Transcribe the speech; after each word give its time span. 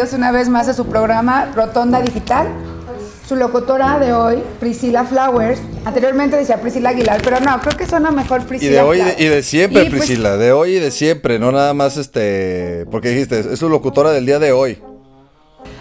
Bienvenidos 0.00 0.18
una 0.18 0.32
vez 0.32 0.48
más 0.48 0.66
a 0.66 0.72
su 0.72 0.86
programa 0.86 1.52
Rotonda 1.54 2.00
Digital. 2.00 2.48
Su 3.28 3.36
locutora 3.36 3.98
de 3.98 4.14
hoy, 4.14 4.42
Priscila 4.58 5.04
Flowers. 5.04 5.60
Anteriormente 5.84 6.36
decía 6.36 6.58
Priscila 6.58 6.88
Aguilar, 6.88 7.20
pero 7.22 7.38
no, 7.40 7.60
creo 7.60 7.76
que 7.76 7.86
suena 7.86 8.10
mejor 8.10 8.40
Y 8.40 8.44
Priscila 8.44 8.76
de 8.76 8.80
hoy 8.80 8.96
y 8.96 9.00
de, 9.00 9.04
Flowers. 9.04 9.20
y 9.20 9.28
de 9.28 9.42
siempre, 9.42 9.82
Y, 9.82 9.90
pues, 9.90 9.98
Priscila, 10.00 10.36
de 10.38 10.52
hoy 10.52 10.76
y 10.76 10.78
de 10.78 10.90
siempre, 10.90 11.38
no 11.38 11.52
nada 11.52 11.74
más 11.74 11.98
este, 11.98 12.86
porque 12.90 13.10
dijiste, 13.10 13.40
es 13.40 13.58
su 13.58 13.68
locutora 13.68 14.10
del 14.10 14.24
día 14.24 14.38
de 14.38 14.52
hoy. 14.52 14.82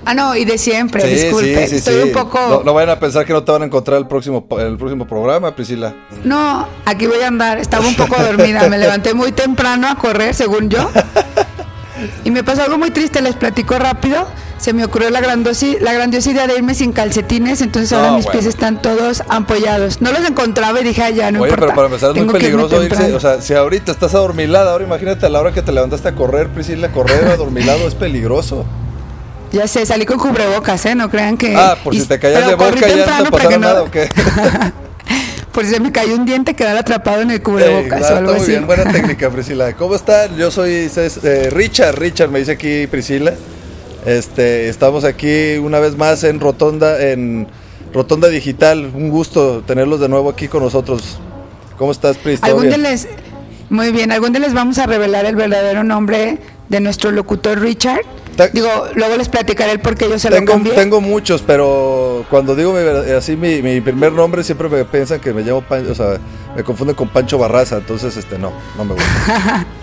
Ah, 0.04 0.14
no, 0.14 0.36
y 0.36 0.44
de 0.44 0.58
siempre, 0.58 1.08
disculpe. 1.08 1.64
Estoy 1.64 2.04
un 2.04 2.12
poco. 2.12 2.40
No, 2.50 2.64
no 2.64 2.74
vayan 2.74 2.90
a 2.90 3.00
pensar 3.00 3.26
que 3.26 3.32
no 3.32 3.46
te 3.46 3.54
van 3.54 3.62
a 3.62 3.66
encontrar 3.68 4.00
el 4.00 4.08
próximo, 4.08 4.46
el 4.60 4.76
próximo 4.76 5.08
programa, 5.08 5.56
Priscila. 5.56 5.96
No, 6.26 6.68
aquí 6.84 7.08
voy 7.08 7.22
a 7.22 7.28
andar. 7.28 7.58
Estaba 7.58 7.88
un 7.88 7.96
poco 7.96 8.22
dormida. 8.22 8.68
Me 8.68 8.78
levanté 8.78 9.14
muy 9.14 9.32
temprano 9.32 9.88
a 9.88 9.96
correr, 9.96 10.36
según 10.36 10.70
yo. 10.70 10.90
Y 12.24 12.32
me 12.32 12.44
pasó 12.44 12.64
algo 12.64 12.78
muy 12.78 12.92
triste, 12.92 13.22
les 13.22 13.36
platico 13.36 13.78
rápido. 13.80 14.28
Se 14.58 14.74
me 14.74 14.84
ocurrió 14.84 15.10
la, 15.10 15.22
la 15.22 15.94
grandiosa 15.94 16.30
idea 16.32 16.46
de 16.46 16.56
irme 16.58 16.76
sin 16.76 16.92
calcetines, 16.92 17.62
entonces 17.62 17.94
ahora 17.94 18.10
No, 18.12 18.18
mis 18.18 18.28
pies 18.28 18.46
están 18.46 18.82
todos 18.82 19.24
ampollados. 19.30 20.02
No 20.02 20.12
los 20.12 20.28
encontraba 20.28 20.82
y 20.82 20.84
dije, 20.84 21.02
"Ay, 21.02 21.16
ya 21.16 21.32
no 21.32 21.40
Oye, 21.42 21.52
importa. 21.52 21.66
pero 21.68 21.76
para 21.76 21.88
empezar 21.88 22.10
es 22.10 22.16
muy 22.18 22.26
tengo 22.26 22.34
peligroso 22.34 22.76
irse, 22.84 22.90
temprano". 22.90 23.16
o 23.16 23.20
sea, 23.22 23.42
si 23.42 23.54
ahorita 23.54 23.92
estás 23.94 24.14
adormilada, 24.16 24.74
ahora 24.74 24.84
imagínate 24.84 25.26
a 25.26 25.30
la 25.30 25.40
hora 25.40 25.54
que 25.54 25.62
te 25.62 25.72
levantaste 25.72 26.10
a 26.10 26.16
correr, 26.16 26.50
Priscila, 26.50 26.92
correr 26.92 27.26
adormilado 27.28 27.88
es 27.88 27.96
peligroso. 27.96 28.66
Ya 29.54 29.66
sé, 29.68 29.86
salí 29.86 30.06
con 30.06 30.20
cubrebocas, 30.20 30.86
¿eh? 30.86 30.94
No 30.94 31.10
crean 31.10 31.38
que... 31.38 31.56
Ah, 31.56 31.78
por 31.84 31.96
y- 31.96 32.02
si 32.02 32.06
te 32.08 32.20
pero 32.20 32.48
de 32.50 32.56
boca 32.56 32.88
ya 32.88 33.20
no 33.20 33.24
te 33.26 33.32
pasaron 33.32 33.62
nada, 33.62 33.82
¿o 33.84 33.90
qué? 33.90 34.10
Por 35.54 35.66
si 35.66 35.72
se 35.72 35.80
me 35.80 35.92
cayó 35.92 36.16
un 36.16 36.26
diente, 36.26 36.56
quedar 36.56 36.78
atrapado 36.78 37.22
en 37.22 37.32
el 37.32 37.42
cubrebocas 37.42 38.02
Eh, 38.10 38.14
o 38.14 38.18
algo 38.18 38.32
muy 38.34 38.42
así. 38.42 38.52
bien, 38.52 38.68
buena 38.68 38.84
técnica, 38.92 39.30
Priscila. 39.30 39.74
¿Cómo 39.74 39.96
están? 39.96 40.36
Yo 40.38 40.52
soy 40.52 40.90
eh, 40.96 41.50
Richard, 41.52 41.98
Richard 41.98 42.30
me 42.30 42.40
dice 42.40 42.52
aquí 42.52 42.88
Priscila. 42.88 43.34
Este, 44.06 44.70
estamos 44.70 45.04
aquí 45.04 45.58
una 45.58 45.80
vez 45.80 45.98
más 45.98 46.24
en 46.24 46.40
Rotonda, 46.40 47.02
en 47.02 47.48
Rotonda 47.94 48.30
Digital. 48.30 48.92
Un 48.94 49.10
gusto 49.10 49.62
tenerlos 49.66 50.00
de 50.00 50.08
nuevo 50.08 50.30
aquí 50.30 50.48
con 50.48 50.64
nosotros. 50.64 51.20
¿Cómo 51.78 51.92
estás, 51.92 52.18
Pris? 52.18 52.40
¿Todo 52.42 52.52
Algún 52.52 52.68
bien? 52.68 52.84
les... 52.84 53.08
Muy 53.70 53.92
bien, 53.92 54.12
algún 54.12 54.32
día 54.32 54.40
les 54.42 54.54
vamos 54.54 54.80
a 54.80 54.88
revelar 54.88 55.26
el 55.26 55.36
verdadero 55.36 55.84
nombre 55.84 56.40
de 56.70 56.80
nuestro 56.80 57.12
locutor 57.12 57.60
Richard. 57.60 58.02
Digo, 58.48 58.70
luego 58.96 59.18
les 59.18 59.30
platicaré 59.30 59.72
el 59.72 59.80
por 59.80 59.96
qué 59.96 60.10
yo 60.10 60.18
se 60.20 60.30
lo 60.30 60.44
cambié. 60.46 60.74
tengo 60.74 61.02
muchos, 61.02 61.42
pero 61.42 62.26
cuando 62.30 62.56
digo 62.56 62.74
mi 62.74 62.80
así 63.14 63.36
mi, 63.36 63.62
mi 63.62 63.82
primer 63.82 64.12
nombre 64.14 64.44
siempre 64.44 64.70
me 64.70 64.86
piensan 64.86 65.20
que 65.20 65.34
me 65.34 65.42
llamo 65.42 65.62
Pancho, 65.62 65.92
o 65.92 65.96
sea, 65.96 66.18
me 66.56 66.64
confunden 66.64 66.96
con 66.96 67.10
Pancho 67.10 67.38
Barraza, 67.38 67.78
entonces 67.78 68.16
este 68.18 68.38
no, 68.38 68.52
no 68.78 68.86
me 68.86 68.94
gusta. 68.94 69.66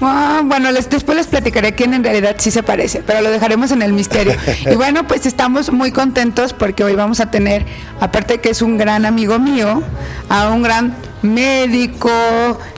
Ah, 0.00 0.42
bueno, 0.44 0.70
les, 0.70 0.88
después 0.90 1.16
les 1.16 1.26
platicaré 1.26 1.74
quién 1.74 1.94
en 1.94 2.04
realidad 2.04 2.36
sí 2.38 2.50
se 2.50 2.62
parece, 2.62 3.02
pero 3.04 3.22
lo 3.22 3.30
dejaremos 3.30 3.70
en 3.70 3.82
el 3.82 3.92
misterio. 3.92 4.34
y 4.70 4.74
bueno, 4.74 5.06
pues 5.06 5.26
estamos 5.26 5.72
muy 5.72 5.90
contentos 5.92 6.52
porque 6.52 6.84
hoy 6.84 6.94
vamos 6.94 7.20
a 7.20 7.30
tener, 7.30 7.64
aparte 8.00 8.34
de 8.34 8.40
que 8.40 8.50
es 8.50 8.62
un 8.62 8.76
gran 8.76 9.06
amigo 9.06 9.38
mío, 9.38 9.82
a 10.28 10.50
un 10.50 10.62
gran 10.62 10.94
médico, 11.26 12.10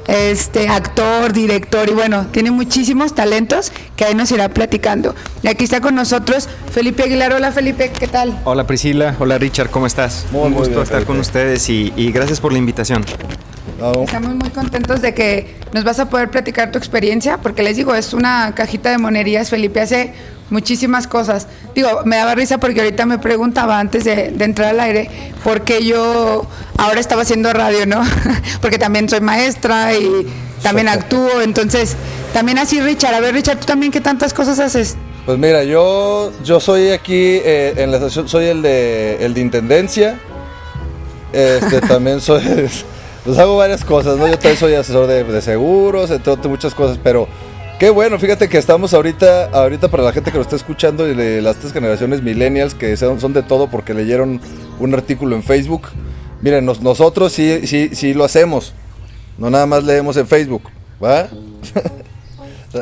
este 0.06 0.68
actor, 0.68 1.32
director 1.32 1.88
y 1.88 1.92
bueno, 1.92 2.26
tiene 2.30 2.50
muchísimos 2.50 3.14
talentos 3.14 3.72
que 3.96 4.04
ahí 4.04 4.14
nos 4.14 4.30
irá 4.32 4.48
platicando. 4.48 5.14
Y 5.42 5.48
aquí 5.48 5.64
está 5.64 5.80
con 5.80 5.94
nosotros 5.94 6.48
Felipe 6.72 7.04
Aguilar. 7.04 7.32
Hola 7.32 7.52
Felipe, 7.52 7.90
¿qué 7.98 8.08
tal? 8.08 8.38
Hola 8.44 8.66
Priscila, 8.66 9.14
hola 9.18 9.38
Richard, 9.38 9.70
¿cómo 9.70 9.86
estás? 9.86 10.26
Muy, 10.32 10.42
Un 10.42 10.50
muy 10.50 10.58
gusto 10.60 10.74
bien, 10.74 10.82
estar 10.82 11.04
con 11.04 11.18
ustedes 11.18 11.68
y, 11.68 11.92
y 11.96 12.10
gracias 12.10 12.40
por 12.40 12.52
la 12.52 12.58
invitación. 12.58 13.04
Estamos 14.04 14.34
muy 14.34 14.50
contentos 14.50 15.00
de 15.02 15.14
que 15.14 15.54
nos 15.72 15.84
vas 15.84 16.00
a 16.00 16.10
poder 16.10 16.30
platicar 16.30 16.72
tu 16.72 16.78
experiencia, 16.78 17.38
porque 17.38 17.62
les 17.62 17.76
digo, 17.76 17.94
es 17.94 18.12
una 18.12 18.52
cajita 18.54 18.90
de 18.90 18.98
monerías. 18.98 19.50
Felipe 19.50 19.80
hace 19.80 20.14
muchísimas 20.50 21.06
cosas. 21.06 21.46
Digo, 21.74 22.02
me 22.04 22.16
daba 22.16 22.34
risa 22.34 22.58
porque 22.58 22.80
ahorita 22.80 23.06
me 23.06 23.18
preguntaba 23.18 23.78
antes 23.78 24.04
de, 24.04 24.30
de 24.30 24.44
entrar 24.44 24.70
al 24.70 24.80
aire 24.80 25.10
por 25.44 25.62
qué 25.62 25.84
yo 25.84 26.46
ahora 26.76 27.00
estaba 27.00 27.22
haciendo 27.22 27.52
radio, 27.52 27.86
¿no? 27.86 28.02
porque 28.60 28.78
también 28.78 29.08
soy 29.08 29.20
maestra 29.20 29.94
y 29.94 30.26
también 30.62 30.88
actúo. 30.88 31.40
Entonces, 31.42 31.96
también 32.32 32.58
así, 32.58 32.80
Richard. 32.80 33.14
A 33.14 33.20
ver, 33.20 33.34
Richard, 33.34 33.58
¿tú 33.58 33.66
también 33.66 33.92
qué 33.92 34.00
tantas 34.00 34.32
cosas 34.32 34.58
haces? 34.58 34.96
Pues 35.26 35.38
mira, 35.38 35.62
yo, 35.62 36.32
yo 36.42 36.58
soy 36.58 36.90
aquí 36.90 37.40
eh, 37.44 37.74
en 37.76 37.90
la 37.90 37.98
estación, 37.98 38.28
soy 38.28 38.46
el 38.46 38.62
de, 38.62 39.24
el 39.24 39.34
de 39.34 39.40
intendencia. 39.40 40.18
Este, 41.32 41.80
también 41.86 42.20
soy, 42.20 42.42
pues 43.24 43.38
hago 43.38 43.56
varias 43.56 43.84
cosas, 43.84 44.16
¿no? 44.16 44.26
Yo 44.26 44.34
también 44.34 44.56
soy 44.56 44.74
asesor 44.74 45.06
de, 45.06 45.24
de 45.24 45.42
seguros, 45.42 46.10
entre 46.10 46.32
otras 46.32 46.48
muchas 46.48 46.74
cosas, 46.74 46.98
pero 47.02 47.28
qué 47.78 47.90
bueno, 47.90 48.18
fíjate 48.18 48.48
que 48.48 48.58
estamos 48.58 48.92
ahorita, 48.94 49.46
ahorita 49.52 49.88
para 49.88 50.02
la 50.02 50.12
gente 50.12 50.30
que 50.30 50.36
lo 50.38 50.42
está 50.42 50.56
escuchando 50.56 51.08
y 51.08 51.14
de 51.14 51.40
las 51.42 51.56
tres 51.58 51.72
generaciones 51.72 52.22
millennials 52.22 52.74
que 52.74 52.96
son, 52.96 53.32
de 53.32 53.42
todo 53.42 53.70
porque 53.70 53.94
leyeron 53.94 54.40
un 54.80 54.94
artículo 54.94 55.36
en 55.36 55.42
Facebook. 55.42 55.88
Miren, 56.42 56.64
nos- 56.64 56.80
nosotros 56.80 57.32
sí, 57.32 57.66
sí, 57.66 57.90
sí 57.92 58.14
lo 58.14 58.24
hacemos, 58.24 58.74
no 59.38 59.50
nada 59.50 59.66
más 59.66 59.84
leemos 59.84 60.16
en 60.16 60.26
Facebook, 60.26 60.62
¿va? 61.02 61.28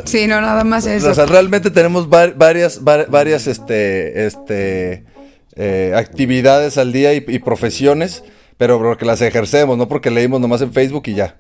Sí, 0.04 0.26
no, 0.26 0.40
nada 0.40 0.64
más 0.64 0.84
eso. 0.84 1.08
O 1.10 1.14
sea, 1.14 1.26
realmente 1.26 1.70
tenemos 1.70 2.08
var- 2.08 2.34
varias, 2.36 2.82
var- 2.82 3.06
varias, 3.08 3.46
este, 3.46 4.26
este, 4.26 5.04
eh, 5.54 5.92
actividades 5.94 6.76
al 6.76 6.92
día 6.92 7.14
y, 7.14 7.24
y 7.28 7.38
profesiones, 7.38 8.24
pero 8.58 8.78
porque 8.78 9.04
las 9.04 9.20
ejercemos, 9.22 9.78
no 9.78 9.86
porque 9.86 10.10
leímos 10.10 10.40
nomás 10.40 10.60
en 10.60 10.72
Facebook 10.72 11.04
y 11.06 11.14
ya. 11.14 11.36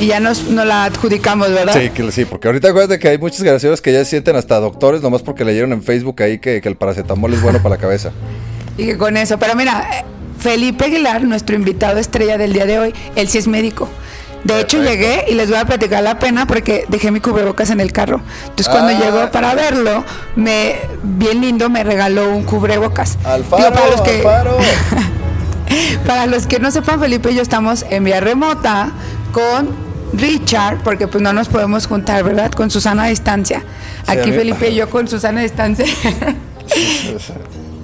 Y 0.00 0.06
ya 0.06 0.18
nos, 0.18 0.44
nos 0.44 0.66
la 0.66 0.84
adjudicamos, 0.86 1.50
¿verdad? 1.52 1.74
Sí, 1.78 1.90
que, 1.90 2.10
sí, 2.10 2.24
porque 2.24 2.48
ahorita 2.48 2.68
acuérdate 2.70 2.98
que 2.98 3.08
hay 3.08 3.18
muchas 3.18 3.38
generaciones 3.38 3.80
que 3.80 3.92
ya 3.92 3.98
se 4.00 4.06
sienten 4.10 4.34
hasta 4.36 4.58
doctores 4.58 5.02
nomás 5.02 5.22
porque 5.22 5.44
leyeron 5.44 5.72
en 5.72 5.82
Facebook 5.82 6.22
ahí 6.22 6.38
que, 6.38 6.60
que 6.60 6.68
el 6.68 6.76
paracetamol 6.76 7.32
es 7.34 7.42
bueno 7.42 7.58
para 7.62 7.76
la 7.76 7.80
cabeza. 7.80 8.10
Y 8.78 8.86
que 8.86 8.96
con 8.98 9.16
eso, 9.16 9.38
pero 9.38 9.54
mira, 9.54 9.86
Felipe 10.38 10.86
Aguilar, 10.86 11.22
nuestro 11.24 11.54
invitado 11.54 11.98
estrella 11.98 12.38
del 12.38 12.52
día 12.54 12.64
de 12.66 12.78
hoy, 12.78 12.94
él 13.14 13.28
sí 13.28 13.38
es 13.38 13.46
médico. 13.46 13.88
De 14.44 14.58
hecho, 14.58 14.78
Perfecto. 14.78 15.02
llegué 15.06 15.24
y 15.30 15.34
les 15.34 15.50
voy 15.50 15.58
a 15.58 15.66
platicar 15.66 16.02
la 16.02 16.18
pena 16.18 16.46
porque 16.46 16.86
dejé 16.88 17.10
mi 17.10 17.20
cubrebocas 17.20 17.68
en 17.68 17.78
el 17.78 17.92
carro. 17.92 18.22
Entonces, 18.44 18.68
cuando 18.70 18.88
Ah. 18.96 18.98
llegó 19.04 19.30
para 19.30 19.54
verlo, 19.54 20.02
me 20.34 20.76
bien 21.02 21.42
lindo 21.42 21.68
me 21.68 21.84
regaló 21.84 22.34
un 22.34 22.44
cubrebocas. 22.44 23.18
Alfaro, 23.22 23.64
Digo, 23.64 23.74
para 23.74 23.90
los 23.90 24.00
que 24.00 24.16
Alfaro. 24.16 24.56
para 26.06 26.26
los 26.26 26.46
que 26.46 26.58
no 26.58 26.70
sepan, 26.70 27.00
Felipe 27.00 27.30
y 27.32 27.34
yo 27.34 27.42
estamos 27.42 27.84
en 27.90 28.04
vía 28.04 28.20
remota 28.20 28.92
con 29.32 29.68
Richard, 30.12 30.82
porque 30.82 31.06
pues 31.08 31.22
no 31.22 31.32
nos 31.32 31.48
podemos 31.48 31.86
juntar, 31.86 32.24
¿verdad? 32.24 32.50
Con 32.52 32.70
Susana 32.70 33.04
a 33.04 33.06
distancia. 33.08 33.62
Aquí 34.06 34.32
Felipe 34.32 34.70
y 34.70 34.74
yo 34.74 34.90
con 34.90 35.08
Susana 35.08 35.40
a 35.40 35.42
distancia. 35.42 35.86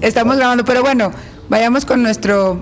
Estamos 0.01 0.37
grabando, 0.37 0.63
pero 0.65 0.81
bueno, 0.81 1.11
vayamos 1.49 1.85
con 1.85 2.03
nuestro 2.03 2.61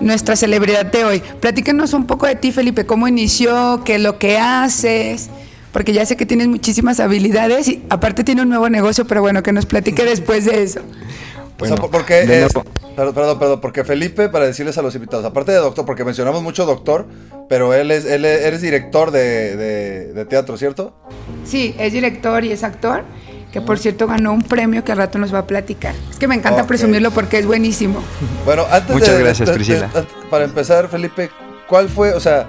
nuestra 0.00 0.34
celebridad 0.34 0.86
de 0.86 1.04
hoy. 1.04 1.22
Platícanos 1.40 1.92
un 1.92 2.06
poco 2.06 2.26
de 2.26 2.34
ti, 2.34 2.52
Felipe, 2.52 2.86
cómo 2.86 3.06
inició, 3.06 3.82
qué 3.84 3.96
es 3.96 4.00
lo 4.00 4.18
que 4.18 4.38
haces, 4.38 5.28
porque 5.72 5.92
ya 5.92 6.04
sé 6.06 6.16
que 6.16 6.26
tienes 6.26 6.48
muchísimas 6.48 7.00
habilidades 7.00 7.68
y 7.68 7.82
aparte 7.90 8.24
tiene 8.24 8.42
un 8.42 8.48
nuevo 8.48 8.68
negocio, 8.70 9.06
pero 9.06 9.20
bueno, 9.20 9.42
que 9.42 9.52
nos 9.52 9.66
platique 9.66 10.04
después 10.04 10.46
de 10.46 10.62
eso. 10.62 10.80
O 11.60 11.66
sea, 11.66 11.76
Bueno, 11.76 11.90
porque 11.90 12.26
de 12.26 12.44
es-. 12.46 12.52
Perdón, 12.96 13.14
perdón, 13.14 13.38
perdón, 13.38 13.60
porque 13.60 13.84
Felipe, 13.84 14.28
para 14.28 14.46
decirles 14.46 14.76
a 14.78 14.82
los 14.82 14.94
invitados, 14.94 15.24
aparte 15.24 15.52
de 15.52 15.58
doctor, 15.58 15.86
porque 15.86 16.04
mencionamos 16.04 16.42
mucho 16.42 16.66
doctor, 16.66 17.06
pero 17.48 17.72
él 17.72 17.90
es, 17.90 18.04
él 18.04 18.24
es- 18.24 18.42
eres 18.42 18.60
director 18.60 19.10
de, 19.10 19.56
de- 19.56 20.12
de 20.12 20.24
teatro, 20.24 20.56
¿cierto? 20.56 20.92
Sí, 21.44 21.74
es 21.78 21.92
director 21.92 22.44
y 22.44 22.52
es 22.52 22.62
actor, 22.64 23.04
que 23.52 23.60
por 23.60 23.78
cierto 23.78 24.06
ganó 24.06 24.32
un 24.32 24.42
premio 24.42 24.84
que 24.84 24.92
al 24.92 24.98
rato 24.98 25.18
nos 25.18 25.32
va 25.32 25.38
a 25.40 25.46
platicar. 25.46 25.94
Es 26.10 26.18
que 26.18 26.28
me 26.28 26.34
encanta 26.34 26.66
presumirlo 26.66 27.10
porque 27.10 27.38
es 27.38 27.46
buenísimo. 27.46 28.02
Bueno, 28.44 28.66
antes 28.70 28.90
Muchas 28.94 29.16
de, 29.16 29.22
gracias, 29.22 29.46
de- 29.48 29.52
de- 29.52 29.56
Priscila. 29.58 29.86
de- 29.88 30.06
para 30.28 30.44
empezar, 30.44 30.88
Felipe, 30.88 31.30
¿cuál 31.68 31.88
fue, 31.88 32.12
o 32.12 32.20
sea, 32.20 32.46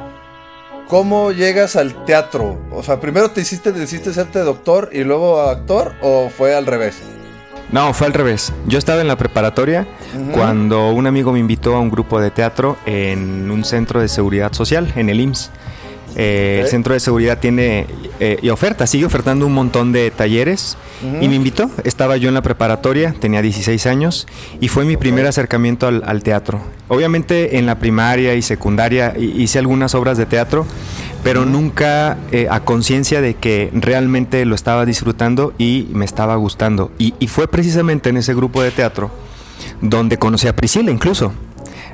cómo 0.88 1.32
llegas 1.32 1.76
al 1.76 2.04
teatro? 2.06 2.60
O 2.72 2.84
sea, 2.84 3.00
primero 3.00 3.32
te 3.32 3.42
hiciste, 3.42 3.72
decidiste 3.72 4.14
serte 4.14 4.40
doctor 4.40 4.90
y 4.92 5.04
luego 5.04 5.42
actor, 5.42 5.94
o 6.02 6.30
fue 6.30 6.56
al 6.56 6.66
revés? 6.66 6.96
No, 7.72 7.94
fue 7.94 8.08
al 8.08 8.14
revés. 8.14 8.52
Yo 8.68 8.78
estaba 8.78 9.02
en 9.02 9.08
la 9.08 9.16
preparatoria 9.18 9.88
cuando 10.34 10.92
un 10.92 11.08
amigo 11.08 11.32
me 11.32 11.40
invitó 11.40 11.76
a 11.76 11.80
un 11.80 11.90
grupo 11.90 12.20
de 12.20 12.30
teatro 12.32 12.78
en 12.86 13.50
un 13.50 13.64
centro 13.64 14.02
de 14.02 14.08
seguridad 14.10 14.52
social, 14.54 14.92
en 14.96 15.10
el 15.10 15.20
IMSS. 15.22 15.52
Eh. 16.18 16.60
El 16.64 16.68
centro 16.68 16.94
de 16.94 17.00
seguridad 17.00 17.38
tiene 17.40 17.88
eh, 18.20 18.38
y 18.42 18.50
oferta, 18.50 18.86
sigue 18.86 19.06
ofertando 19.06 19.46
un 19.48 19.54
montón 19.54 19.94
de 19.94 20.12
talleres 20.12 20.78
y 21.22 21.30
me 21.30 21.36
invitó. 21.36 21.72
Estaba 21.86 22.18
yo 22.18 22.28
en 22.28 22.34
la 22.34 22.42
preparatoria, 22.42 23.16
tenía 23.18 23.42
16 23.42 23.86
años 23.88 24.28
y 24.60 24.68
fue 24.68 24.84
mi 24.84 24.98
primer 24.98 25.26
acercamiento 25.26 25.88
al, 25.88 26.04
al 26.06 26.22
teatro. 26.22 26.60
Obviamente 26.90 27.58
en 27.58 27.66
la 27.66 27.80
primaria 27.80 28.36
y 28.36 28.42
secundaria 28.42 29.14
hi- 29.18 29.42
hice 29.42 29.58
algunas 29.60 29.96
obras 29.96 30.18
de 30.18 30.26
teatro, 30.26 30.66
pero 31.24 31.46
nunca 31.46 32.18
eh, 32.32 32.48
a 32.50 32.62
conciencia 32.62 33.22
de 33.22 33.36
que 33.36 33.70
realmente 33.74 34.46
lo 34.46 34.56
estaba 34.56 34.86
disfrutando 34.86 35.54
y 35.58 35.88
me 35.94 36.06
estaba 36.06 36.36
gustando. 36.36 36.92
Y, 36.98 37.14
y 37.20 37.28
fue 37.28 37.48
precisamente 37.48 38.10
en 38.10 38.18
ese 38.18 38.34
grupo 38.34 38.62
de 38.62 38.72
teatro 38.72 39.12
donde 39.82 40.18
conocí 40.18 40.48
a 40.48 40.56
Priscila 40.56 40.92
incluso. 40.92 41.34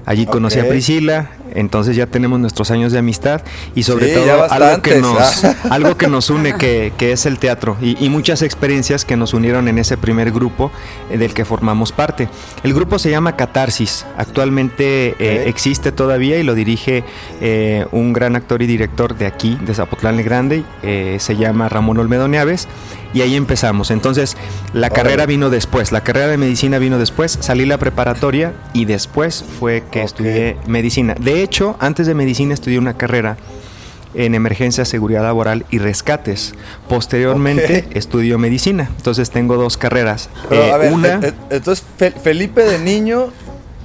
Allí 0.05 0.25
conocí 0.25 0.57
a. 0.59 0.69
Priscila, 0.69 1.31
entonces 1.53 1.95
ya 1.95 2.07
tenemos 2.07 2.39
nuestros 2.39 2.71
años 2.71 2.91
de 2.91 2.99
amistad 2.99 3.41
y 3.75 3.83
sobre 3.83 4.07
Sí, 4.07 4.13
todo 4.13 4.51
algo 4.51 4.81
que, 4.81 4.99
nos, 4.99 5.43
algo 5.69 5.97
que 5.97 6.07
nos 6.07 6.29
une 6.29 6.53
que, 6.57 6.93
que 6.97 7.11
es 7.11 7.25
el 7.25 7.39
teatro 7.39 7.77
y, 7.81 8.03
y 8.03 8.09
muchas 8.09 8.41
experiencias 8.41 9.05
que 9.05 9.17
nos 9.17 9.33
unieron 9.33 9.67
en 9.67 9.77
ese 9.77 9.97
primer 9.97 10.31
grupo 10.31 10.71
eh, 11.09 11.17
del 11.17 11.33
que 11.33 11.45
formamos 11.45 11.91
parte. 11.91 12.29
El 12.63 12.73
grupo 12.73 12.99
se 12.99 13.09
llama 13.09 13.35
Catarsis, 13.35 14.05
actualmente 14.17 15.15
eh, 15.19 15.43
existe 15.47 15.91
todavía 15.91 16.37
y 16.37 16.43
lo 16.43 16.55
dirige 16.55 17.03
eh, 17.41 17.85
un 17.91 18.13
gran 18.13 18.35
actor 18.35 18.61
y 18.61 18.67
director 18.67 19.17
de 19.17 19.25
aquí, 19.25 19.57
de 19.61 19.73
Zapotlán 19.73 20.17
Grande, 20.23 20.63
eh, 20.83 21.17
se 21.19 21.35
llama 21.35 21.69
Ramón 21.69 21.97
Olmedo 21.97 22.27
Neaves 22.27 22.67
y 23.13 23.21
ahí 23.21 23.35
empezamos. 23.35 23.91
Entonces 23.91 24.37
la 24.73 24.89
carrera 24.89 25.25
vino 25.25 25.49
después, 25.49 25.91
la 25.91 26.01
carrera 26.01 26.27
de 26.27 26.37
medicina 26.37 26.77
vino 26.79 26.99
después, 26.99 27.37
salí 27.41 27.65
la 27.65 27.77
preparatoria 27.77 28.53
y 28.73 28.85
después 28.85 29.43
fue 29.59 29.83
que 29.91 30.01
estudié 30.01 30.57
medicina. 30.67 31.15
De 31.19 31.36
hecho, 31.43 31.75
antes 31.79 32.07
de 32.07 32.13
medicina 32.13 32.53
estudié 32.53 32.79
una 32.79 32.95
carrera 32.97 33.37
en 34.13 34.33
emergencia, 34.35 34.85
seguridad 34.85 35.21
laboral 35.23 35.65
y 35.69 35.77
rescates. 35.79 36.53
Posteriormente 36.89 37.85
Ok. 37.87 37.95
estudio 37.95 38.37
medicina. 38.39 38.89
Entonces 38.97 39.29
tengo 39.29 39.57
dos 39.57 39.77
carreras. 39.77 40.29
Pero, 40.49 40.61
Eh, 40.63 40.71
a 40.71 40.77
ver, 40.77 40.93
una, 40.93 41.07
eh, 41.15 41.19
eh, 41.23 41.33
entonces 41.51 41.85
Fe- 41.97 42.11
Felipe 42.11 42.63
de 42.63 42.79
niño 42.79 43.27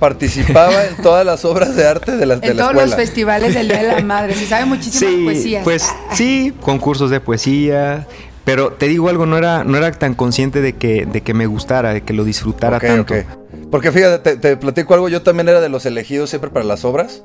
participaba 0.00 0.84
en 0.86 0.96
todas 1.02 1.24
las 1.26 1.44
obras 1.44 1.76
de 1.76 1.86
arte 1.86 2.16
de 2.16 2.26
la, 2.26 2.36
de 2.36 2.48
En 2.48 2.56
la 2.56 2.62
todos 2.62 2.74
los 2.74 2.84
escuela. 2.84 3.04
festivales 3.04 3.54
del 3.54 3.68
Día 3.68 3.82
de 3.82 3.92
la 3.92 4.00
Madre. 4.02 4.34
Se 4.34 4.46
sabe 4.46 4.64
muchísimas 4.64 5.14
sí, 5.14 5.24
poesías. 5.24 5.64
pues 5.64 5.86
sí, 6.14 6.52
concursos 6.60 7.10
de 7.10 7.20
poesía. 7.20 8.06
Pero 8.44 8.72
te 8.72 8.88
digo 8.88 9.08
algo, 9.08 9.24
no 9.26 9.36
era, 9.38 9.62
no 9.62 9.76
era 9.76 9.92
tan 9.92 10.14
consciente 10.14 10.60
de 10.60 10.72
que, 10.72 11.06
de 11.06 11.20
que 11.20 11.32
me 11.34 11.46
gustara, 11.46 11.92
de 11.92 12.00
que 12.00 12.12
lo 12.12 12.24
disfrutara 12.24 12.80
tanto. 12.80 13.14
Porque 13.70 13.92
fíjate, 13.92 14.18
te, 14.18 14.36
te 14.36 14.56
platico 14.56 14.94
algo, 14.94 15.08
yo 15.08 15.22
también 15.22 15.48
era 15.48 15.60
de 15.60 15.68
los 15.68 15.86
elegidos 15.86 16.30
siempre 16.30 16.50
para 16.50 16.64
las 16.64 16.84
obras. 16.84 17.22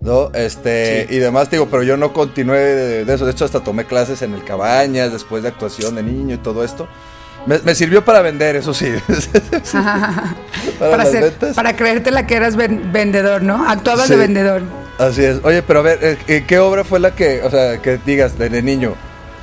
¿No? 0.00 0.30
Este, 0.34 1.06
Sí. 1.08 1.14
y 1.16 1.18
demás, 1.18 1.50
digo, 1.50 1.66
pero 1.70 1.82
yo 1.82 1.96
no 1.96 2.12
continué 2.12 2.58
de, 2.58 3.04
de 3.04 3.14
eso. 3.14 3.24
De 3.24 3.32
hecho, 3.32 3.44
hasta 3.44 3.60
tomé 3.60 3.84
clases 3.86 4.22
en 4.22 4.34
el 4.34 4.44
Cabañas, 4.44 5.12
después 5.12 5.42
de 5.42 5.48
actuación 5.48 5.94
de 5.96 6.02
niño 6.02 6.34
y 6.34 6.38
todo 6.38 6.62
esto. 6.64 6.86
Me, 7.46 7.58
me 7.60 7.74
sirvió 7.74 8.04
para 8.04 8.20
vender, 8.22 8.56
eso 8.56 8.74
sí. 8.74 8.86
para 9.72 10.34
para, 10.78 11.04
ser- 11.06 11.32
para 11.54 11.76
creértela 11.76 12.26
que 12.26 12.34
eras 12.34 12.56
ven- 12.56 12.92
vendedor, 12.92 13.42
¿no? 13.42 13.68
Actuabas 13.68 14.08
de 14.08 14.16
vendedor. 14.16 14.62
Así 14.98 15.24
es. 15.24 15.38
Oye, 15.44 15.62
pero 15.62 15.80
a 15.80 15.82
ver, 15.82 16.18
eh, 16.26 16.44
¿qué 16.46 16.58
obra 16.58 16.82
fue 16.84 17.00
la 17.00 17.14
que, 17.14 17.42
o 17.42 17.50
sea, 17.50 17.78
que 17.82 17.98
digas 18.04 18.38
de, 18.38 18.48
de 18.48 18.62
niño? 18.62 18.94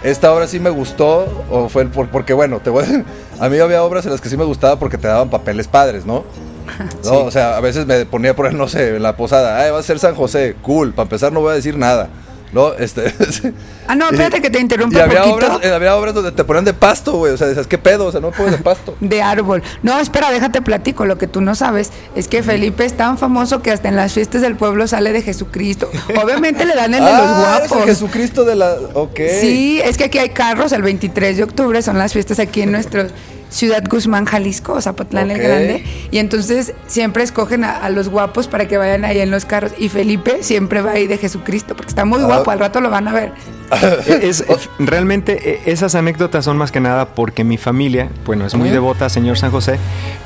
¿Esta 0.04 0.34
obra 0.34 0.48
sí 0.48 0.60
me 0.60 0.70
gustó? 0.70 1.46
¿O 1.50 1.70
fue 1.70 1.84
el 1.84 1.90
por- 1.90 2.10
porque, 2.10 2.34
bueno, 2.34 2.60
te 2.60 2.70
voy 2.70 2.84
a, 2.86 3.06
a 3.46 3.50
mí 3.50 3.58
había 3.60 3.84
obras 3.84 4.06
en 4.06 4.12
las 4.12 4.22
que 4.22 4.30
sí 4.30 4.38
me 4.38 4.44
gustaba 4.46 4.78
porque 4.80 4.98
te 4.98 5.08
daban 5.08 5.30
papeles 5.30 5.68
padres, 5.68 6.06
¿no? 6.06 6.24
No, 7.04 7.20
o 7.20 7.32
sea, 7.32 7.58
a 7.58 7.62
veces 7.62 7.86
me 7.86 8.06
ponía 8.06 8.36
por, 8.36 8.54
no 8.54 8.68
sé, 8.68 8.96
en 8.96 9.04
la 9.04 9.16
posada, 9.16 9.60
ay, 9.60 9.72
va 9.72 9.80
a 9.80 9.84
ser 9.84 10.00
San 10.00 10.16
José, 10.16 10.56
cool, 10.62 10.94
para 10.94 11.04
empezar 11.04 11.32
no 11.32 11.42
voy 11.42 11.52
a 11.52 11.56
decir 11.56 11.78
nada. 11.78 12.10
No, 12.54 12.74
este. 12.74 13.14
Ah, 13.86 13.96
no, 13.96 14.10
espérate 14.10 14.42
que 14.42 14.50
te 14.50 14.62
interrumpa 14.62 14.98
Y 14.98 15.02
había 15.02 15.24
poquito. 15.24 15.36
obras, 15.36 15.60
eh, 15.62 15.74
había 15.74 15.98
obras 15.98 16.14
donde 16.14 16.32
te 16.32 16.46
ponían 16.46 16.64
de 16.64 16.74
pasto, 16.74 17.18
güey. 17.18 17.34
O 17.34 17.38
sea, 17.38 17.50
dices, 17.50 17.68
¿qué 17.68 17.78
pedo? 17.78 18.06
O 18.06 18.12
sea, 18.14 18.22
no 18.22 18.32
pones 18.32 18.54
de 18.54 18.58
pasto. 18.60 18.96
De 19.02 19.22
árbol. 19.22 19.62
No, 19.82 20.00
espera, 20.00 20.32
déjate 20.32 20.62
platico. 20.62 21.06
Lo 21.06 21.18
que 21.18 21.28
tú 21.28 21.42
no 21.42 21.54
sabes 21.54 21.92
es 22.16 22.30
que 22.30 22.44
Felipe 22.44 22.86
es 22.86 22.96
tan 22.96 23.18
famoso 23.18 23.62
que 23.62 23.72
hasta 23.72 23.90
en 23.90 23.98
las 23.98 24.14
fiestas 24.14 24.42
del 24.42 24.56
pueblo 24.56 24.88
sale 24.88 25.12
de 25.12 25.22
Jesucristo. 25.22 25.92
Obviamente 26.24 26.64
le 26.64 26.76
dan 26.76 26.94
el 26.94 27.04
de 27.04 27.12
los 27.12 27.20
ah, 27.20 27.56
eres 27.58 27.64
el 27.64 27.68
guapos. 27.72 27.90
Jesucristo 27.90 28.46
de 28.46 28.56
la. 28.56 28.74
Ok. 28.94 29.20
Sí, 29.42 29.82
es 29.84 29.98
que 29.98 30.06
aquí 30.06 30.18
hay 30.18 30.30
carros. 30.30 30.72
El 30.72 30.82
23 30.82 31.36
de 31.36 31.44
octubre 31.44 31.82
son 31.82 31.98
las 31.98 32.14
fiestas 32.14 32.40
aquí 32.40 32.62
en 32.62 32.72
nuestra 32.72 33.08
ciudad 33.54 33.84
Guzmán, 33.90 34.26
Jalisco, 34.26 34.82
Zapotlán 34.82 35.30
Ok. 35.30 35.38
el 35.38 35.42
Grande. 35.42 35.84
Y 36.12 36.18
entonces 36.18 36.74
siempre 36.88 37.24
escogen 37.24 37.64
a, 37.64 37.78
a 37.78 37.90
los 37.90 38.10
guapos 38.10 38.48
para 38.48 38.68
que 38.68 38.78
vayan 38.78 39.06
ahí 39.06 39.20
en 39.20 39.32
los 39.32 39.46
carros. 39.46 39.72
Y 39.78 39.90
Felipe 39.90 40.40
siempre 40.42 40.82
va 40.82 40.92
ahí 40.92 41.08
de 41.08 41.18
Jesucristo 41.18 41.76
porque 41.76 41.90
está 41.90 42.04
muy 42.06 42.20
Ah. 42.22 42.26
guapo. 42.26 42.52
Al 42.52 42.60
rato 42.60 42.82
lo 42.82 42.90
van 42.90 43.08
a 43.08 43.14
ver. 43.14 43.32
Es, 44.22 44.42
es- 44.42 44.70
realmente 44.80 45.52
eh, 45.54 45.62
esas 45.66 45.96
anécdotas 45.96 46.46
son 46.46 46.58
más 46.58 46.72
que 46.72 46.80
nada 46.80 47.16
porque 47.16 47.44
mi 47.44 47.58
familia, 47.58 48.10
bueno, 48.26 48.46
es 48.46 48.54
muy 48.56 48.70
devota 48.70 49.10
Señor 49.10 49.38
San 49.38 49.52
José, 49.52 49.78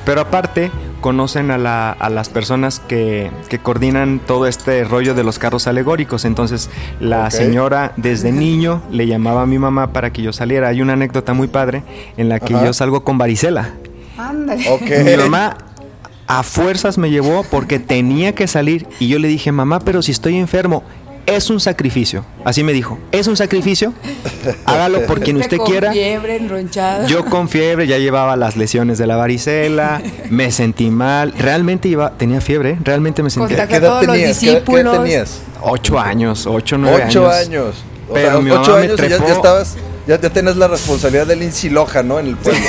pero 0.06 0.22
aparte 0.22 0.70
conocen 1.02 1.52
a, 1.52 1.58
la- 1.58 1.92
a 1.92 2.10
las 2.10 2.28
personas 2.30 2.80
que, 2.88 3.32
que 3.50 3.60
coordinan 3.60 4.20
todo 4.20 4.48
este 4.48 4.84
rollo 4.84 5.14
de 5.14 5.24
los 5.24 5.40
carros 5.40 5.68
alegóricos. 5.68 6.26
Entonces 6.26 6.70
la 7.00 7.26
Ok. 7.26 7.32
señora 7.32 7.94
desde 7.98 8.32
niño 8.32 8.82
le 8.92 9.08
llamaba 9.08 9.44
a 9.44 9.46
mi 9.46 9.60
mamá 9.60 9.94
para 9.94 10.12
que 10.12 10.22
yo 10.24 10.34
saliera. 10.34 10.68
Hay 10.70 10.82
una 10.82 10.94
anécdota 10.94 11.34
muy 11.34 11.48
padre 11.48 11.84
en 12.18 12.28
la 12.30 12.40
que 12.40 12.56
Ajá. 12.56 12.66
yo 12.66 12.74
salgo 12.74 13.04
con 13.04 13.17
varicela. 13.18 13.72
Ándale. 14.18 14.68
Ok. 14.70 14.82
Mi 15.06 15.16
mamá 15.18 15.58
a 16.28 16.44
fuerzas 16.44 16.98
me 16.98 17.10
llevó 17.10 17.44
porque 17.50 17.80
tenía 17.80 18.34
que 18.36 18.48
salir 18.48 18.86
y 19.00 19.08
yo 19.08 19.20
le 19.20 19.28
dije, 19.28 19.52
mamá, 19.52 19.80
pero 19.80 20.02
si 20.02 20.12
estoy 20.12 20.36
enfermo, 20.38 20.84
es 21.26 21.50
un 21.50 21.60
sacrificio. 21.60 22.24
Así 22.46 22.64
me 22.64 22.72
dijo, 22.74 22.98
es 23.12 23.28
un 23.28 23.36
sacrificio, 23.38 23.94
hágalo 24.66 25.06
por 25.06 25.20
quien 25.20 25.38
usted 25.38 25.58
Con 25.58 25.68
quiera. 25.68 25.92
Fiebre, 25.92 26.38
enronchada. 26.38 27.06
Yo 27.08 27.26
con 27.26 27.50
fiebre 27.50 27.86
ya 27.86 27.98
llevaba 27.98 28.36
las 28.38 28.56
lesiones 28.56 28.98
de 28.98 29.08
la 29.08 29.18
varicela, 29.18 30.02
me 30.30 30.52
sentí 30.52 30.90
mal, 30.90 31.34
realmente 31.38 31.90
iba, 31.90 32.12
tenía 32.12 32.40
fiebre, 32.42 32.78
realmente 32.84 33.24
me 33.24 33.30
sentía 33.30 33.58
Contagia 33.58 33.80
¿Qué 33.80 33.86
edad 33.86 34.00
tenías? 34.00 34.40
¿Qué 34.40 34.46
edad- 34.52 34.64
qué 34.64 34.72
edad 34.72 34.84
discípulos. 34.84 35.04
tenías? 35.04 35.40
ocho 35.62 36.00
años, 36.00 36.48
ocho, 36.48 36.78
nueve 36.78 37.04
Ocho 37.08 37.30
años. 37.30 37.48
años. 37.48 37.76
O 38.10 38.14
Pero 38.14 38.32
sea, 38.32 38.40
mi 38.40 38.52
ocho 38.52 38.60
mamá 38.62 38.74
me 38.78 38.84
años 38.86 39.00
y 39.00 39.02
ya, 39.02 39.08
trepó. 39.08 39.28
ya 39.28 39.34
estabas, 39.34 39.76
ya, 40.08 40.20
ya 40.20 40.30
tenías 40.30 40.56
la 40.58 40.68
responsabilidad 40.68 41.28
de 41.28 41.36
Lindsay 41.36 41.70
Lohan, 41.70 42.08
¿no? 42.08 42.20
En 42.20 42.28
el 42.28 42.38
pueblo. 42.38 42.60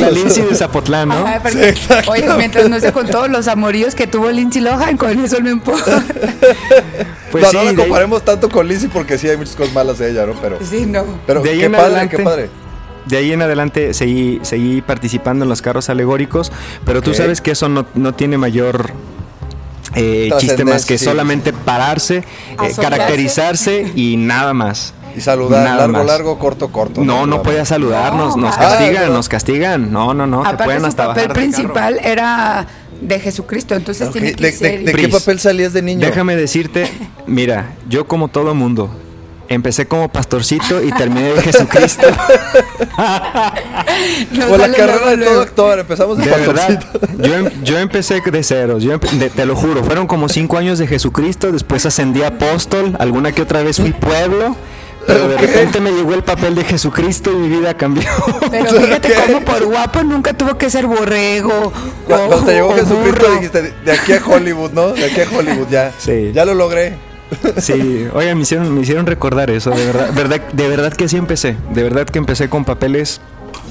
La 0.00 0.10
Lindsay 0.10 0.44
de 0.44 0.54
Zapotlán, 0.54 1.08
¿no? 1.08 1.26
Ajá, 1.26 1.40
porque- 1.42 1.74
Sí. 1.74 1.88
Oye, 2.06 2.28
mientras 2.38 2.68
no 2.70 2.78
sé 2.78 2.92
con 2.92 3.08
todos 3.08 3.28
los 3.28 3.48
amoríos 3.48 3.96
que 3.96 4.06
tuvo 4.06 4.30
Lindsay 4.30 4.62
Lohan, 4.62 4.96
con 4.96 5.18
eso 5.24 5.40
no 5.40 5.50
importa. 5.50 6.02
Pues 7.32 7.42
no, 7.42 7.50
sí, 7.50 7.56
no 7.56 7.62
la 7.64 7.70
ahí- 7.70 7.76
comparemos 7.76 8.24
tanto 8.24 8.48
con 8.48 8.68
Lindsay 8.68 8.88
porque 8.88 9.18
sí 9.18 9.28
hay 9.28 9.36
muchas 9.36 9.56
cosas 9.56 9.74
malas 9.74 9.98
de 9.98 10.10
ella, 10.12 10.24
¿no? 10.24 10.34
Pero, 10.40 10.58
Sí, 10.64 10.86
no. 10.86 11.04
pero 11.26 11.42
De 11.42 11.50
ahí 11.50 11.58
qué 11.58 11.64
en 11.66 11.72
padre, 11.72 11.86
adelante. 11.86 12.16
qué 12.16 12.22
padre. 12.22 12.50
De 13.06 13.16
ahí 13.16 13.32
en 13.32 13.42
adelante 13.42 13.92
seguí, 13.92 14.38
seguí 14.42 14.80
participando 14.82 15.44
en 15.44 15.48
los 15.48 15.60
carros 15.60 15.90
alegóricos, 15.90 16.52
pero 16.84 17.02
tú 17.02 17.12
sabes 17.14 17.40
que 17.40 17.50
eso 17.50 17.68
no, 17.68 17.84
no 17.94 18.14
tiene 18.14 18.38
mayor 18.38 18.92
eh, 19.96 20.30
chiste 20.38 20.64
más 20.64 20.84
que 20.86 20.98
solamente 20.98 21.52
pararse, 21.52 22.18
eh, 22.18 22.72
caracterizarse 22.80 23.92
y 23.94 24.16
nada 24.16 24.54
más. 24.54 24.92
Y 25.16 25.20
saludar, 25.22 25.64
Nada 25.64 25.76
largo, 25.78 25.92
más. 25.94 26.06
largo, 26.06 26.38
corto, 26.38 26.68
corto. 26.70 27.02
No, 27.02 27.26
no 27.26 27.42
podías 27.42 27.68
saludarnos, 27.68 28.36
No, 28.36 28.42
nos 28.48 28.56
ah, 28.56 28.60
castigan, 28.60 28.92
¿verdad? 28.94 29.08
nos 29.14 29.28
castigan. 29.30 29.90
No, 29.92 30.12
no, 30.12 30.26
no, 30.26 30.42
te 30.42 30.48
Aparte, 30.48 30.64
pueden 30.64 30.80
su 30.82 30.86
hasta 30.88 31.06
papel 31.06 31.28
bajar 31.28 31.28
de 31.28 31.34
carro. 31.50 31.62
principal 31.62 32.00
era 32.04 32.66
de 33.00 33.20
Jesucristo, 33.20 33.74
entonces 33.74 34.08
Ok, 34.08 34.12
tiene 34.12 34.34
que 34.34 34.42
¿De, 34.44 34.52
ser. 34.52 34.70
de- 34.72 34.78
de 34.78 34.92
qué 34.92 34.92
Pris. 35.08 35.14
papel 35.14 35.40
salías 35.40 35.72
de 35.72 35.80
niño? 35.82 36.06
Déjame 36.06 36.36
decirte, 36.36 36.86
mira, 37.26 37.70
yo 37.88 38.06
como 38.06 38.28
todo 38.28 38.54
mundo, 38.54 38.90
empecé 39.48 39.86
como 39.86 40.08
pastorcito 40.08 40.82
y 40.82 40.92
terminé 40.92 41.32
de 41.34 41.42
Jesucristo. 41.42 42.06
No 44.32 44.46
O 44.52 44.56
la 44.58 44.70
carrera 44.70 45.16
de 45.16 45.24
todo 45.24 45.40
actor, 45.40 45.78
empezamos 45.78 46.18
de, 46.18 46.24
De 46.24 46.30
verdad, 46.30 46.80
pastorcito. 46.80 47.22
yo, 47.22 47.34
em- 47.34 47.50
yo 47.62 47.78
empecé 47.78 48.20
de 48.20 48.42
ceros, 48.42 48.82
yo 48.82 48.92
empe- 48.98 49.10
de- 49.10 49.30
te 49.30 49.46
lo 49.46 49.56
juro, 49.56 49.82
fueron 49.84 50.06
como 50.06 50.28
cinco 50.28 50.58
años 50.58 50.78
de 50.78 50.86
Jesucristo, 50.86 51.52
después 51.52 51.86
ascendí 51.86 52.22
a 52.22 52.28
apóstol, 52.28 52.94
alguna 52.98 53.32
que 53.32 53.42
otra 53.42 53.62
vez 53.62 53.76
fui 53.78 53.92
pueblo, 53.92 54.56
Pero 55.06 55.28
de 55.28 55.36
repente 55.38 55.80
me 55.80 55.92
llegó 55.92 56.14
el 56.14 56.24
papel 56.24 56.56
de 56.56 56.64
Jesucristo 56.64 57.30
y 57.30 57.36
mi 57.36 57.48
vida 57.48 57.74
cambió. 57.74 58.02
Pero 58.50 58.66
fíjate 58.66 59.14
cómo 59.26 59.40
por 59.42 59.64
guapo 59.64 60.02
nunca 60.02 60.32
tuvo 60.32 60.58
que 60.58 60.68
ser 60.68 60.86
borrego. 60.88 61.72
Cuando 62.06 62.38
te 62.44 62.54
llegó 62.54 62.74
Jesucristo 62.74 63.30
dijiste, 63.34 63.72
de 63.84 63.92
aquí 63.92 64.12
a 64.14 64.22
Hollywood, 64.26 64.72
¿no? 64.72 64.88
De 64.94 65.04
aquí 65.04 65.20
a 65.20 65.28
Hollywood 65.38 65.68
ya. 65.70 65.92
Sí. 65.96 66.32
Ya 66.34 66.44
lo 66.44 66.54
logré. 66.54 66.96
Sí, 67.58 68.06
oye, 68.14 68.34
me 68.34 68.42
hicieron, 68.42 68.74
me 68.74 68.82
hicieron 68.82 69.06
recordar 69.06 69.50
eso, 69.50 69.70
de 69.70 69.84
verdad, 69.84 70.10
verdad, 70.14 70.40
de 70.52 70.68
verdad 70.68 70.92
que 70.92 71.08
sí 71.08 71.16
empecé, 71.16 71.56
de 71.72 71.82
verdad 71.82 72.06
que 72.06 72.18
empecé 72.18 72.48
con 72.48 72.64
papeles 72.64 73.20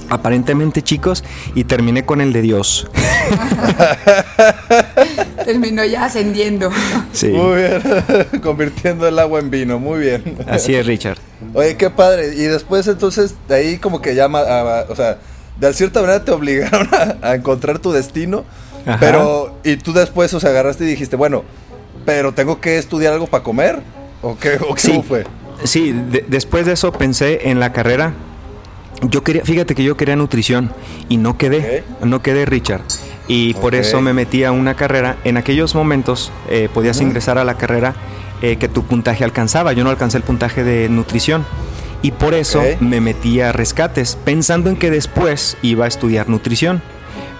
aparentemente 0.09 0.81
chicos 0.81 1.23
y 1.53 1.63
terminé 1.63 2.05
con 2.05 2.21
el 2.21 2.33
de 2.33 2.41
Dios. 2.41 2.87
Terminó 5.45 5.83
ya 5.85 6.05
ascendiendo. 6.05 6.71
Sí. 7.11 7.27
Muy 7.27 7.57
bien, 7.57 7.81
convirtiendo 8.41 9.07
el 9.07 9.17
agua 9.19 9.39
en 9.39 9.49
vino, 9.49 9.79
muy 9.79 9.99
bien. 9.99 10.37
Así 10.47 10.75
es, 10.75 10.85
Richard. 10.85 11.17
Oye, 11.53 11.77
qué 11.77 11.89
padre. 11.89 12.33
Y 12.35 12.43
después 12.43 12.87
entonces, 12.87 13.35
de 13.47 13.55
ahí 13.55 13.77
como 13.77 14.01
que 14.01 14.15
llama, 14.15 14.41
o 14.89 14.95
sea, 14.95 15.17
de 15.59 15.73
cierta 15.73 16.01
manera 16.01 16.23
te 16.23 16.31
obligaron 16.31 16.89
a, 17.21 17.35
encontrar 17.35 17.79
tu 17.79 17.91
destino, 17.91 18.43
pero, 18.99 19.57
y 19.63 19.77
tú 19.77 19.93
después, 19.93 20.33
o 20.33 20.39
sea, 20.39 20.51
agarraste 20.51 20.83
y 20.83 20.87
dijiste, 20.87 21.15
bueno, 21.15 21.43
pero 22.05 22.33
tengo 22.33 22.61
que 22.61 22.77
estudiar 22.77 23.13
algo 23.13 23.27
para 23.27 23.43
comer, 23.43 23.81
¿o 24.21 24.37
qué, 24.37 24.57
o 24.67 24.77
sí. 24.77 25.01
fue? 25.07 25.25
Sí, 25.63 25.93
después 26.27 26.65
de 26.65 26.73
eso 26.73 26.91
pensé 26.91 27.49
en 27.49 27.59
la 27.59 27.71
carrera 27.71 28.13
yo 29.01 29.23
quería, 29.23 29.43
fíjate 29.43 29.75
que 29.75 29.83
yo 29.83 29.97
quería 29.97 30.15
nutrición 30.15 30.71
y 31.09 31.17
no 31.17 31.37
quedé, 31.37 31.83
no 32.01 32.21
quedé 32.21 32.45
Richard. 32.45 32.81
Y 33.27 33.53
por 33.55 33.75
eso 33.75 34.01
me 34.01 34.13
metí 34.13 34.43
a 34.43 34.51
una 34.51 34.75
carrera. 34.75 35.17
En 35.23 35.37
aquellos 35.37 35.75
momentos 35.75 36.31
eh, 36.49 36.69
podías 36.73 37.01
ingresar 37.01 37.37
a 37.37 37.43
la 37.43 37.57
carrera 37.57 37.95
eh, 38.41 38.57
que 38.57 38.67
tu 38.67 38.83
puntaje 38.83 39.23
alcanzaba. 39.23 39.73
Yo 39.73 39.83
no 39.83 39.89
alcancé 39.89 40.17
el 40.17 40.23
puntaje 40.23 40.63
de 40.63 40.89
nutrición. 40.89 41.45
Y 42.01 42.11
por 42.11 42.35
eso 42.35 42.61
me 42.81 43.01
metí 43.01 43.41
a 43.41 43.51
rescates, 43.51 44.15
pensando 44.23 44.69
en 44.69 44.75
que 44.75 44.91
después 44.91 45.57
iba 45.63 45.85
a 45.85 45.87
estudiar 45.87 46.29
nutrición. 46.29 46.83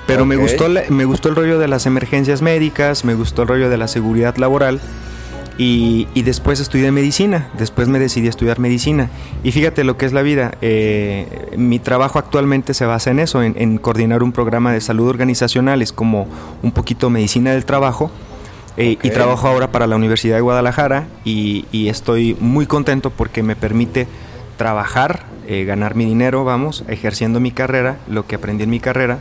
Pero 0.08 0.26
me, 0.26 0.36
gustó, 0.36 0.68
me 0.90 1.06
gustó 1.06 1.30
el 1.30 1.36
rollo 1.36 1.58
de 1.58 1.68
las 1.68 1.86
emergencias 1.86 2.42
médicas, 2.42 3.06
me 3.06 3.16
gustó 3.16 3.42
el 3.42 3.48
rollo 3.48 3.70
de 3.70 3.78
la 3.78 3.88
seguridad 3.88 4.38
laboral 4.38 4.80
y, 5.58 6.22
después 6.22 6.60
estudié 6.60 6.92
medicina, 6.92 7.50
después 7.58 7.88
me 7.88 7.98
decidí 7.98 8.28
a 8.28 8.30
estudiar 8.30 8.60
medicina. 8.60 9.10
Y 9.44 9.52
fíjate 9.52 9.84
lo 9.86 9.98
que 9.98 10.06
es 10.06 10.12
la 10.12 10.22
vida, 10.22 10.56
eh, 10.62 11.54
mi 11.58 11.80
trabajo 11.80 12.20
actualmente 12.20 12.74
se 12.74 12.86
basa 12.86 13.12
en 13.12 13.20
eso, 13.20 13.42
en, 13.42 13.78
coordinar 13.78 14.22
un 14.22 14.34
programa 14.34 14.74
de 14.74 14.82
salud 14.82 15.08
organizacional, 15.08 15.82
es 15.82 15.94
como 15.94 16.28
un 16.62 16.72
poquito 16.72 17.10
medicina 17.10 17.52
del 17.52 17.66
trabajo. 17.66 18.12
Eh, 18.78 18.98
y 19.02 19.10
trabajo 19.12 19.48
ahora 19.48 19.72
para 19.72 19.88
la 19.88 19.96
Universidad 19.96 20.36
de 20.36 20.42
Guadalajara 20.42 21.08
y, 21.24 21.88
estoy 21.88 22.36
muy 22.42 22.66
contento 22.66 23.10
porque 23.10 23.42
me 23.42 23.56
permite 23.56 24.08
trabajar, 24.58 25.24
eh, 25.48 25.64
ganar 25.64 25.96
mi 25.96 26.04
dinero, 26.04 26.44
vamos, 26.44 26.84
ejerciendo 26.90 27.40
mi 27.40 27.52
carrera, 27.52 27.98
lo 28.10 28.28
que 28.28 28.36
aprendí 28.36 28.66
en 28.66 28.70
mi 28.70 28.82
carrera. 28.82 29.20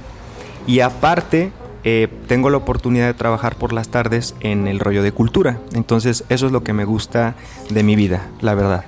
Y 0.66 0.80
aparte 0.80 1.52
eh, 1.84 2.08
tengo 2.26 2.48
la 2.48 2.56
oportunidad 2.56 3.06
de 3.06 3.14
trabajar 3.14 3.56
por 3.56 3.72
las 3.72 3.88
tardes 3.88 4.34
en 4.40 4.66
el 4.66 4.80
rollo 4.80 5.02
de 5.02 5.12
cultura. 5.12 5.58
Entonces, 5.74 6.24
eso 6.30 6.46
es 6.46 6.52
lo 6.52 6.64
que 6.64 6.72
me 6.72 6.84
gusta 6.84 7.34
de 7.70 7.82
mi 7.82 7.94
vida, 7.94 8.26
la 8.40 8.54
verdad. 8.54 8.84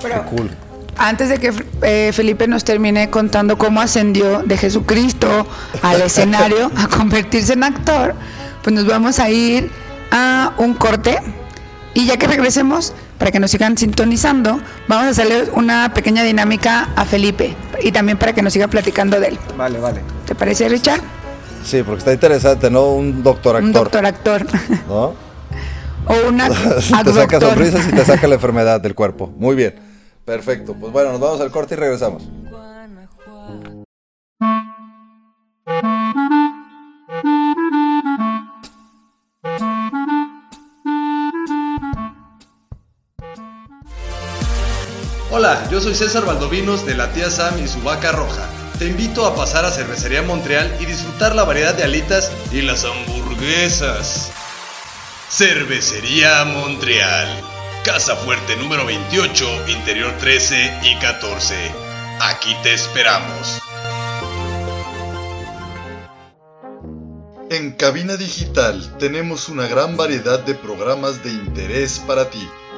Qué 0.00 0.08
cool. 0.30 0.50
Antes 0.96 1.28
de 1.28 1.38
que 1.38 1.52
eh, 1.82 2.10
Felipe 2.14 2.46
nos 2.48 2.64
termine 2.64 3.10
contando 3.10 3.58
cómo 3.58 3.80
ascendió 3.80 4.42
de 4.44 4.56
Jesucristo 4.56 5.46
al 5.82 6.00
escenario 6.00 6.70
a 6.76 6.88
convertirse 6.96 7.52
en 7.52 7.64
actor, 7.64 8.14
pues 8.62 8.74
nos 8.74 8.86
vamos 8.86 9.18
a 9.18 9.28
ir 9.28 9.70
a 10.10 10.52
un 10.56 10.74
corte 10.74 11.18
y 11.92 12.06
ya 12.06 12.16
que 12.16 12.26
regresemos, 12.26 12.94
para 13.18 13.30
que 13.30 13.40
nos 13.40 13.50
sigan 13.50 13.76
sintonizando, 13.76 14.60
vamos 14.88 15.06
a 15.06 15.08
hacerle 15.10 15.44
una 15.54 15.92
pequeña 15.94 16.22
dinámica 16.22 16.88
a 16.96 17.04
Felipe 17.04 17.54
y 17.82 17.92
también 17.92 18.18
para 18.18 18.32
que 18.32 18.42
nos 18.42 18.52
siga 18.52 18.68
platicando 18.68 19.20
de 19.20 19.28
él. 19.28 19.38
Vale, 19.56 19.78
vale. 19.78 20.00
¿Te 20.26 20.34
parece, 20.34 20.68
Richard? 20.68 21.00
Sí, 21.64 21.82
porque 21.82 21.98
está 21.98 22.12
interesante, 22.12 22.70
¿no? 22.70 22.92
Un 22.92 23.22
doctor 23.22 23.56
actor. 23.56 23.66
Un 23.66 23.72
doctor 23.72 24.06
actor. 24.06 24.46
¿No? 24.88 25.26
o 26.06 26.28
una 26.28 26.48
Te 27.04 27.12
saca 27.12 27.40
sonrisas 27.40 27.88
y 27.88 27.92
te 27.92 28.04
saca 28.04 28.26
la 28.28 28.34
enfermedad 28.34 28.80
del 28.80 28.94
cuerpo. 28.94 29.32
Muy 29.36 29.56
bien. 29.56 29.74
Perfecto. 30.24 30.74
Pues 30.74 30.92
bueno, 30.92 31.12
nos 31.12 31.20
vamos 31.20 31.40
al 31.40 31.50
corte 31.50 31.74
y 31.74 31.78
regresamos. 31.78 32.28
Hola, 45.46 45.70
yo 45.70 45.80
soy 45.80 45.94
César 45.94 46.26
Valdovinos 46.26 46.84
de 46.84 46.96
la 46.96 47.12
tía 47.12 47.30
Sam 47.30 47.56
y 47.62 47.68
su 47.68 47.80
vaca 47.80 48.10
roja 48.10 48.48
te 48.80 48.86
invito 48.86 49.24
a 49.24 49.36
pasar 49.36 49.64
a 49.64 49.70
Cervecería 49.70 50.20
Montreal 50.22 50.76
y 50.80 50.86
disfrutar 50.86 51.36
la 51.36 51.44
variedad 51.44 51.72
de 51.72 51.84
alitas 51.84 52.32
y 52.50 52.62
las 52.62 52.84
hamburguesas. 52.84 54.32
Cervecería 55.30 56.44
Montreal. 56.46 57.28
Casa 57.84 58.16
Fuerte 58.16 58.56
número 58.56 58.86
28, 58.86 59.68
interior 59.68 60.12
13 60.18 60.80
y 60.82 60.96
14. 60.96 61.54
Aquí 62.22 62.52
te 62.64 62.74
esperamos. 62.74 63.60
En 67.50 67.70
Cabina 67.76 68.16
Digital 68.16 68.96
tenemos 68.98 69.48
una 69.48 69.68
gran 69.68 69.96
variedad 69.96 70.40
de 70.40 70.56
programas 70.56 71.22
de 71.22 71.30
interés 71.30 72.00
para 72.00 72.30
ti. 72.30 72.50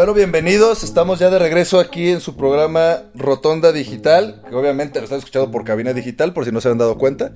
Bueno, 0.00 0.14
bienvenidos. 0.14 0.82
Estamos 0.82 1.18
ya 1.18 1.28
de 1.28 1.38
regreso 1.38 1.78
aquí 1.78 2.08
en 2.08 2.22
su 2.22 2.34
programa 2.34 3.02
Rotonda 3.14 3.70
Digital, 3.70 4.40
que 4.48 4.54
obviamente 4.54 4.98
lo 4.98 5.04
están 5.04 5.18
escuchando 5.18 5.50
por 5.50 5.62
cabina 5.62 5.92
digital, 5.92 6.32
por 6.32 6.46
si 6.46 6.52
no 6.52 6.62
se 6.62 6.70
han 6.70 6.78
dado 6.78 6.96
cuenta. 6.96 7.32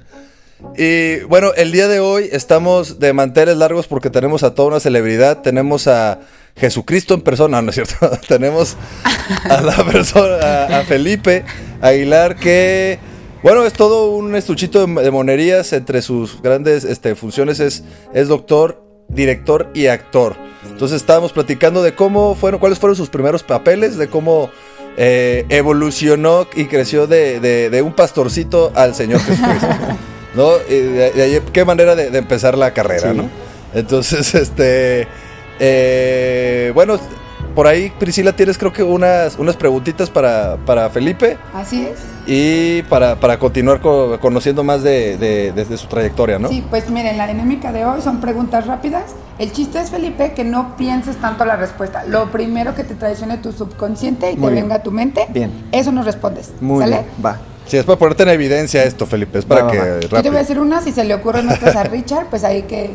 Y 0.75 1.21
bueno, 1.25 1.53
el 1.57 1.73
día 1.73 1.89
de 1.89 2.01
hoy 2.01 2.27
estamos 2.33 2.99
de 3.01 3.13
manteles 3.13 3.59
largos 3.59 3.87
porque 3.87 4.09
tenemos 4.09 4.45
a 4.45 4.55
toda 4.55 4.69
una 4.69 4.81
celebridad. 4.81 5.43
Tenemos 5.43 5.87
a 5.89 6.21
Jesucristo 6.57 7.13
en 7.13 7.21
persona, 7.21 7.61
¿no 7.61 7.69
es 7.69 7.75
cierto? 7.75 8.11
tenemos 8.29 8.79
a 9.45 9.61
la 9.61 9.85
persona, 9.85 10.79
a, 10.79 10.85
Felipe 10.85 11.45
Aguilar, 11.83 12.35
que 12.35 12.99
bueno, 13.43 13.67
es 13.67 13.75
todo 13.75 14.17
un 14.17 14.35
estuchito 14.37 14.87
de, 14.87 15.11
monerías. 15.11 15.75
Entre 15.75 16.01
sus 16.01 16.41
grandes 16.41 16.85
este, 16.85 17.15
funciones 17.15 17.61
es, 17.61 17.85
es 18.15 18.29
doctor, 18.29 18.84
director 19.09 19.69
y 19.75 19.87
actor. 19.87 20.37
Entonces 20.69 20.97
estábamos 20.97 21.33
platicando 21.33 21.83
de 21.83 21.95
cómo 21.95 22.35
fueron, 22.35 22.59
cuáles 22.61 22.79
fueron 22.79 22.97
sus 22.97 23.11
primeros 23.11 23.43
papeles, 23.43 23.97
de 23.97 24.09
cómo 24.09 24.51
eh, 24.97 25.45
evolucionó 25.49 26.47
y 26.55 26.67
creció 26.67 27.07
de, 27.07 27.83
un 27.85 27.93
pastorcito 27.93 28.73
al 28.75 28.95
Señor 28.95 29.21
Jesucristo. 29.21 29.69
¿No? 30.35 30.53
Y 30.69 30.75
de, 30.75 31.43
qué 31.53 31.65
manera 31.65 31.95
de, 31.95 32.17
empezar 32.19 32.59
la 32.59 32.73
carrera, 32.73 33.15
¿no? 33.15 33.31
Entonces, 33.73 34.35
este. 34.35 35.07
Eh, 35.61 36.73
bueno, 36.75 36.99
por 37.55 37.67
ahí, 37.67 37.93
Priscila, 37.99 38.35
tienes 38.35 38.59
creo 38.59 38.73
que 38.73 38.83
unas, 38.83 39.39
unas 39.39 39.57
preguntitas 39.57 40.11
para, 40.11 40.57
para 40.67 40.91
Felipe. 40.91 41.39
Así 41.55 41.87
es. 41.87 41.99
Y 42.27 42.83
para, 42.85 43.39
continuar 43.39 43.81
conociendo 43.81 44.65
más 44.65 44.83
de, 44.83 45.77
su 45.79 45.87
trayectoria, 45.87 46.39
¿no? 46.39 46.49
Sí, 46.49 46.65
pues 46.69 46.91
miren, 46.91 47.17
la 47.17 47.27
dinámica 47.27 47.73
de 47.73 47.85
hoy 47.85 48.01
son 48.01 48.21
preguntas 48.21 48.67
rápidas. 48.67 49.15
El 49.39 49.53
chiste 49.53 49.81
es, 49.81 49.91
Felipe, 49.91 50.33
que 50.33 50.45
no 50.45 50.77
pienses 50.77 51.17
tanto 51.17 51.45
la 51.45 51.57
respuesta. 51.57 52.05
Lo 52.05 52.31
primero 52.31 52.75
que 52.75 52.85
te 52.85 52.95
traicione 52.95 53.39
tu 53.39 53.53
subconsciente 53.53 54.33
y 54.33 54.37
te 54.37 54.51
venga 54.51 54.77
a 54.77 54.83
tu 54.83 54.91
mente, 54.91 55.27
bien. 55.31 55.69
eso 55.73 55.93
nos 55.93 56.05
respondes. 56.07 56.53
Muy 56.61 56.81
¿sale? 56.81 57.05
Va. 57.25 57.39
Sí, 57.67 57.77
es 57.77 57.85
para 57.85 57.99
ponerte 57.99 58.25
en 58.25 58.29
evidencia 58.31 58.85
esto, 58.85 59.07
Felipe. 59.07 59.39
Es 59.39 59.45
para 59.45 59.63
Va, 59.63 59.67
va, 59.67 59.73
que 59.73 59.79
va. 59.79 59.87
Yo 59.87 60.01
te 60.01 60.07
voy 60.09 60.19
a 60.19 60.23
rápido. 60.23 60.39
decir 60.39 60.59
una, 60.61 60.83
si 60.83 60.93
se 60.93 61.05
le 61.05 61.15
ocurren 61.15 61.49
otras 61.49 61.77
a 61.77 61.83
Richard, 61.85 62.27
pues 62.31 62.45
ahí 62.45 62.63
que, 62.63 62.95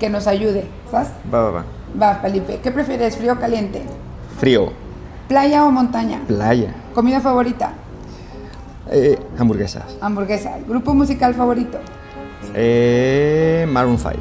que 0.00 0.08
nos 0.10 0.26
ayude. 0.26 0.64
¿Sabes? 0.90 1.08
Va, 1.32 1.42
va, 1.42 1.50
va. 1.50 1.64
Va, 2.00 2.16
Felipe. 2.16 2.60
¿Qué 2.62 2.70
prefieres, 2.70 3.16
frío 3.16 3.34
o 3.34 3.36
caliente? 3.36 3.82
Frío. 4.38 4.72
¿Playa 5.28 5.64
o 5.64 5.70
montaña? 5.70 6.20
Playa. 6.26 6.74
¿Comida 6.94 7.20
favorita? 7.20 7.72
Eh, 8.90 9.18
hamburguesas. 9.38 9.84
Hamburguesa. 10.00 10.52
¿Grupo 10.68 10.94
musical 10.94 11.34
favorito? 11.34 11.78
Eh, 12.54 13.66
Maroon 13.68 13.98
5. 13.98 14.14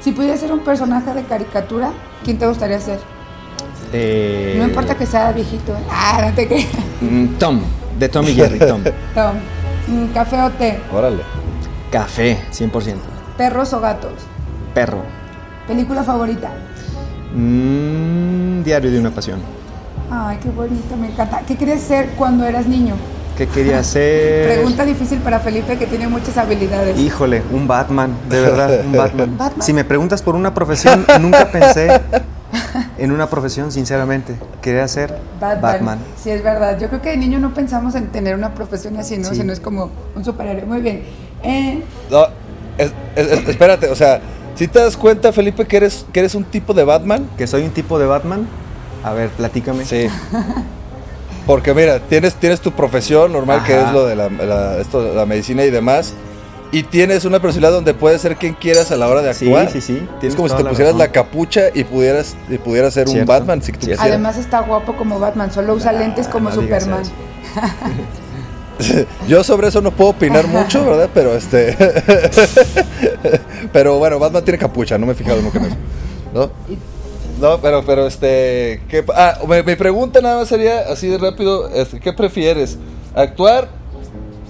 Si 0.00 0.12
pudieras 0.12 0.40
ser 0.40 0.52
un 0.52 0.60
personaje 0.60 1.12
de 1.12 1.22
caricatura, 1.24 1.90
¿quién 2.24 2.38
te 2.38 2.46
gustaría 2.46 2.80
ser? 2.80 2.98
Eh, 3.92 4.56
No 4.58 4.64
importa 4.64 4.94
que 4.96 5.06
sea 5.06 5.32
viejito. 5.32 5.72
¿eh? 5.72 5.82
Ah, 5.90 6.20
no 6.28 6.34
te 6.34 6.46
creas. 6.48 6.66
mm, 7.00 7.26
Tom. 7.38 7.60
De 7.98 8.08
Tom 8.08 8.26
y 8.28 8.34
Jerry. 8.34 8.58
Tom. 8.58 8.82
Tom. 9.14 9.36
Mm, 9.88 10.06
¿Café 10.12 10.42
o 10.42 10.50
té? 10.50 10.80
Órale. 10.92 11.22
Café, 11.90 12.38
100%. 12.52 12.96
¿Perros 13.36 13.72
o 13.72 13.80
gatos? 13.80 14.12
Perro. 14.74 15.02
¿Película 15.66 16.02
favorita? 16.02 16.50
Mm, 17.34 18.62
diario 18.62 18.90
de 18.90 18.98
una 19.00 19.10
pasión. 19.10 19.40
Ay, 20.10 20.38
qué 20.42 20.48
bonito, 20.50 20.96
me 20.96 21.08
encanta. 21.08 21.42
¿Qué 21.46 21.56
querías 21.56 21.80
ser 21.80 22.10
cuando 22.16 22.44
eras 22.46 22.66
niño? 22.66 22.94
¿Qué 23.36 23.46
quería 23.46 23.78
hacer? 23.80 24.46
Pregunta 24.54 24.84
difícil 24.84 25.18
para 25.20 25.38
Felipe 25.40 25.76
que 25.76 25.86
tiene 25.86 26.08
muchas 26.08 26.36
habilidades. 26.38 26.98
Híjole, 26.98 27.42
un 27.52 27.68
Batman, 27.68 28.12
de 28.28 28.40
verdad, 28.40 28.80
un 28.84 28.92
Batman. 28.92 29.36
Batman. 29.36 29.62
Si 29.62 29.72
me 29.72 29.84
preguntas 29.84 30.22
por 30.22 30.34
una 30.34 30.54
profesión, 30.54 31.04
nunca 31.20 31.50
pensé 31.52 32.00
en 32.96 33.12
una 33.12 33.28
profesión, 33.28 33.70
sinceramente. 33.70 34.34
Quería 34.62 34.88
ser 34.88 35.14
Batman. 35.38 35.60
Batman. 35.62 35.98
Sí, 36.20 36.30
es 36.30 36.42
verdad. 36.42 36.78
Yo 36.80 36.88
creo 36.88 37.02
que 37.02 37.10
de 37.10 37.16
niño 37.18 37.38
no 37.38 37.52
pensamos 37.52 37.94
en 37.94 38.06
tener 38.08 38.34
una 38.34 38.54
profesión 38.54 38.96
así, 38.96 39.18
¿no? 39.18 39.28
Sí. 39.28 39.36
Sino 39.36 39.52
es 39.52 39.60
como 39.60 39.90
un 40.16 40.24
superhéroe. 40.24 40.64
Muy 40.64 40.80
bien. 40.80 41.02
Eh, 41.42 41.82
No, 42.10 42.24
es- 42.78 42.92
es- 43.14 43.26
es- 43.30 43.48
espérate, 43.48 43.88
o 43.90 43.94
sea, 43.94 44.20
si 44.58 44.68
te 44.68 44.78
das 44.80 44.96
cuenta, 44.96 45.32
Felipe, 45.32 45.64
que 45.66 45.76
eres, 45.78 46.04
que 46.12 46.18
eres 46.20 46.34
un 46.34 46.44
tipo 46.44 46.74
de 46.74 46.84
Batman? 46.84 47.26
¿Que 47.38 47.46
soy 47.46 47.62
un 47.62 47.70
tipo 47.70 47.98
de 47.98 48.06
Batman? 48.06 48.46
A 49.04 49.12
ver, 49.12 49.30
platícame. 49.30 49.84
Sí. 49.84 50.08
Porque 51.46 51.72
mira, 51.72 52.00
tienes, 52.00 52.34
tienes 52.34 52.60
tu 52.60 52.72
profesión 52.72 53.32
normal, 53.32 53.62
que 53.64 53.80
es 53.80 53.92
lo 53.92 54.04
de 54.04 54.16
la, 54.16 54.28
la- 54.28 54.76
esto, 54.78 55.14
la 55.14 55.24
medicina 55.24 55.64
y 55.64 55.70
demás. 55.70 56.12
Y 56.72 56.82
tienes 56.82 57.24
una 57.24 57.40
personalidad 57.40 57.72
donde 57.72 57.94
puedes 57.94 58.20
ser 58.20 58.36
quien 58.36 58.52
quieras 58.52 58.90
a 58.92 58.96
la 58.96 59.08
hora 59.08 59.22
de 59.22 59.32
Sí, 59.32 59.46
actuar. 59.46 59.70
sí, 59.70 59.80
sí, 59.80 60.06
Es 60.12 60.18
tienes 60.20 60.36
como 60.36 60.50
si 60.50 60.56
te 60.56 60.64
pusieras 60.64 60.94
la 60.96 61.08
capucha 61.10 61.62
y 61.72 61.84
pudieras, 61.84 62.36
y 62.50 62.58
pudieras 62.58 62.92
ser 62.92 63.08
un 63.08 63.24
Batman 63.24 63.62
si 63.62 63.72
tú 63.72 63.78
cierto. 63.78 63.86
quisieras. 64.02 64.06
además 64.06 64.36
está 64.36 64.60
guapo 64.60 64.94
como 64.94 65.18
Batman, 65.18 65.50
solo 65.50 65.72
usa 65.72 65.92
lentes 65.92 66.28
como 66.28 66.50
no 66.50 66.54
Superman. 66.56 67.02
Yo 69.28 69.42
sobre 69.44 69.68
eso 69.68 69.80
no 69.80 69.90
puedo 69.90 70.10
opinar 70.10 70.46
mucho, 70.46 70.84
¿verdad? 70.84 71.08
Pero 71.12 71.34
este. 71.34 71.76
pero 73.72 73.98
bueno, 73.98 74.18
Batman 74.18 74.44
tiene 74.44 74.58
capucha, 74.58 74.98
no 74.98 75.06
me 75.06 75.12
he 75.12 75.14
fijado 75.14 75.40
nunca 75.42 75.58
en 75.58 75.64
eso. 75.66 75.76
¿No? 76.34 76.50
No, 77.40 77.60
pero, 77.60 77.84
pero 77.84 78.06
este. 78.06 78.82
¿qué 78.88 79.04
ah, 79.14 79.38
mi, 79.48 79.62
mi 79.62 79.76
pregunta 79.76 80.20
nada 80.20 80.38
más 80.38 80.48
sería 80.48 80.80
así 80.90 81.06
de 81.08 81.18
rápido: 81.18 81.68
este, 81.70 82.00
¿qué 82.00 82.12
prefieres? 82.12 82.78
¿Actuar 83.14 83.68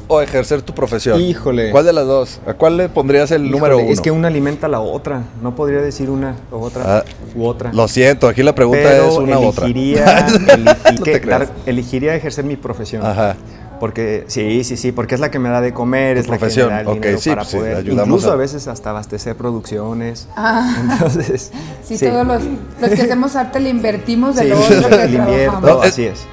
o 0.09 0.23
ejercer 0.23 0.63
tu 0.63 0.73
profesión? 0.75 1.21
Híjole. 1.21 1.71
¿Cuál 1.71 1.85
de 1.85 1.93
las 1.93 2.07
dos? 2.07 2.41
¿A 2.47 2.55
cuál 2.55 2.79
le 2.79 2.89
pondrías 2.89 3.31
el 3.31 3.51
número 3.51 3.77
uno? 3.79 3.91
Es 3.93 4.01
que 4.01 4.11
una 4.11 4.29
alimenta 4.29 4.67
a 4.67 4.71
la 4.71 4.81
otra. 4.81 5.23
No 5.43 5.55
podría 5.55 5.81
decir 5.83 6.09
una 6.09 6.35
o 6.51 6.61
otra 6.61 6.99
Ah, 6.99 7.05
u 7.37 7.45
otra. 7.47 7.73
Lo 7.75 7.89
siento, 7.89 8.27
aquí 8.27 8.43
la 8.43 8.55
pregunta 8.55 8.83
Pero 8.89 9.09
es 9.09 9.15
una 9.19 9.39
u 9.39 9.47
otra. 9.49 9.67
elegiría, 9.67 10.27
No 10.99 11.03
que- 11.05 11.21
dar- 11.21 11.49
elegiría 11.67 12.15
ejercer 12.15 12.45
mi 12.47 12.57
profesión. 12.57 13.05
Ajá. 13.05 13.37
Porque 13.81 14.25
sí, 14.29 14.65
sí, 14.65 14.77
sí, 14.77 14.93
porque 14.93 15.15
es 15.15 15.21
la 15.21 15.31
que 15.31 15.39
me 15.39 15.49
da 15.49 15.61
de 15.61 15.73
comer, 15.73 16.17
Tu 16.17 16.21
es 16.23 16.29
la 16.29 16.39
que 16.39 16.47
me 16.47 16.63
da 16.69 16.81
el 16.81 16.87
ok, 16.89 16.95
dinero 16.95 17.19
sí, 17.19 17.29
para 17.31 17.43
pues 17.43 17.51
sí, 17.51 17.57
poder, 17.59 17.77
ayudamos 17.77 18.07
incluso 18.09 18.31
a- 18.31 18.35
a... 18.35 18.37
veces 18.37 18.67
hasta 18.69 18.91
abastecer 18.91 19.37
producciones. 19.37 20.29
Ah. 20.37 20.77
Entonces, 20.93 21.51
Sí, 21.85 21.99
todos 21.99 22.27
los, 22.27 22.43
los 22.81 22.91
que 22.91 23.03
hacemos 23.03 23.37
arte 23.37 23.61
le 23.61 23.71
invertimos 23.71 24.37
de 24.37 24.43
Sí, 24.43 24.49
lo 24.51 24.59
otro 24.61 24.89
que. 24.99 25.49
No, 25.63 25.83
es- 25.85 25.93
así 25.93 26.05
es. 26.07 26.27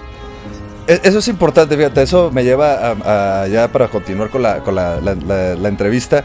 E- 0.88 1.02
Eso 1.04 1.20
es 1.20 1.28
importante, 1.28 1.76
fíjate, 1.78 2.02
eso 2.04 2.30
me 2.32 2.44
lleva 2.44 2.74
a, 2.74 3.42
a- 3.44 3.48
ya 3.48 3.72
para 3.72 3.88
continuar 3.88 4.30
con 4.30 4.42
la, 4.44 4.60
con 4.60 4.76
la, 4.76 5.00
la- 5.02 5.16
la- 5.16 5.56
la 5.56 5.68
entrevista. 5.70 6.24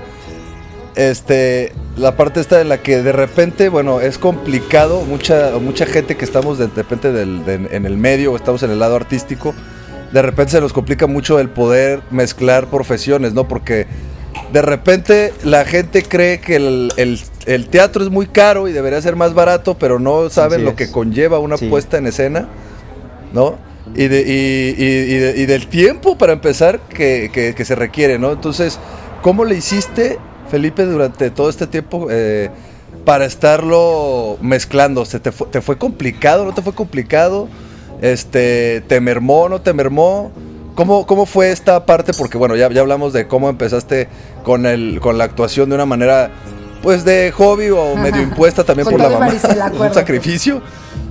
Este, 0.96 1.72
la 1.96 2.16
parte 2.16 2.40
esta 2.40 2.60
en 2.60 2.68
la 2.68 2.78
que 2.78 3.02
de 3.02 3.12
repente, 3.12 3.68
bueno, 3.68 4.00
es 4.00 4.18
complicado, 4.18 5.02
mucha, 5.02 5.52
mucha 5.60 5.86
gente 5.86 6.16
que 6.16 6.24
estamos 6.24 6.58
de, 6.58 6.66
de 6.66 6.74
repente 6.82 7.12
del- 7.12 7.44
de- 7.44 7.68
en 7.70 7.86
el 7.86 7.96
medio 7.96 8.32
o 8.32 8.36
estamos 8.36 8.62
en 8.64 8.70
el 8.70 8.78
lado 8.80 8.96
artístico, 8.96 9.54
de 10.12 10.22
repente 10.22 10.52
se 10.52 10.60
nos 10.60 10.72
complica 10.72 11.06
mucho 11.06 11.38
el 11.38 11.48
poder 11.48 12.00
mezclar 12.10 12.66
profesiones, 12.68 13.32
¿no? 13.34 13.46
Porque 13.48 13.86
de 14.52 14.62
repente 14.62 15.32
la 15.44 15.64
gente 15.64 16.02
cree 16.02 16.40
que 16.40 16.56
el, 16.56 16.92
el- 16.96 17.20
el 17.46 17.68
teatro 17.68 18.02
es 18.02 18.10
muy 18.10 18.26
caro 18.26 18.68
y 18.68 18.72
debería 18.72 19.00
ser 19.02 19.16
más 19.16 19.34
barato, 19.34 19.76
pero 19.78 19.98
no 19.98 20.28
saben 20.30 20.64
lo 20.64 20.76
que 20.76 20.90
conlleva 20.90 21.38
una 21.38 21.56
Sí. 21.56 21.68
puesta 21.68 21.98
en 21.98 22.06
escena. 22.06 22.48
¿no? 23.32 23.58
Y, 23.94 24.08
de, 24.08 24.20
y, 24.22 24.82
y- 24.82 25.14
y 25.14 25.18
de- 25.18 25.34
y 25.42 25.46
del 25.46 25.68
tiempo 25.68 26.18
para 26.18 26.32
empezar 26.32 26.80
que, 26.80 27.30
que- 27.32 27.54
que 27.54 27.64
se 27.64 27.76
requiere, 27.76 28.18
¿no? 28.18 28.32
Entonces, 28.32 28.78
¿cómo 29.22 29.44
le 29.44 29.54
hiciste, 29.56 30.18
Felipe, 30.50 30.84
durante 30.84 31.30
todo 31.30 31.48
este 31.48 31.68
tiempo 31.68 32.08
eh, 32.10 32.50
para 33.04 33.24
estarlo 33.26 34.36
mezclando? 34.42 35.04
¿Se 35.04 35.20
te, 35.20 35.30
fue, 35.30 35.46
¿Te 35.46 35.60
fue 35.60 35.78
complicado? 35.78 36.44
¿No 36.44 36.52
te 36.52 36.60
fue 36.62 36.72
complicado? 36.74 37.48
Este, 38.00 38.82
¿Te 38.86 39.00
mermó? 39.00 39.48
¿No 39.48 39.60
te 39.60 39.72
mermó? 39.72 40.32
¿Cómo, 40.74 41.06
¿Cómo 41.06 41.26
fue 41.26 41.50
esta 41.50 41.84
parte? 41.84 42.12
Porque 42.14 42.38
bueno, 42.38 42.56
ya, 42.56 42.70
ya 42.70 42.80
hablamos 42.80 43.12
de 43.12 43.26
cómo 43.26 43.48
empezaste 43.50 44.08
con, 44.44 44.64
el, 44.66 45.00
con 45.00 45.18
la 45.18 45.24
actuación 45.24 45.68
de 45.68 45.74
una 45.74 45.84
manera, 45.86 46.30
pues 46.82 47.04
de 47.04 47.32
hobby 47.32 47.70
o 47.70 47.94
medio 47.96 48.22
impuesta 48.22 48.64
también 48.64 48.86
Con 48.86 48.94
por 48.94 49.02
la 49.02 49.10
mamá. 49.18 49.32
un 49.88 49.92
sacrificio, 49.94 50.62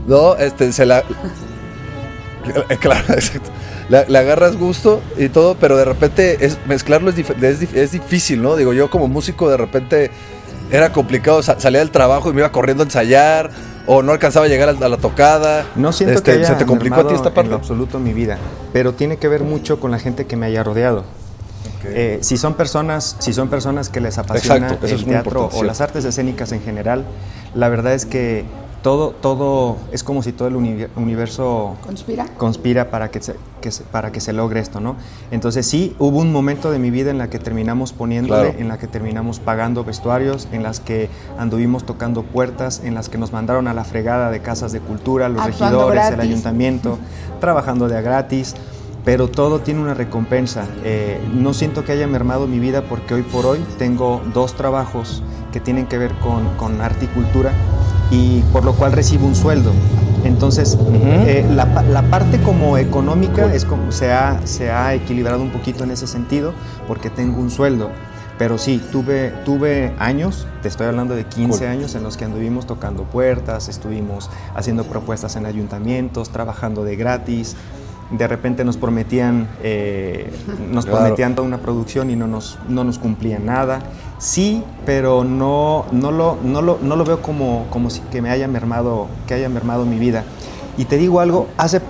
¿no? 0.07 0.35
Este, 0.35 0.71
se 0.73 0.85
la... 0.85 1.03
Claro, 2.79 3.13
exacto. 3.13 3.49
Le, 3.89 4.05
le 4.07 4.17
agarras 4.17 4.55
gusto 4.55 5.01
y 5.17 5.29
todo, 5.29 5.55
pero 5.59 5.75
de 5.77 5.85
repente 5.85 6.37
es, 6.45 6.57
mezclarlo 6.67 7.09
es, 7.09 7.17
dif- 7.17 7.43
es 7.43 7.59
dif- 7.61 7.75
es 7.75 7.91
difícil, 7.91 8.41
¿no? 8.41 8.55
Digo, 8.55 8.71
yo 8.73 8.89
como 8.89 9.07
músico 9.07 9.49
de 9.49 9.57
repente 9.57 10.11
era 10.71 10.91
complicado, 10.91 11.41
sa- 11.43 11.59
salía 11.59 11.79
del 11.79 11.91
trabajo 11.91 12.29
y 12.29 12.33
me 12.33 12.39
iba 12.41 12.51
corriendo 12.51 12.83
a 12.83 12.85
ensayar, 12.85 13.49
o 13.91 14.03
no 14.03 14.11
alcanzaba 14.11 14.45
a 14.45 14.49
llegar 14.49 14.69
a, 14.69 14.87
la 14.87 14.97
tocada. 14.97 15.65
No 15.75 15.91
siento 15.91 16.13
Este, 16.13 16.31
que 16.31 16.37
haya 16.37 16.47
¿Se 16.47 16.55
te 16.55 16.65
complicó 16.67 17.01
a 17.01 17.07
ti 17.07 17.15
esta 17.15 17.29
en 17.29 17.33
parte? 17.33 17.49
lo 17.49 17.55
absoluto 17.55 17.97
mi 17.99 18.13
vida, 18.13 18.37
pero 18.71 18.93
tiene 18.93 19.17
que 19.17 19.27
ver 19.27 19.41
mucho 19.41 19.79
con 19.79 19.89
la 19.89 19.97
gente 19.97 20.27
que 20.27 20.35
me 20.35 20.45
haya 20.45 20.63
rodeado. 20.63 21.03
Eh, 21.85 22.19
si 22.21 22.37
son 22.37 22.53
personas, 22.53 23.15
si 23.17 23.33
son 23.33 23.49
personas 23.49 23.89
que 23.89 23.99
les 23.99 24.19
apasiona 24.19 24.67
Exacto, 24.67 24.85
el 24.85 25.05
teatro 25.05 25.49
o 25.51 25.63
las 25.63 25.81
artes 25.81 26.05
escénicas 26.05 26.51
en 26.51 26.61
general, 26.61 27.05
la 27.55 27.67
verdad 27.69 27.93
es 27.93 28.05
que 28.05 28.45
todo, 28.81 29.11
todo 29.11 29.75
es 29.91 30.03
como 30.03 30.23
si 30.23 30.31
todo 30.31 30.47
el 30.47 30.55
uni- 30.55 30.87
universo 30.95 31.75
¿Conspira? 31.85 32.25
conspira 32.37 32.89
para 32.89 33.11
que, 33.11 33.21
se, 33.21 33.35
que 33.61 33.71
se- 33.71 33.83
para 33.83 34.11
que 34.11 34.21
se 34.21 34.31
logre 34.31 34.61
esto, 34.61 34.79
¿no? 34.79 34.95
Entonces 35.31 35.65
sí, 35.67 35.95
hubo 35.99 36.19
un 36.19 36.31
momento 36.31 36.71
de 36.71 36.79
mi 36.79 36.89
vida 36.89 37.11
en 37.11 37.17
la 37.17 37.29
que 37.29 37.39
terminamos 37.39 37.91
poniéndole, 37.91 38.43
Claro. 38.51 38.59
en 38.59 38.67
la 38.69 38.77
que 38.77 38.87
terminamos 38.87 39.39
pagando 39.39 39.83
vestuarios, 39.83 40.47
en 40.53 40.63
las 40.63 40.79
que 40.79 41.09
anduvimos 41.37 41.85
tocando 41.85 42.23
puertas, 42.23 42.81
en 42.83 42.93
las 42.95 43.09
que 43.09 43.17
nos 43.17 43.33
mandaron 43.33 43.67
a 43.67 43.73
la 43.73 43.83
fregada 43.83 44.31
de 44.31 44.39
casas 44.41 44.71
de 44.71 44.79
cultura, 44.79 45.27
los 45.27 45.41
Actuando 45.41 45.89
regidores, 45.89 46.13
el 46.13 46.19
ayuntamiento, 46.21 46.97
trabajando 47.41 47.89
de 47.89 47.97
a 47.97 48.01
gratis, 48.01 48.55
pero 49.03 49.27
todo 49.27 49.59
tiene 49.59 49.81
una 49.81 49.93
recompensa. 49.93 50.65
Eh, 50.85 51.19
no 51.33 51.53
siento 51.53 51.83
que 51.83 51.91
haya 51.91 52.07
mermado 52.07 52.47
mi 52.47 52.59
vida 52.59 52.83
porque 52.83 53.13
hoy 53.13 53.23
por 53.23 53.45
hoy 53.45 53.59
tengo 53.77 54.21
dos 54.33 54.53
trabajos 54.53 55.21
que 55.51 55.59
tienen 55.59 55.85
que 55.87 55.97
ver 55.97 56.13
con, 56.19 56.47
con 56.57 56.79
arte 56.79 57.05
y 57.05 57.07
cultura 57.07 57.51
y 58.11 58.41
por 58.53 58.63
lo 58.65 58.73
cual 58.73 58.91
recibo 58.91 59.27
un 59.27 59.35
sueldo. 59.35 59.71
Entonces, 60.23 60.77
eh, 61.03 61.45
la, 61.55 61.65
la 61.83 62.01
parte 62.03 62.41
como 62.41 62.77
económica 62.77 63.53
es 63.53 63.63
como, 63.63 63.91
se, 63.91 64.11
ha, 64.11 64.41
se 64.45 64.69
ha 64.69 64.93
equilibrado 64.93 65.41
un 65.41 65.49
poquito 65.51 65.83
en 65.85 65.91
ese 65.91 66.07
sentido 66.07 66.53
porque 66.87 67.09
tengo 67.09 67.39
un 67.39 67.49
sueldo. 67.49 67.89
Pero 68.37 68.57
sí, 68.57 68.81
tuve, 68.91 69.33
tuve 69.43 69.93
años, 69.99 70.47
te 70.61 70.69
estoy 70.69 70.87
hablando 70.87 71.13
de 71.13 71.25
15 71.25 71.59
Cool. 71.59 71.67
años 71.67 71.95
en 71.95 72.03
los 72.03 72.15
que 72.15 72.23
anduvimos 72.25 72.65
tocando 72.65 73.03
puertas, 73.03 73.67
estuvimos 73.67 74.29
haciendo 74.55 74.85
propuestas 74.85 75.35
en 75.35 75.45
ayuntamientos, 75.45 76.29
trabajando 76.29 76.83
de 76.85 76.95
gratis. 76.95 77.55
De 78.11 78.27
repente 78.27 78.65
nos 78.65 78.77
prometían, 78.77 79.47
eh, 79.61 80.31
nos 80.71 80.85
Claro. 80.85 80.99
prometían 81.01 81.35
toda 81.35 81.47
una 81.47 81.59
producción 81.59 82.09
y 82.09 82.15
no 82.15 82.27
nos, 82.27 82.57
no 82.67 82.83
nos 82.83 82.97
cumplían 82.97 83.45
nada. 83.45 83.81
Sí, 84.17 84.63
pero 84.85 85.23
no, 85.23 85.85
no, 85.91 86.11
lo, 86.11 86.37
no, 86.43 86.61
lo, 86.61 86.79
no 86.81 86.95
lo 86.95 87.05
veo 87.05 87.21
como, 87.21 87.67
como 87.69 87.89
si 87.89 88.01
que 88.11 88.21
me 88.21 88.31
haya 88.31 88.47
mermado, 88.47 89.07
que 89.27 89.35
haya 89.35 89.47
mermado 89.47 89.85
mi 89.85 89.99
vida. 89.99 90.23
Y 90.77 90.85
te 90.85 90.97
digo 90.97 91.19
algo, 91.19 91.47
hace 91.57 91.81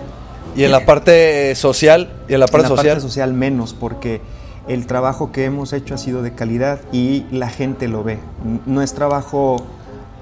Y 0.56 0.64
en 0.66 0.72
la 0.72 0.86
parte 0.86 1.56
social, 1.56 2.10
y 2.28 2.34
en 2.34 2.40
la 2.42 2.48
parte 2.48 2.68
en 2.68 2.72
la 2.72 2.76
social. 2.78 2.96
parte 2.96 3.02
social 3.02 3.34
menos, 3.34 3.74
porque 3.74 4.22
el 4.68 4.88
trabajo 4.88 5.32
que 5.32 5.46
hemos 5.46 5.72
hecho 5.74 5.96
ha 5.96 5.98
sido 5.98 6.22
de 6.22 6.34
calidad 6.34 6.82
y 6.92 7.26
la 7.32 7.48
gente 7.50 7.88
lo 7.88 8.04
ve. 8.04 8.20
No 8.66 8.82
es 8.82 8.94
trabajo 8.94 9.56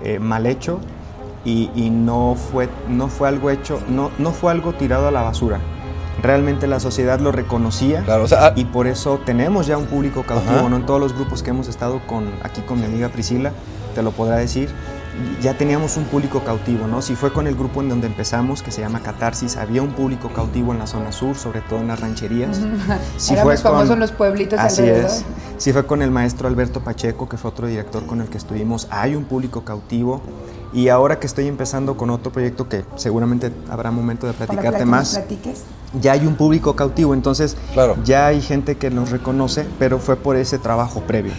eh, 0.03 0.19
mal 0.19 0.45
hecho 0.45 0.79
y, 1.43 1.71
y 1.75 1.89
no, 1.89 2.36
fue, 2.36 2.69
no 2.88 3.07
fue 3.07 3.27
algo 3.29 3.49
hecho, 3.49 3.79
no, 3.89 4.12
no 4.19 4.31
fue 4.31 4.51
algo 4.51 4.73
tirado 4.73 5.07
a 5.07 5.12
la 5.12 5.23
basura. 5.23 5.60
Realmente 6.21 6.67
la 6.67 6.80
sociedad 6.80 7.19
lo 7.19 7.32
reconocía 7.32 8.01
Claro, 8.03 8.23
o 8.23 8.27
sea, 8.27 8.47
ah- 8.47 8.53
y 8.56 8.65
por 8.65 8.88
eso 8.88 9.19
tenemos 9.25 9.67
ya 9.67 9.77
un 9.77 9.86
público 9.86 10.23
cautivo, 10.23 10.60
Ajá. 10.60 10.69
¿no? 10.69 10.75
En 10.77 10.86
todos 10.86 10.99
los 10.99 11.13
grupos 11.13 11.43
que 11.43 11.51
hemos 11.51 11.67
estado 11.67 12.01
con, 12.08 12.30
aquí 12.43 12.62
con 12.62 12.80
mi 12.80 12.86
amiga 12.86 13.10
Priscila, 13.10 13.51
te 13.95 14.01
lo 14.03 14.12
podrá 14.12 14.38
decir, 14.38 14.69
ya 15.41 15.58
teníamos 15.58 15.97
un 15.97 16.03
público 16.03 16.41
cautivo, 16.43 16.86
¿no? 16.86 17.01
Si 17.01 17.15
fue 17.15 17.34
con 17.34 17.47
el 17.47 17.56
grupo 17.56 17.82
en 17.82 17.89
donde 17.89 18.06
empezamos, 18.06 18.62
que 18.62 18.69
se 18.71 18.82
llama 18.82 18.99
Catarsis, 18.99 19.58
había 19.58 19.82
un 19.82 19.89
público 19.93 20.30
cautivo 20.30 20.71
en 20.73 20.77
la 20.77 20.86
zona 20.86 21.12
sur, 21.12 21.36
sobre 21.36 21.62
todo 21.62 21.80
en 21.80 21.88
las 21.88 21.99
rancherías. 21.99 22.60
Si 23.17 23.34
Éramos 23.34 23.53
fue 23.56 23.63
con- 23.63 23.71
famosos 23.71 23.93
en 23.95 23.99
los 23.99 24.12
pueblitos 24.12 24.60
Así 24.60 24.82
alrededor. 24.84 25.10
es. 25.10 25.25
Si 25.58 25.73
fue 25.73 25.88
con 25.88 26.03
el 26.03 26.12
maestro 26.12 26.47
Alberto 26.47 26.82
Pacheco, 26.82 27.27
que 27.27 27.38
fue 27.38 27.49
otro 27.49 27.65
director 27.65 28.06
con 28.06 28.21
el 28.21 28.27
que 28.27 28.38
estuvimos, 28.38 28.88
hay 28.91 29.15
un 29.15 29.25
público 29.25 29.63
cautivo. 29.63 30.21
Y 30.73 30.89
ahora 30.89 31.17
que 31.19 31.25
estoy 31.25 31.47
empezando 31.47 31.97
con 31.97 32.12
otro 32.12 32.32
proyecto 32.32 32.69
que 32.69 32.86
seguramente 32.97 33.51
habrá 33.71 33.89
momento 33.89 34.27
de 34.27 34.34
platicarte 34.34 34.86
más, 34.86 35.15
platiques. 35.17 35.63
Ya 36.01 36.13
hay 36.13 36.25
un 36.25 36.36
público 36.36 36.75
cautivo, 36.75 37.13
entonces 37.13 37.55
Claro. 37.73 37.95
ya 38.03 38.27
hay 38.27 38.41
gente 38.41 38.75
que 38.77 38.89
nos 38.89 39.12
reconoce, 39.12 39.65
pero 39.79 39.99
fue 39.99 40.15
por 40.15 40.36
ese 40.36 40.57
trabajo 40.60 41.01
previo. 41.01 41.33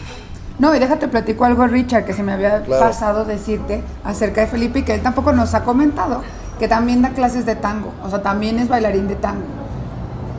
No, 0.58 0.74
y 0.74 0.78
déjate 0.80 1.06
platico 1.08 1.44
algo, 1.44 1.66
Richard, 1.66 2.04
que 2.04 2.12
se 2.12 2.22
me 2.22 2.32
había 2.32 2.62
Claro. 2.64 2.82
pasado 2.82 3.24
decirte 3.24 3.82
acerca 4.04 4.40
de 4.40 4.48
Felipe 4.48 4.80
y 4.80 4.82
que 4.82 4.94
él 4.94 5.02
tampoco 5.02 5.32
nos 5.32 5.54
ha 5.54 5.62
comentado, 5.62 6.22
que 6.58 6.66
también 6.66 7.00
da 7.02 7.10
clases 7.10 7.46
de 7.46 7.54
tango, 7.54 7.92
o 8.04 8.10
sea, 8.10 8.22
también 8.22 8.58
es 8.58 8.68
bailarín 8.68 9.06
de 9.08 9.14
tango. 9.14 9.44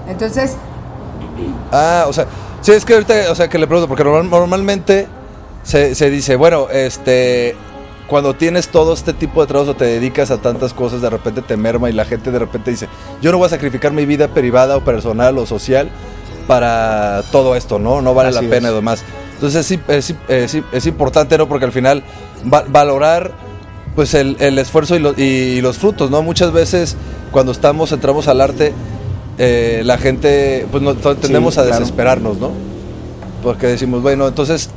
Entonces, 0.07 0.55
Ah, 1.71 2.05
o 2.07 2.13
sea, 2.13 2.25
sí, 2.61 2.71
es 2.73 2.83
que 2.83 2.93
ahorita, 2.95 3.13
o 3.31 3.35
sea, 3.35 3.47
que 3.47 3.57
le 3.57 3.67
pregunto, 3.67 3.87
porque 3.87 4.03
normal- 4.03 4.29
normalmente 4.29 5.07
se, 5.63 5.95
se 5.95 6.09
dice, 6.09 6.35
bueno, 6.35 6.67
este, 6.69 7.55
cuando 8.09 8.33
tienes 8.35 8.67
todo 8.69 8.93
este 8.93 9.13
tipo 9.13 9.41
de 9.41 9.47
trabajo, 9.47 9.75
te 9.75 9.85
dedicas 9.85 10.31
a 10.31 10.37
tantas 10.39 10.73
cosas, 10.73 11.01
de 11.01 11.09
repente 11.09 11.41
te 11.41 11.55
merma 11.55 11.89
y 11.89 11.93
la 11.93 12.05
gente 12.05 12.31
de 12.31 12.39
repente 12.39 12.71
dice, 12.71 12.87
yo 13.21 13.31
no 13.31 13.37
voy 13.37 13.45
a 13.45 13.49
sacrificar 13.49 13.91
mi 13.93 14.05
vida 14.05 14.29
privada 14.29 14.75
o 14.77 14.81
personal 14.83 15.37
o 15.37 15.45
social 15.45 15.89
para 16.47 17.23
todo 17.31 17.55
esto, 17.55 17.77
¿no? 17.79 18.01
No 18.01 18.13
vale 18.13 18.29
Así 18.29 18.43
la 18.43 18.49
pena 18.49 18.67
es. 18.69 18.73
y 18.73 18.75
demás. 18.75 19.03
Entonces 19.35 19.65
sí, 19.65 19.79
es, 19.87 20.13
es- 20.27 20.57
es 20.71 20.85
importante, 20.87 21.37
¿no? 21.37 21.47
Porque 21.47 21.65
al 21.65 21.71
final 21.71 22.03
va- 22.51 22.65
valorar 22.67 23.31
pues 23.95 24.13
el, 24.13 24.35
el 24.39 24.57
esfuerzo 24.59 24.95
y, 24.95 24.99
lo- 24.99 25.13
y- 25.15 25.21
y 25.57 25.61
los 25.61 25.77
frutos, 25.77 26.09
¿no? 26.09 26.21
Muchas 26.23 26.51
veces 26.51 26.95
cuando 27.31 27.51
estamos, 27.51 27.91
entramos 27.91 28.27
al 28.27 28.41
arte, 28.41 28.73
eh, 29.37 29.81
la 29.85 29.97
gente, 29.97 30.65
pues 30.71 30.81
no, 30.81 30.95
tendemos 30.95 31.57
a 31.57 31.63
claro. 31.63 31.79
desesperarnos, 31.79 32.37
¿no? 32.39 32.51
Porque 33.43 33.67
decimos, 33.67 34.01
bueno, 34.01 34.27
entonces 34.27 34.69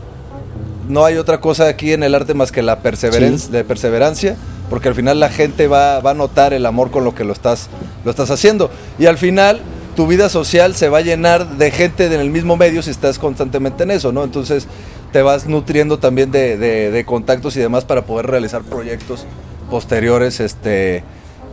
no 0.89 1.05
hay 1.05 1.17
otra 1.17 1.41
cosa 1.41 1.69
aquí 1.69 1.93
en 1.93 2.03
el 2.03 2.15
arte 2.15 2.35
más 2.35 2.53
que 2.53 2.63
la 2.63 2.81
perseverancia, 2.81 3.47
Sí. 3.47 3.53
de 3.53 3.65
perseverancia, 3.65 4.37
porque 4.71 4.89
al 4.89 4.95
final 4.95 5.21
la 5.21 5.29
gente 5.29 5.69
va, 5.69 6.01
va 6.01 6.11
a 6.11 6.15
notar 6.15 6.53
el 6.55 6.65
amor 6.67 6.91
con 6.91 7.05
lo 7.05 7.15
que 7.15 7.25
lo 7.25 7.33
estás, 7.33 7.69
lo 8.05 8.11
estás 8.11 8.31
haciendo. 8.31 8.71
Y 8.99 9.07
al 9.07 9.19
final 9.19 9.61
tu 9.97 10.07
vida 10.07 10.29
social 10.29 10.75
se 10.75 10.89
va 10.89 10.99
a 10.99 11.03
llenar 11.03 11.57
de 11.59 11.71
gente 11.71 12.07
en 12.07 12.13
el 12.21 12.31
mismo 12.31 12.57
medio 12.57 12.83
si 12.83 12.91
estás 12.91 13.19
constantemente 13.19 13.83
en 13.83 13.91
eso, 13.91 14.11
¿no? 14.13 14.25
Entonces 14.25 14.67
te 15.13 15.21
vas 15.21 15.47
nutriendo 15.47 15.99
también 15.99 16.31
de, 16.31 16.57
de- 16.57 16.91
de 16.91 17.05
contactos 17.05 17.55
y 17.57 17.61
demás 17.61 17.85
para 17.85 18.07
poder 18.07 18.27
realizar 18.27 18.63
proyectos 18.63 19.27
posteriores 19.71 20.41
este, 20.41 21.05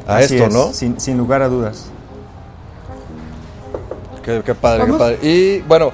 a 0.07 0.17
Así 0.17 0.35
esto, 0.35 0.47
es, 0.47 0.53
¿no? 0.53 0.71
Sin, 0.73 0.99
sin 0.99 1.17
lugar 1.17 1.41
a 1.41 1.49
dudas. 1.49 1.87
Qué, 4.23 4.41
qué 4.45 4.55
padre, 4.55 4.85
qué 4.85 4.93
padre. 4.93 5.19
Y 5.21 5.59
bueno, 5.61 5.91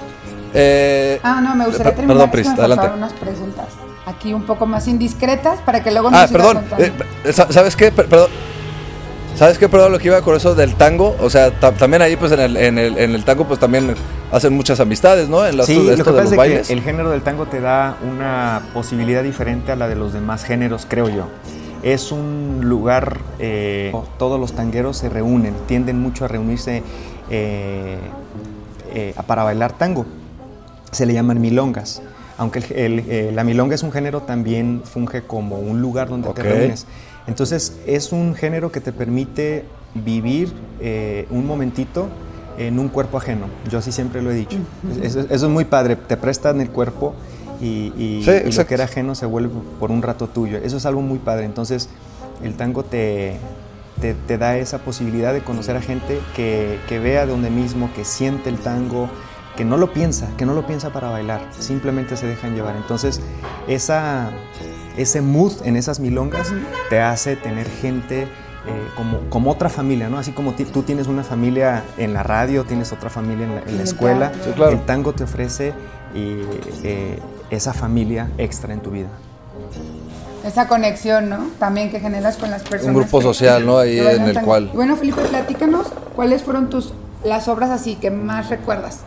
eh, 0.56 1.20
ah, 1.24 1.42
no, 1.42 1.56
me 1.56 1.66
gustaría 1.66 1.94
terminar 1.96 2.16
Perdón, 2.18 2.32
Pris, 2.32 2.48
adelante. 2.48 2.88
unas 2.96 3.14
preguntas 3.14 3.66
aquí 4.06 4.34
un 4.34 4.44
poco 4.44 4.66
más 4.66 4.88
indiscretas 4.88 5.60
para 5.62 5.84
que 5.84 5.92
luego 5.92 6.12
nos 6.12 6.20
Ah, 6.22 6.28
perdón. 6.32 6.62
eh, 6.78 6.92
sa- 7.34 7.52
¿Sabes 7.52 7.76
qué? 7.76 7.92
Per- 7.92 8.08
Perdón. 8.08 8.30
¿Sabes 9.36 9.58
qué? 9.58 9.68
Perdón, 9.68 9.92
lo 9.92 10.00
que 10.00 10.08
iba 10.08 10.22
con 10.22 10.36
eso 10.36 10.56
del 10.56 10.76
tango. 10.76 11.14
O 11.20 11.30
sea, 11.30 11.52
ta- 11.52 11.74
también 11.74 12.02
ahí, 12.02 12.16
pues 12.16 12.32
en 12.32 12.40
el, 12.40 12.56
en, 12.56 12.78
el, 12.78 12.98
en 12.98 13.12
el 13.16 13.26
tango, 13.26 13.44
pues 13.46 13.60
también 13.60 13.94
hacen 14.32 14.54
muchas 14.54 14.80
amistades, 14.80 15.28
¿no? 15.28 15.46
En 15.46 15.58
las, 15.58 15.66
Sí, 15.66 15.74
esto 15.74 15.84
lo 15.84 15.90
que 15.92 15.96
de 15.98 16.04
pasa 16.04 16.12
los 16.14 16.24
es 16.26 16.32
de 16.32 16.38
bailes. 16.38 16.68
que 16.68 16.74
el 16.74 16.82
género 16.82 17.10
del 17.10 17.22
tango 17.22 17.46
te 17.48 17.60
da 17.60 17.98
una 18.10 18.62
posibilidad 18.74 19.24
diferente 19.24 19.74
a 19.74 19.76
la 19.76 19.90
de 19.90 19.96
los 19.96 20.14
demás 20.14 20.46
géneros, 20.46 20.86
creo 20.90 21.10
yo. 21.10 21.28
Es 21.84 22.12
un 22.14 22.62
lugar, 22.64 23.18
eh, 23.40 23.92
todos 24.18 24.40
los 24.40 24.54
tangueros 24.54 24.98
se 24.98 25.10
reúnen, 25.10 25.54
tienden 25.68 26.00
mucho 26.00 26.24
a 26.26 26.28
reunirse 26.30 26.82
eh, 27.30 27.98
eh, 28.94 29.14
para 29.28 29.44
bailar 29.44 29.74
tango. 29.74 30.06
Se 30.92 31.06
le 31.06 31.14
llaman 31.14 31.40
milongas. 31.42 32.02
Aunque 32.38 32.60
el- 32.60 32.72
el, 32.74 33.00
eh, 33.10 33.32
la 33.34 33.44
milonga 33.44 33.76
es 33.76 33.84
un 33.84 33.92
género, 33.92 34.22
también 34.22 34.82
funge 34.84 35.22
como 35.24 35.58
un 35.60 35.82
lugar 35.82 36.10
donde 36.10 36.28
Ok. 36.30 36.36
te 36.36 36.44
reúnes. 36.44 36.86
Entonces 37.28 37.78
es 37.88 38.12
un 38.12 38.36
género 38.36 38.72
que 38.72 38.82
te 38.82 38.92
permite 38.92 39.64
vivir 39.94 40.52
eh, 40.82 41.26
un 41.30 41.48
momentito 41.48 42.08
en 42.58 42.78
un 42.80 42.90
cuerpo 42.90 43.18
ajeno. 43.18 43.46
Yo 43.70 43.80
así 43.80 43.92
siempre 43.92 44.22
lo 44.22 44.32
he 44.32 44.36
dicho. 44.36 44.58
eso, 45.02 45.22
eso 45.22 45.46
es 45.46 45.52
muy 45.52 45.66
padre. 45.66 45.96
Te 45.96 46.18
prestan 46.18 46.60
el 46.62 46.70
cuerpo 46.70 47.14
y, 47.62 47.92
y- 47.98 48.22
Sí, 48.26 48.32
y 48.46 48.52
lo 48.52 48.68
que 48.68 48.74
era 48.74 48.84
ajeno 48.84 49.16
se 49.16 49.26
vuelve 49.26 49.50
por 49.80 49.92
un 49.92 50.02
rato 50.02 50.28
tuyo. 50.28 50.58
Eso 50.58 50.78
es 50.78 50.86
algo 50.86 51.02
muy 51.02 51.20
padre. 51.20 51.46
Entonces 51.46 51.90
el 52.44 52.56
tango 52.56 52.84
te, 52.84 53.38
te, 54.02 54.14
te 54.14 54.38
da 54.38 54.58
esa 54.58 54.80
posibilidad 54.80 55.34
de 55.34 55.42
conocer 55.42 55.78
a 55.78 55.82
gente 55.82 56.20
que, 56.36 56.78
que 56.90 57.00
vea 57.00 57.26
de 57.26 57.32
donde 57.32 57.50
mismo, 57.50 57.90
que 57.96 58.04
siente 58.04 58.50
el 58.50 58.58
tango, 58.58 59.10
que 59.56 59.66
no 59.66 59.78
lo 59.78 59.94
piensa, 59.94 60.28
que 60.38 60.46
no 60.46 60.54
lo 60.54 60.66
piensa 60.68 60.92
para 60.92 61.10
bailar, 61.10 61.42
simplemente 61.60 62.18
se 62.18 62.28
dejan 62.28 62.56
llevar. 62.56 62.76
Entonces, 62.76 63.22
esa, 63.68 64.30
ese 64.98 65.22
mood 65.22 65.54
en 65.64 65.76
esas 65.78 66.00
milongas 66.00 66.52
te 66.90 67.00
hace 67.02 67.36
tener 67.36 67.68
gente 67.70 68.24
eh, 68.24 68.28
como, 68.96 69.20
como 69.30 69.52
otra 69.52 69.70
familia, 69.70 70.10
¿no? 70.10 70.18
Así 70.18 70.32
como 70.32 70.54
ti- 70.54 70.66
tú 70.66 70.82
tienes 70.84 71.08
una 71.08 71.24
familia 71.24 71.84
en 71.98 72.14
la 72.14 72.24
radio, 72.24 72.64
tienes 72.64 72.92
otra 72.92 73.10
familia 73.10 73.46
en 73.46 73.56
la, 73.56 73.62
en 73.62 73.80
escuela. 73.80 74.32
Sí, 74.44 74.52
claro. 74.56 74.72
el 74.72 74.82
tango 74.86 75.14
te 75.14 75.24
ofrece 75.24 75.74
eh, 76.16 76.46
eh, 76.84 77.20
esa 77.52 77.74
familia 77.74 78.30
extra 78.40 78.74
en 78.74 78.80
tu 78.82 78.90
vida. 78.92 79.08
Esa 80.44 80.68
conexión, 80.68 81.30
¿no? 81.30 81.48
También 81.60 81.90
que 81.90 82.00
generas 82.00 82.38
con 82.38 82.52
las 82.52 82.62
personas. 82.64 82.96
grupo 82.96 83.18
que- 83.20 83.24
social, 83.24 83.66
¿no? 83.66 83.78
Ahí 83.80 84.00
en 84.00 84.24
el 84.24 84.34
tango. 84.34 84.48
cual- 84.48 84.70
Y 84.74 84.76
bueno, 84.76 84.96
Felipe, 84.96 85.22
platícanos, 85.22 85.88
¿cuáles 86.16 86.44
fueron 86.44 86.70
tus 86.70 86.94
las 87.24 87.48
obras 87.48 87.70
así 87.72 87.96
que 87.96 88.12
más 88.12 88.50
recuerdas? 88.50 89.02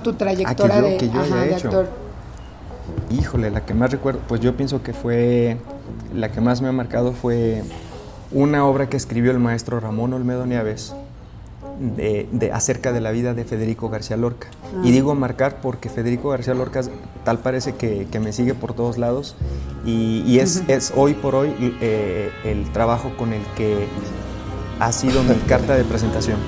Tu 0.00 0.12
trayectoria 0.14 0.76
yo- 0.80 0.86
de, 0.86 0.96
que 0.96 1.08
yo 1.08 1.20
ajá, 1.20 1.34
haya 1.42 1.50
de 1.52 1.52
hecho. 1.56 1.68
actor. 1.68 1.88
Híjole, 3.10 3.50
la 3.50 3.64
que 3.64 3.74
más 3.74 3.90
recuerdo, 3.90 4.20
pues 4.26 4.40
yo 4.40 4.56
pienso 4.56 4.82
que 4.82 4.92
fue, 4.92 5.56
la 6.14 6.30
que 6.32 6.40
más 6.40 6.60
me 6.62 6.68
ha 6.68 6.72
marcado 6.72 7.12
fue 7.12 7.62
una 8.30 8.64
obra 8.66 8.88
que 8.88 8.96
escribió 8.96 9.30
el 9.30 9.38
maestro 9.38 9.78
Ramón 9.80 10.12
Olmedo 10.14 10.46
Nieves 10.46 10.94
de, 11.96 12.28
de- 12.32 12.52
acerca 12.52 12.92
de 12.92 13.00
la 13.00 13.10
vida 13.10 13.34
de 13.34 13.44
Federico 13.44 13.88
García 13.90 14.16
Lorca. 14.16 14.48
Y 14.82 14.90
digo 14.90 15.14
marcar 15.14 15.56
porque 15.60 15.88
Federico 15.90 16.30
García 16.30 16.54
Lorca 16.54 16.80
tal 17.24 17.38
parece 17.38 17.74
que, 17.74 18.06
que 18.10 18.20
me 18.20 18.32
sigue 18.32 18.54
por 18.54 18.72
todos 18.72 18.96
lados 18.98 19.36
y, 19.84 20.22
y 20.26 20.38
es, 20.38 20.62
es 20.68 20.92
hoy 20.96 21.12
por 21.14 21.34
hoy 21.34 21.52
eh, 21.82 22.30
el 22.44 22.70
trabajo 22.72 23.12
con 23.18 23.32
el 23.34 23.42
que 23.56 23.86
ha 24.80 24.90
sido 24.92 25.22
mi 25.22 25.34
carta 25.46 25.74
de 25.74 25.84
presentación. 25.84 26.38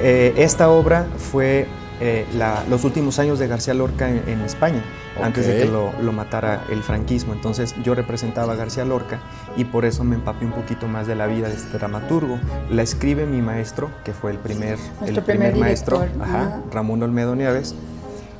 Eh, 0.00 0.34
esta 0.36 0.68
obra 0.68 1.06
fue 1.16 1.66
eh, 2.00 2.26
la- 2.36 2.64
los 2.68 2.84
últimos 2.84 3.18
años 3.18 3.38
de 3.38 3.46
García 3.48 3.72
Lorca 3.74 4.08
en, 4.08 4.22
en 4.26 4.40
España, 4.42 4.82
antes 5.22 5.46
de 5.46 5.58
que 5.58 5.64
lo, 5.64 5.92
lo 6.02 6.12
matara 6.12 6.64
el 6.70 6.82
franquismo. 6.82 7.32
Entonces 7.32 7.74
yo 7.82 7.94
representaba 7.94 8.52
a 8.52 8.56
García 8.56 8.84
Lorca 8.84 9.18
y 9.56 9.64
por 9.64 9.84
eso 9.84 10.04
me 10.04 10.14
empapé 10.16 10.44
un 10.44 10.52
poquito 10.52 10.88
más 10.88 11.06
de 11.06 11.14
la 11.14 11.26
vida 11.26 11.48
de 11.48 11.54
este 11.54 11.78
dramaturgo. 11.78 12.38
La 12.70 12.82
escribe 12.82 13.24
mi 13.26 13.40
maestro, 13.40 13.90
que 14.04 14.12
fue 14.12 14.30
el 14.32 14.38
primer, 14.38 14.78
Nuestro 15.00 15.06
el 15.06 15.24
primer, 15.24 15.50
primer 15.52 15.56
maestro, 15.56 16.04
ajá, 16.20 16.42
ajá. 16.42 16.60
Ramón 16.72 17.02
Olmedo 17.02 17.34
Nieves. 17.34 17.74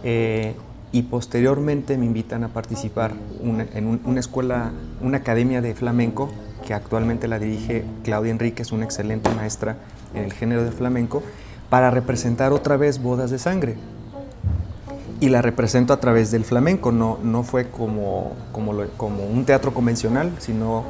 Eh, 0.04 0.54
y 0.92 1.02
posteriormente 1.02 1.98
me 1.98 2.06
invitan 2.06 2.44
a 2.44 2.48
participar 2.48 3.12
una- 3.40 3.66
en 3.74 3.86
un- 3.86 4.00
una 4.04 4.20
escuela, 4.20 4.70
una 5.02 5.18
academia 5.18 5.60
de 5.60 5.74
flamenco 5.74 6.30
que 6.66 6.74
actualmente 6.74 7.28
la 7.28 7.38
dirige 7.38 7.84
Claudia 8.04 8.30
Enríquez, 8.30 8.72
una 8.72 8.84
excelente 8.84 9.28
maestra 9.30 9.76
en 10.14 10.24
el 10.24 10.32
género 10.32 10.64
de 10.64 10.70
flamenco, 10.72 11.22
para 11.70 11.90
representar 11.90 12.52
otra 12.52 12.76
vez 12.76 13.02
Bodas 13.02 13.30
de 13.30 13.38
Sangre. 13.38 13.76
Y 15.18 15.30
la 15.30 15.40
represento 15.40 15.92
a 15.94 15.96
través 16.00 16.30
del 16.30 16.44
flamenco, 16.44 16.92
no, 16.92 17.18
no 17.22 17.42
fue 17.42 17.68
como, 17.70 18.32
como, 18.52 18.72
lo- 18.74 18.88
como 18.98 19.24
un 19.24 19.44
teatro 19.46 19.72
convencional, 19.72 20.32
sino 20.38 20.84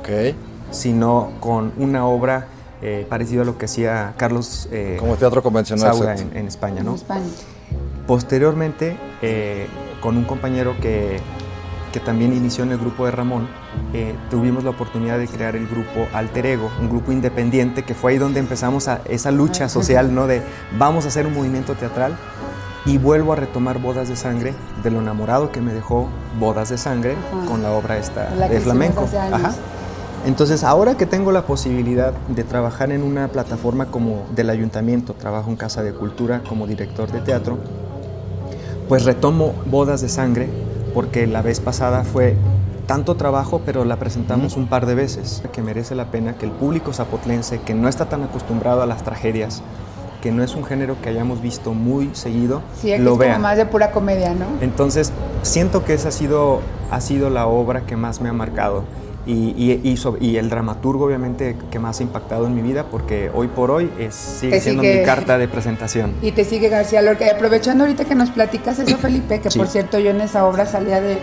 sino 0.73 1.31
con 1.41 1.73
una 1.77 2.07
obra 2.07 2.49
eh, 2.83 3.07
parecida 3.09 3.43
a 3.43 3.45
lo 3.45 3.57
que 3.57 3.67
hacía 3.67 4.15
Carlos 4.17 4.69
eh, 4.73 4.97
Como 4.99 5.17
teatro 5.17 5.43
convencional. 5.43 5.95
Saura 5.95 6.15
en, 6.17 6.37
en 6.37 6.49
España, 6.49 6.81
En 6.81 6.87
¿no? 6.87 6.95
España. 6.97 7.25
Posteriormente, 8.07 8.97
eh, 9.23 9.67
con 10.01 10.17
un 10.17 10.25
compañero 10.25 10.75
que, 10.81 11.19
que 11.97 12.01
también 12.01 12.35
inició 12.35 12.63
en 12.65 12.73
el 12.73 12.79
grupo 12.79 13.07
de 13.07 13.11
Ramón, 13.11 13.49
eh, 13.95 14.15
tuvimos 14.29 14.63
la 14.65 14.69
oportunidad 14.69 15.19
de 15.19 15.27
crear 15.29 15.57
el 15.57 15.67
grupo 15.67 16.07
Alter 16.13 16.45
Ego, 16.45 16.71
un 16.79 16.91
grupo 16.91 17.11
independiente, 17.11 17.85
que 17.85 17.95
fue 17.95 18.13
ahí 18.13 18.19
donde 18.19 18.39
empezamos 18.39 18.87
a, 18.87 19.01
esa 19.07 19.31
lucha 19.31 19.71
social, 19.71 20.15
¿no? 20.15 20.27
De 20.27 20.43
vamos 20.79 21.07
a 21.07 21.09
hacer 21.09 21.27
un 21.27 21.33
movimiento 21.33 21.73
teatral 21.73 22.15
y 22.85 22.99
vuelvo 22.99 23.33
a 23.33 23.37
retomar 23.37 23.79
Bodas 23.79 24.11
de 24.11 24.17
Sangre, 24.17 24.53
de 24.83 24.91
lo 24.91 25.01
enamorado 25.01 25.51
que 25.53 25.63
me 25.63 25.73
dejó 25.73 26.07
Bodas 26.39 26.69
de 26.69 26.77
Sangre 26.77 27.13
Ajá. 27.33 27.47
con 27.47 27.63
la 27.63 27.73
obra 27.73 27.97
esta 27.97 28.29
La 28.35 28.49
que 28.49 28.57
de 28.57 28.61
flamenco. 28.61 29.09
Ajá. 29.33 29.55
Entonces, 30.27 30.65
ahora 30.65 30.99
que 30.99 31.07
tengo 31.07 31.33
la 31.33 31.47
posibilidad 31.47 32.13
de 32.13 32.45
trabajar 32.45 32.93
en 32.93 33.03
una 33.05 33.29
plataforma 33.29 33.87
como 33.87 34.27
del 34.35 34.51
ayuntamiento, 34.51 35.15
trabajo 35.15 35.49
en 35.49 35.57
Casa 35.57 35.83
de 35.83 35.95
Cultura 35.95 36.43
como 36.47 36.67
director 36.67 37.11
de 37.11 37.23
teatro, 37.23 37.57
pues 38.87 39.07
retomo 39.07 39.55
Bodas 39.65 40.03
de 40.03 40.11
Sangre, 40.11 40.66
porque 40.97 41.27
la 41.27 41.43
vez 41.43 41.61
pasada 41.61 42.05
fue 42.05 42.37
tanto 42.87 43.17
trabajo, 43.17 43.61
pero 43.67 43.85
la 43.85 43.97
presentamos 43.99 44.57
un 44.57 44.67
par 44.67 44.87
de 44.87 44.95
veces, 44.95 45.43
que 45.53 45.61
merece 45.61 45.95
la 45.95 46.07
pena 46.07 46.39
que 46.39 46.47
el 46.47 46.53
público 46.53 46.95
zapotlense, 46.95 47.61
que 47.61 47.75
no 47.75 47.87
está 47.87 48.07
tan 48.07 48.23
acostumbrado 48.23 48.81
a 48.81 48.87
las 48.87 49.03
tragedias, 49.05 49.63
que 50.23 50.33
no 50.33 50.43
es 50.43 50.55
un 50.55 50.65
género 50.65 50.97
que 51.03 51.11
hayamos 51.11 51.43
visto 51.43 51.75
muy 51.75 52.15
seguido, 52.15 52.63
Sí, 52.81 52.95
aquí 52.95 53.03
lo 53.03 53.13
es 53.13 53.19
vea. 53.19 53.33
como 53.35 53.43
más 53.43 53.59
de 53.59 53.67
pura 53.67 53.91
comedia, 53.91 54.33
¿no? 54.33 54.47
Entonces, 54.63 55.13
siento 55.43 55.85
que 55.85 55.93
esa 55.93 56.09
ha 56.09 56.13
sido, 56.13 56.63
ha 56.91 57.03
sido 57.03 57.29
la 57.29 57.47
obra 57.47 57.83
que 57.83 57.95
más 57.97 58.23
me 58.23 58.31
ha 58.31 58.33
marcado. 58.33 58.85
Y, 59.27 59.55
y- 59.57 59.81
y 59.83 59.97
so- 59.97 60.17
y 60.21 60.37
el 60.37 60.49
dramaturgo, 60.49 61.05
obviamente, 61.07 61.57
que 61.71 61.79
más 61.81 61.99
ha 61.99 62.05
impactado 62.05 62.47
en 62.47 62.55
mi 62.55 62.63
vida, 62.63 62.85
porque 62.91 63.29
hoy 63.35 63.49
por 63.49 63.73
hoy 63.73 63.91
es, 63.99 64.15
sigue 64.15 64.61
siendo 64.61 64.83
sigue- 64.83 65.01
mi 65.01 65.05
carta 65.05 65.37
de 65.37 65.49
presentación. 65.49 66.15
Y 66.23 66.31
te 66.33 66.45
sigue 66.45 66.69
García 66.69 67.03
Lorca. 67.03 67.25
Aprovechando 67.35 67.83
ahorita 67.85 68.05
que 68.05 68.15
nos 68.15 68.31
platicas 68.31 68.79
eso, 68.79 68.97
Felipe, 68.99 69.41
que 69.41 69.51
Sí. 69.51 69.59
por 69.59 69.67
cierto 69.69 69.99
yo 69.99 70.11
en 70.11 70.21
esa 70.21 70.47
obra 70.47 70.65
salía 70.65 71.01
de 71.01 71.19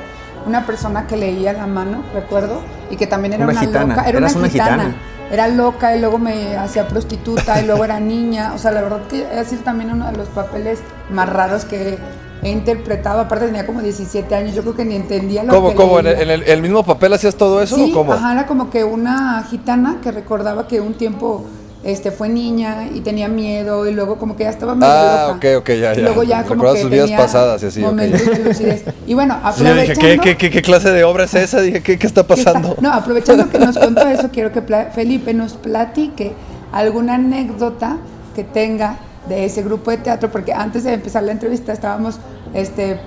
una 0.45 0.65
persona 0.65 1.07
que 1.07 1.15
leía 1.15 1.53
la 1.53 1.65
mano, 1.65 2.03
recuerdo, 2.13 2.61
y 2.91 2.97
que 2.97 3.07
también 3.07 3.33
era 3.35 3.45
Una 3.45 3.53
una, 3.53 3.61
gitana. 3.61 3.95
loca. 3.95 4.09
Era 4.09 4.17
Eras 4.17 4.35
una 4.35 4.49
gitana. 4.49 4.95
Era 5.31 5.47
loca 5.47 5.95
y 5.95 6.01
luego 6.01 6.19
me 6.19 6.57
hacía 6.57 6.87
prostituta 6.89 7.61
y 7.61 7.65
luego 7.65 7.85
era 7.85 7.99
niña. 8.01 8.51
O 8.53 8.57
sea, 8.57 8.71
la 8.71 8.81
verdad 8.81 9.01
que 9.09 9.25
ha 9.25 9.43
sido 9.45 9.61
también 9.63 9.91
uno 9.91 10.11
de 10.11 10.17
los 10.17 10.27
papeles 10.27 10.79
más 11.09 11.29
raros 11.29 11.63
que 11.63 11.97
he 12.43 12.49
interpretado. 12.51 13.21
Aparte 13.21 13.45
tenía 13.47 13.65
como 13.65 13.81
17 13.81 14.33
años, 14.35 14.53
yo 14.55 14.61
creo 14.61 14.75
que 14.75 14.85
ni 14.85 14.95
entendía 14.95 15.43
lo 15.43 15.53
¿Cómo, 15.53 15.69
que 15.69 15.75
cómo? 15.75 15.99
¿En 15.99 16.05
leía. 16.05 16.17
el, 16.21 16.29
en 16.31 16.41
el- 16.41 16.49
el 16.49 16.61
mismo 16.61 16.83
papel 16.83 17.13
hacías 17.13 17.35
todo 17.35 17.61
eso 17.61 17.75
Sí, 17.75 17.91
o 17.91 17.95
cómo? 17.95 18.13
ajá, 18.13 18.33
era 18.33 18.45
como 18.47 18.69
que 18.69 18.83
una 18.83 19.43
gitana 19.49 19.97
que 20.01 20.11
recordaba 20.11 20.67
que 20.67 20.79
un 20.81 20.93
tiempo 20.95 21.45
este, 21.83 22.11
fue 22.11 22.29
niña 22.29 22.87
y 22.93 23.01
tenía 23.01 23.27
miedo 23.27 23.85
y 23.89 23.93
luego 23.93 24.17
como 24.17 24.37
que 24.37 24.45
ya 24.45 24.49
estaba 24.51 24.73
medio 24.73 24.93
Ah, 24.93 25.25
loca. 25.33 25.49
ok, 25.57 25.61
ok, 25.63 25.67
ya, 25.71 25.93
Y 25.93 25.97
ya. 25.97 26.01
luego 26.03 26.23
ya 26.23 26.43
como 26.43 26.53
Recuerda 26.55 26.75
que 26.75 26.81
sus 26.83 26.91
vidas 26.91 27.05
tenía 27.07 27.17
pasadas 27.17 27.61
y 27.63 27.65
así, 27.65 27.81
ok. 27.83 27.89
momentos 27.89 28.25
de 28.25 28.39
lucidez. 28.45 28.83
Y 29.05 29.13
bueno, 29.15 29.33
Sí, 29.53 29.63
yo 29.65 29.75
dije, 29.75 29.91
aprovechando... 29.91 30.23
¿qué, 30.23 30.29
qué, 30.31 30.37
qué, 30.37 30.49
qué 30.49 30.61
clase 30.61 30.91
de 30.91 31.03
obra 31.03 31.25
es 31.25 31.33
esa? 31.33 31.59
Dije, 31.59 31.83
¿qué, 31.83 31.99
qué 31.99 32.07
está 32.07 32.23
¿Qué 32.25 32.33
está- 32.35 32.53
pasando? 32.53 32.77
No, 32.79 32.93
aprovechando 32.93 33.49
que 33.49 33.59
nos 33.59 33.77
contó 33.79 34.07
eso, 34.07 34.29
quiero 34.31 34.53
que 34.53 34.61
Felipe 34.95 35.33
nos 35.33 35.53
platique 35.55 36.31
alguna 36.71 37.15
anécdota 37.15 37.97
que 38.33 38.45
tenga 38.45 38.95
de 39.27 39.43
ese 39.45 39.61
grupo 39.61 39.91
de 39.91 39.97
teatro, 39.97 40.31
porque 40.31 40.53
antes 40.53 40.85
de 40.85 40.93
empezar 40.93 41.23
la 41.23 41.33
entrevista 41.33 41.73
estábamos, 41.73 42.17
este, 42.53 42.99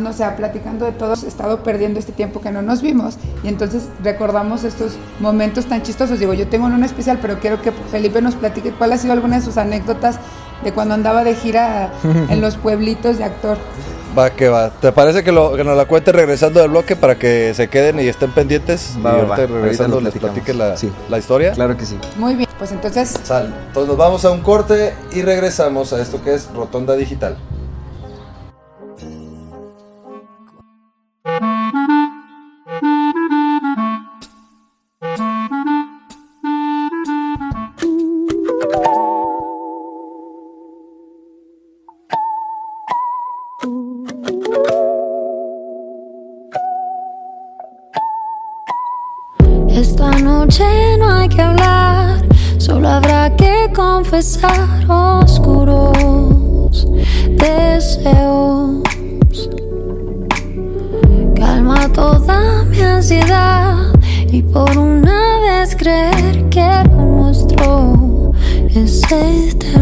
no 0.00 0.12
sé, 0.12 0.24
platicando 0.36 0.84
de 0.84 0.92
todos, 0.92 1.24
he 1.24 1.28
estado 1.28 1.62
perdiendo 1.62 1.98
este 1.98 2.12
tiempo 2.12 2.40
que 2.40 2.50
no 2.50 2.62
nos 2.62 2.82
vimos, 2.82 3.16
y 3.42 3.48
entonces 3.48 3.84
recordamos 4.02 4.64
estos 4.64 4.96
momentos 5.20 5.66
tan 5.66 5.82
chistosos. 5.82 6.18
Digo, 6.18 6.34
yo 6.34 6.48
tengo 6.48 6.66
uno 6.66 6.84
especial, 6.84 7.18
pero 7.20 7.38
quiero 7.40 7.60
que 7.62 7.72
Felipe 7.90 8.20
nos 8.20 8.34
platique 8.34 8.72
cuál 8.72 8.92
ha 8.92 8.98
sido 8.98 9.12
alguna 9.12 9.36
de 9.36 9.42
sus 9.44 9.56
anécdotas 9.56 10.18
de 10.64 10.72
cuando 10.72 10.94
andaba 10.94 11.24
de 11.24 11.34
gira 11.34 11.92
en 12.02 12.40
los 12.40 12.56
pueblitos 12.56 13.18
de 13.18 13.24
actor. 13.24 13.58
Va, 14.16 14.30
que 14.30 14.48
va. 14.48 14.70
¿Te 14.70 14.92
parece 14.92 15.22
que, 15.22 15.30
lo, 15.30 15.54
que 15.56 15.62
nos 15.62 15.76
la 15.76 15.84
cuente 15.84 16.10
regresando 16.10 16.60
del 16.60 16.70
bloque 16.70 16.96
para 16.96 17.18
que 17.18 17.52
se 17.52 17.68
queden 17.68 18.00
y 18.00 18.08
estén 18.08 18.30
pendientes? 18.32 18.96
Va, 19.04 19.12
y 19.12 19.14
ahorita 19.16 19.52
va. 19.52 19.60
Regresando 19.60 20.00
les 20.00 20.14
platique 20.14 20.54
la, 20.54 20.74
Sí. 20.78 20.90
la 21.10 21.18
historia. 21.18 21.52
Claro 21.52 21.76
que 21.76 21.84
sí. 21.84 21.98
Muy 22.16 22.34
bien, 22.34 22.48
pues 22.56 22.72
entonces 22.72 23.14
Sal. 23.24 23.54
Entonces 23.66 23.88
nos 23.88 23.98
vamos 23.98 24.24
a 24.24 24.30
un 24.30 24.40
corte 24.40 24.94
y 25.12 25.20
regresamos 25.20 25.92
a 25.92 26.00
esto 26.00 26.22
que 26.22 26.34
es 26.34 26.48
Rotonda 26.54 26.94
Digital. 26.96 27.36
Confesar 54.16 54.86
oscuros 54.88 56.86
deseos. 57.32 58.82
Calma 61.34 61.86
toda 61.92 62.64
mi 62.64 62.80
ansiedad 62.80 63.76
y 64.32 64.42
por 64.42 64.78
una 64.78 65.40
vez 65.40 65.76
creer 65.76 66.48
que 66.48 66.66
lo 66.88 67.04
nuestro 67.04 68.32
es 68.74 69.02
eterno. 69.12 69.75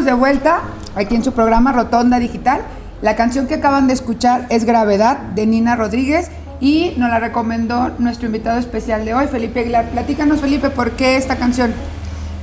Estamos 0.00 0.18
de 0.18 0.18
vuelta 0.18 0.62
aquí 0.94 1.14
en 1.14 1.22
su 1.22 1.32
programa 1.32 1.72
Rotonda 1.72 2.18
Digital. 2.18 2.62
La 3.02 3.16
canción 3.16 3.46
que 3.46 3.56
acaban 3.56 3.86
de 3.86 3.92
escuchar 3.92 4.46
es 4.48 4.64
Gravedad 4.64 5.18
de 5.18 5.46
Nina 5.46 5.76
Rodríguez 5.76 6.30
y 6.58 6.94
nos 6.96 7.10
la 7.10 7.20
recomendó 7.20 7.90
nuestro 7.98 8.26
invitado 8.26 8.58
especial 8.58 9.04
de 9.04 9.12
hoy, 9.12 9.26
Felipe 9.26 9.60
Aguilar. 9.60 9.90
Platícanos, 9.90 10.40
Felipe, 10.40 10.70
¿por 10.70 10.92
qué 10.92 11.16
esta 11.18 11.36
canción? 11.36 11.74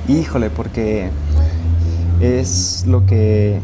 Híjole, 0.06 0.50
porque 0.50 1.10
es 2.20 2.84
lo 2.86 3.04
que, 3.06 3.58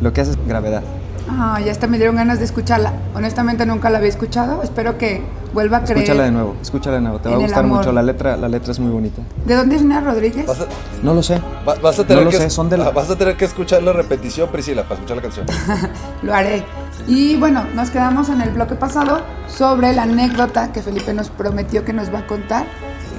lo 0.00 0.14
que 0.14 0.22
hace 0.22 0.32
gravedad. 0.46 0.82
Ah, 1.28 1.60
ya 1.62 1.70
hasta 1.70 1.88
me 1.88 1.98
dieron 1.98 2.16
ganas 2.16 2.38
de 2.38 2.46
escucharla. 2.46 2.94
Honestamente 3.14 3.66
nunca 3.66 3.90
la 3.90 3.98
había 3.98 4.08
escuchado. 4.08 4.62
Espero 4.62 4.96
que 4.96 5.20
vuelva 5.52 5.78
a 5.78 5.84
creer. 5.84 5.98
Escúchala 5.98 6.24
de 6.24 6.30
nuevo, 6.32 6.56
escúchala 6.62 6.96
de 6.96 7.02
nuevo. 7.02 7.18
Te 7.18 7.28
va 7.28 7.34
a 7.36 7.38
gustar 7.38 7.66
mucho. 7.66 7.92
La 7.92 8.02
letra, 8.02 8.36
la 8.36 8.48
letra 8.48 8.72
es 8.72 8.78
muy 8.80 8.90
bonita. 8.90 9.22
¿De 9.44 9.54
dónde 9.54 9.76
es 9.76 9.82
Nina 9.82 10.00
Rodríguez? 10.00 10.48
A, 10.48 10.54
No 11.02 11.14
lo 11.14 11.22
sé. 11.22 11.40
va- 11.68 11.74
vas 11.76 11.98
a 11.98 12.02
tener 12.04 12.18
No 12.18 12.24
lo 12.24 12.30
que, 12.30 12.36
sé, 12.38 12.50
son 12.50 12.68
de 12.68 12.78
la- 12.78 12.86
ah, 12.86 12.90
vas 12.90 13.10
a 13.10 13.16
tener 13.16 13.36
que 13.36 13.44
escuchar 13.44 13.82
la 13.82 13.92
repetición, 13.92 14.48
Priscila, 14.50 14.82
para 14.84 14.94
escuchar 14.96 15.16
la 15.16 15.22
canción. 15.22 15.46
Lo 16.22 16.34
haré. 16.34 16.64
Y 17.06 17.36
bueno, 17.36 17.64
nos 17.74 17.90
quedamos 17.90 18.28
en 18.28 18.40
el 18.42 18.50
bloque 18.50 18.74
pasado 18.76 19.20
sobre 19.48 19.92
la 19.92 20.02
anécdota 20.04 20.72
que 20.72 20.82
Felipe 20.82 21.12
nos 21.14 21.30
prometió 21.30 21.84
que 21.84 21.92
nos 21.92 22.12
va 22.14 22.20
a 22.20 22.26
contar 22.26 22.64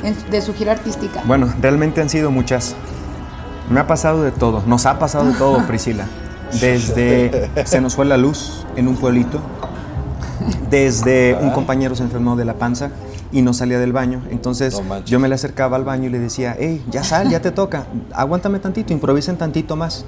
en- 0.03 0.15
de 0.31 0.41
su 0.41 0.53
gira 0.53 0.71
artística. 0.73 1.21
Bueno, 1.25 1.53
realmente 1.61 2.01
han 2.01 2.09
sido 2.09 2.31
muchas. 2.31 2.75
Me 3.69 3.79
ha 3.79 3.87
pasado 3.87 4.23
de 4.23 4.31
todo. 4.31 4.61
Nos 4.65 4.85
ha 4.85 4.99
pasado 4.99 5.25
de 5.25 5.33
todo, 5.33 5.63
Priscila. 5.67 6.05
Desde 6.61 7.49
se 7.65 7.81
nos 7.81 7.95
fue 7.95 8.05
la 8.05 8.17
luz 8.17 8.65
en 8.75 8.87
un 8.87 8.95
pueblito. 8.95 9.39
Desde 10.69 11.36
un 11.39 11.51
compañero 11.51 11.95
se 11.95 12.03
enfermó 12.03 12.36
de 12.36 12.45
la 12.45 12.56
panza 12.56 12.91
y 13.32 13.41
no 13.41 13.53
salía 13.53 13.79
del 13.79 13.93
baño. 13.93 14.21
Entonces 14.29 14.82
No 14.82 14.99
yo 15.06 15.19
me 15.19 15.27
le 15.27 15.36
acercaba 15.36 15.77
al 15.77 15.84
baño 15.84 16.08
y 16.08 16.10
le 16.10 16.19
decía, 16.19 16.56
hey, 16.58 16.84
ya 16.89 17.03
sal, 17.03 17.29
ya 17.29 17.41
te 17.41 17.51
toca. 17.51 17.86
Aguántame 18.13 18.60
tantito, 18.60 18.93
improvisen 18.93 19.38
tantito 19.38 19.75
más. 19.75 20.06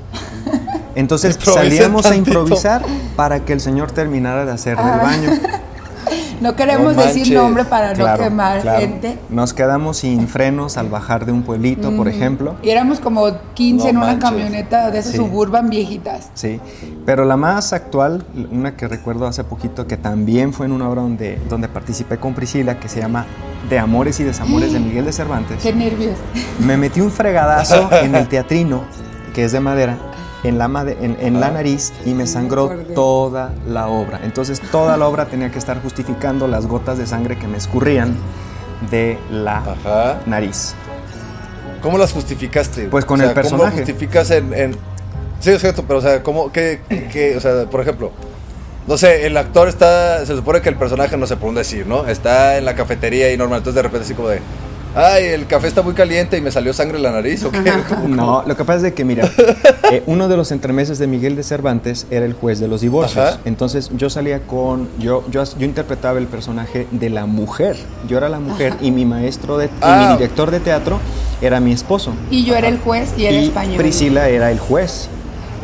Entonces 0.95 1.35
Improvisen 1.39 1.71
salíamos 1.71 2.05
a 2.05 2.15
improvisar 2.15 2.83
para 3.15 3.41
que 3.45 3.53
el 3.53 3.61
señor 3.61 3.91
terminara 3.91 4.45
de 4.45 4.51
hacer 4.51 4.77
del 4.77 4.99
baño. 4.99 5.29
No 6.41 6.55
queremos 6.55 6.95
No 6.95 7.01
decir 7.03 7.33
nombre 7.33 7.65
para 7.65 7.93
Claro, 7.93 8.17
no 8.21 8.23
quemar 8.29 8.61
claro. 8.61 8.79
gente. 8.79 9.17
Nos 9.29 9.53
quedamos 9.53 9.97
sin 9.97 10.27
frenos 10.27 10.77
al 10.77 10.89
bajar 10.89 11.25
de 11.25 11.31
un 11.31 11.43
pueblito, 11.43 11.91
por 11.95 12.07
ejemplo. 12.07 12.55
Y 12.61 12.69
éramos 12.69 12.99
como 12.99 13.25
15 13.53 13.83
No 13.85 13.89
en 13.89 13.97
una 13.97 14.05
manches. 14.07 14.29
camioneta 14.29 14.91
de 14.91 14.99
esas 14.99 15.11
Sí. 15.13 15.17
suburban 15.17 15.69
viejitas. 15.69 16.29
Sí, 16.33 16.59
pero 17.05 17.25
la 17.25 17.37
más 17.37 17.73
actual, 17.73 18.25
una 18.51 18.75
que 18.75 18.87
recuerdo 18.87 19.27
hace 19.27 19.43
poquito, 19.43 19.87
que 19.87 19.97
también 19.97 20.51
fue 20.53 20.65
en 20.65 20.71
una 20.71 20.89
obra 20.89 21.01
donde, 21.01 21.39
donde 21.49 21.67
participé 21.67 22.17
con 22.17 22.33
Priscila, 22.33 22.79
que 22.79 22.89
se 22.89 22.99
llama 23.01 23.25
De 23.69 23.79
Amores 23.79 24.19
y 24.19 24.23
Desamores 24.23 24.73
de 24.73 24.79
Miguel 24.81 25.05
de 25.05 25.13
Cervantes. 25.13 25.61
Qué 25.63 25.73
nervios. 25.73 26.15
Me 26.59 26.77
metí 26.77 27.01
un 27.01 27.11
fregadazo 27.11 27.89
en 28.03 28.15
el 28.15 28.27
teatrino, 28.27 28.81
que 29.33 29.45
es 29.45 29.51
de 29.51 29.59
madera, 29.59 29.97
en 30.47 30.57
la, 30.57 30.67
made- 30.67 30.97
en, 31.01 31.17
en 31.19 31.39
la 31.39 31.51
nariz 31.51 31.91
y 32.05 32.13
me 32.13 32.27
sangró 32.27 32.69
toda 32.93 33.51
la 33.67 33.87
obra. 33.87 34.19
Entonces 34.23 34.59
toda 34.71 34.97
la 34.97 35.07
obra 35.07 35.25
tenía 35.25 35.51
que 35.51 35.59
estar 35.59 35.81
justificando 35.81 36.47
las 36.47 36.67
gotas 36.67 36.97
de 36.97 37.05
sangre 37.07 37.37
que 37.37 37.47
me 37.47 37.57
escurrían 37.57 38.15
de 38.91 39.17
la 39.31 39.57
Ajá. 39.57 40.19
nariz. 40.25 40.73
¿Cómo 41.81 41.97
las 41.97 42.11
justificaste? 42.13 42.87
Pues 42.89 43.05
con 43.05 43.19
O 43.19 43.23
sea, 43.23 43.29
el 43.29 43.35
personaje. 43.35 43.63
¿Cómo 43.71 43.71
lo 43.79 43.85
justificas 43.85 44.31
en, 44.31 44.53
en- 44.53 44.75
Sí, 45.39 45.51
es 45.51 45.61
cierto, 45.61 45.83
pero 45.87 45.99
o 45.99 46.01
sea, 46.01 46.23
¿cómo, 46.23 46.51
qué, 46.51 46.79
qué- 47.11 47.35
o 47.37 47.39
sea, 47.41 47.65
por 47.69 47.81
ejemplo, 47.81 48.11
no 48.87 48.97
sé, 48.97 49.27
el 49.27 49.35
actor 49.37 49.67
está, 49.67 50.25
se 50.25 50.35
supone 50.35 50.61
que 50.61 50.69
el 50.69 50.75
personaje, 50.75 51.17
no 51.17 51.27
sé 51.27 51.35
por 51.35 51.47
dónde 51.47 51.61
decir, 51.61 51.85
¿no? 51.85 52.05
Está 52.07 52.57
en 52.57 52.65
la 52.65 52.73
cafetería 52.75 53.31
y 53.31 53.37
normal, 53.37 53.59
entonces 53.59 53.75
de 53.75 53.81
repente 53.83 54.05
así 54.05 54.13
como 54.13 54.29
de, 54.29 54.39
ay, 54.95 55.25
el 55.25 55.45
café 55.47 55.67
está 55.67 55.81
muy 55.81 55.93
caliente 55.93 56.37
y 56.37 56.41
me 56.41 56.51
salió 56.51 56.73
sangre 56.73 56.97
en 56.97 57.03
la 57.03 57.11
nariz, 57.11 57.43
¿o 57.43 57.51
qué? 57.51 57.71
¿Cómo- 57.89 58.07
No, 58.07 58.43
lo 58.45 58.55
que 58.57 58.63
pasa 58.63 58.77
es 58.77 58.81
de 58.83 58.93
que, 58.93 59.03
mira, 59.05 59.29
eh, 59.91 60.03
uno 60.05 60.27
de 60.27 60.37
los 60.37 60.51
entremeses 60.51 60.97
de 60.99 61.07
Miguel 61.07 61.35
de 61.35 61.43
Cervantes 61.43 62.07
era 62.09 62.25
el 62.25 62.33
juez 62.33 62.59
de 62.59 62.67
los 62.67 62.81
divorcios. 62.81 63.17
Ajá. 63.25 63.39
Entonces 63.45 63.91
yo 63.95 64.09
salía 64.09 64.41
con, 64.41 64.87
yo, 64.99 65.23
yo, 65.29 65.43
yo 65.43 65.65
interpretaba 65.65 66.17
el 66.19 66.27
personaje 66.27 66.87
de 66.91 67.09
la 67.09 67.25
mujer. 67.25 67.75
Yo 68.07 68.17
era 68.17 68.29
la 68.29 68.39
mujer 68.39 68.73
y 68.81 68.91
mi 68.91 69.05
maestro 69.05 69.57
de, 69.57 69.65
y 69.65 69.69
Ah. 69.81 70.07
mi 70.09 70.17
director 70.17 70.51
de 70.51 70.59
teatro 70.59 70.99
era 71.41 71.59
mi 71.59 71.71
esposo. 71.73 72.13
Y 72.31 72.45
yo 72.45 72.55
era 72.55 72.67
el 72.67 72.79
juez 72.79 73.09
y 73.17 73.25
era 73.25 73.37
y 73.37 73.45
español. 73.45 73.77
Priscila 73.77 74.29
era 74.29 74.51
el 74.51 74.59
juez. 74.59 75.09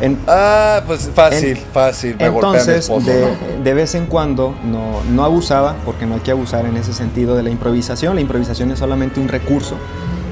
En- 0.02 0.18
Ah, 0.26 0.82
pues 0.86 1.10
fácil, 1.14 1.50
En- 1.50 1.56
fácil, 1.72 2.16
me 2.18 2.28
mi 2.28 2.34
entonces, 2.34 2.76
esposo, 2.80 3.06
de, 3.06 3.20
¿no? 3.22 3.62
de 3.64 3.74
vez 3.74 3.94
en 3.94 4.06
cuando 4.06 4.54
no, 4.64 5.00
no 5.10 5.24
abusaba, 5.24 5.76
porque 5.84 6.06
no 6.06 6.14
hay 6.16 6.20
que 6.20 6.32
abusar 6.32 6.66
en 6.66 6.76
ese 6.76 6.92
sentido 6.92 7.36
de 7.36 7.44
la 7.44 7.50
improvisación. 7.50 8.16
La 8.16 8.20
improvisación 8.20 8.70
es 8.72 8.80
solamente 8.80 9.20
un 9.20 9.28
recurso, 9.28 9.76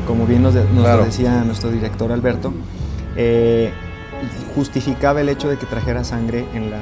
como 0.08 0.26
bien 0.26 0.42
nos, 0.42 0.54
de- 0.54 0.64
nos 0.64 0.84
Claro. 0.84 1.04
decía 1.04 1.42
nuestro 1.44 1.70
director 1.70 2.10
Alberto. 2.10 2.52
Eh, 3.16 3.70
justificaba 4.56 5.20
el 5.20 5.28
hecho 5.28 5.48
de 5.48 5.56
que 5.56 5.66
trajera 5.66 6.02
sangre 6.04 6.44
en 6.52 6.70
la, 6.70 6.80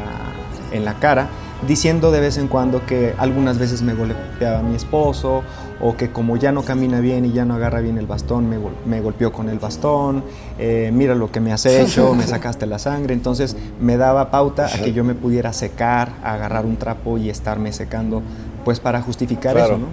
en 0.72 0.84
la 0.86 0.94
cara, 0.94 1.28
diciendo 1.66 2.10
de 2.10 2.20
vez 2.20 2.38
en 2.38 2.48
cuando 2.48 2.86
que 2.86 3.14
algunas 3.18 3.58
veces 3.58 3.82
me 3.82 3.92
golpeaba 3.92 4.62
mi 4.62 4.74
esposo, 4.76 5.42
o 5.80 5.96
que 5.96 6.10
como 6.10 6.36
ya 6.36 6.50
no 6.52 6.62
camina 6.62 7.00
bien 7.00 7.24
y 7.24 7.32
ya 7.32 7.44
no 7.44 7.54
agarra 7.54 7.80
bien 7.80 7.98
el 7.98 8.06
bastón, 8.06 8.48
me, 8.50 8.56
gol- 8.58 8.74
me 8.84 9.00
golpeó 9.00 9.32
con 9.32 9.48
el 9.48 9.58
bastón, 9.60 10.24
eh, 10.58 10.90
mira 10.92 11.14
lo 11.14 11.30
que 11.30 11.40
me 11.40 11.52
has 11.52 11.64
hecho, 11.66 12.14
me 12.14 12.22
sacaste 12.26 12.66
la 12.66 12.78
sangre, 12.80 13.14
entonces 13.14 13.56
me 13.80 13.96
daba 13.96 14.30
pauta 14.30 14.66
a 14.66 14.78
que 14.82 14.92
yo 14.92 15.04
me 15.04 15.14
pudiera 15.14 15.52
secar, 15.52 16.12
agarrar 16.24 16.66
un 16.66 16.76
trapo 16.76 17.16
y 17.18 17.30
estarme 17.30 17.72
secando, 17.72 18.22
pues 18.64 18.80
para 18.80 19.00
justificar 19.02 19.54
Claro. 19.54 19.74
eso, 19.74 19.78
¿no? 19.78 19.86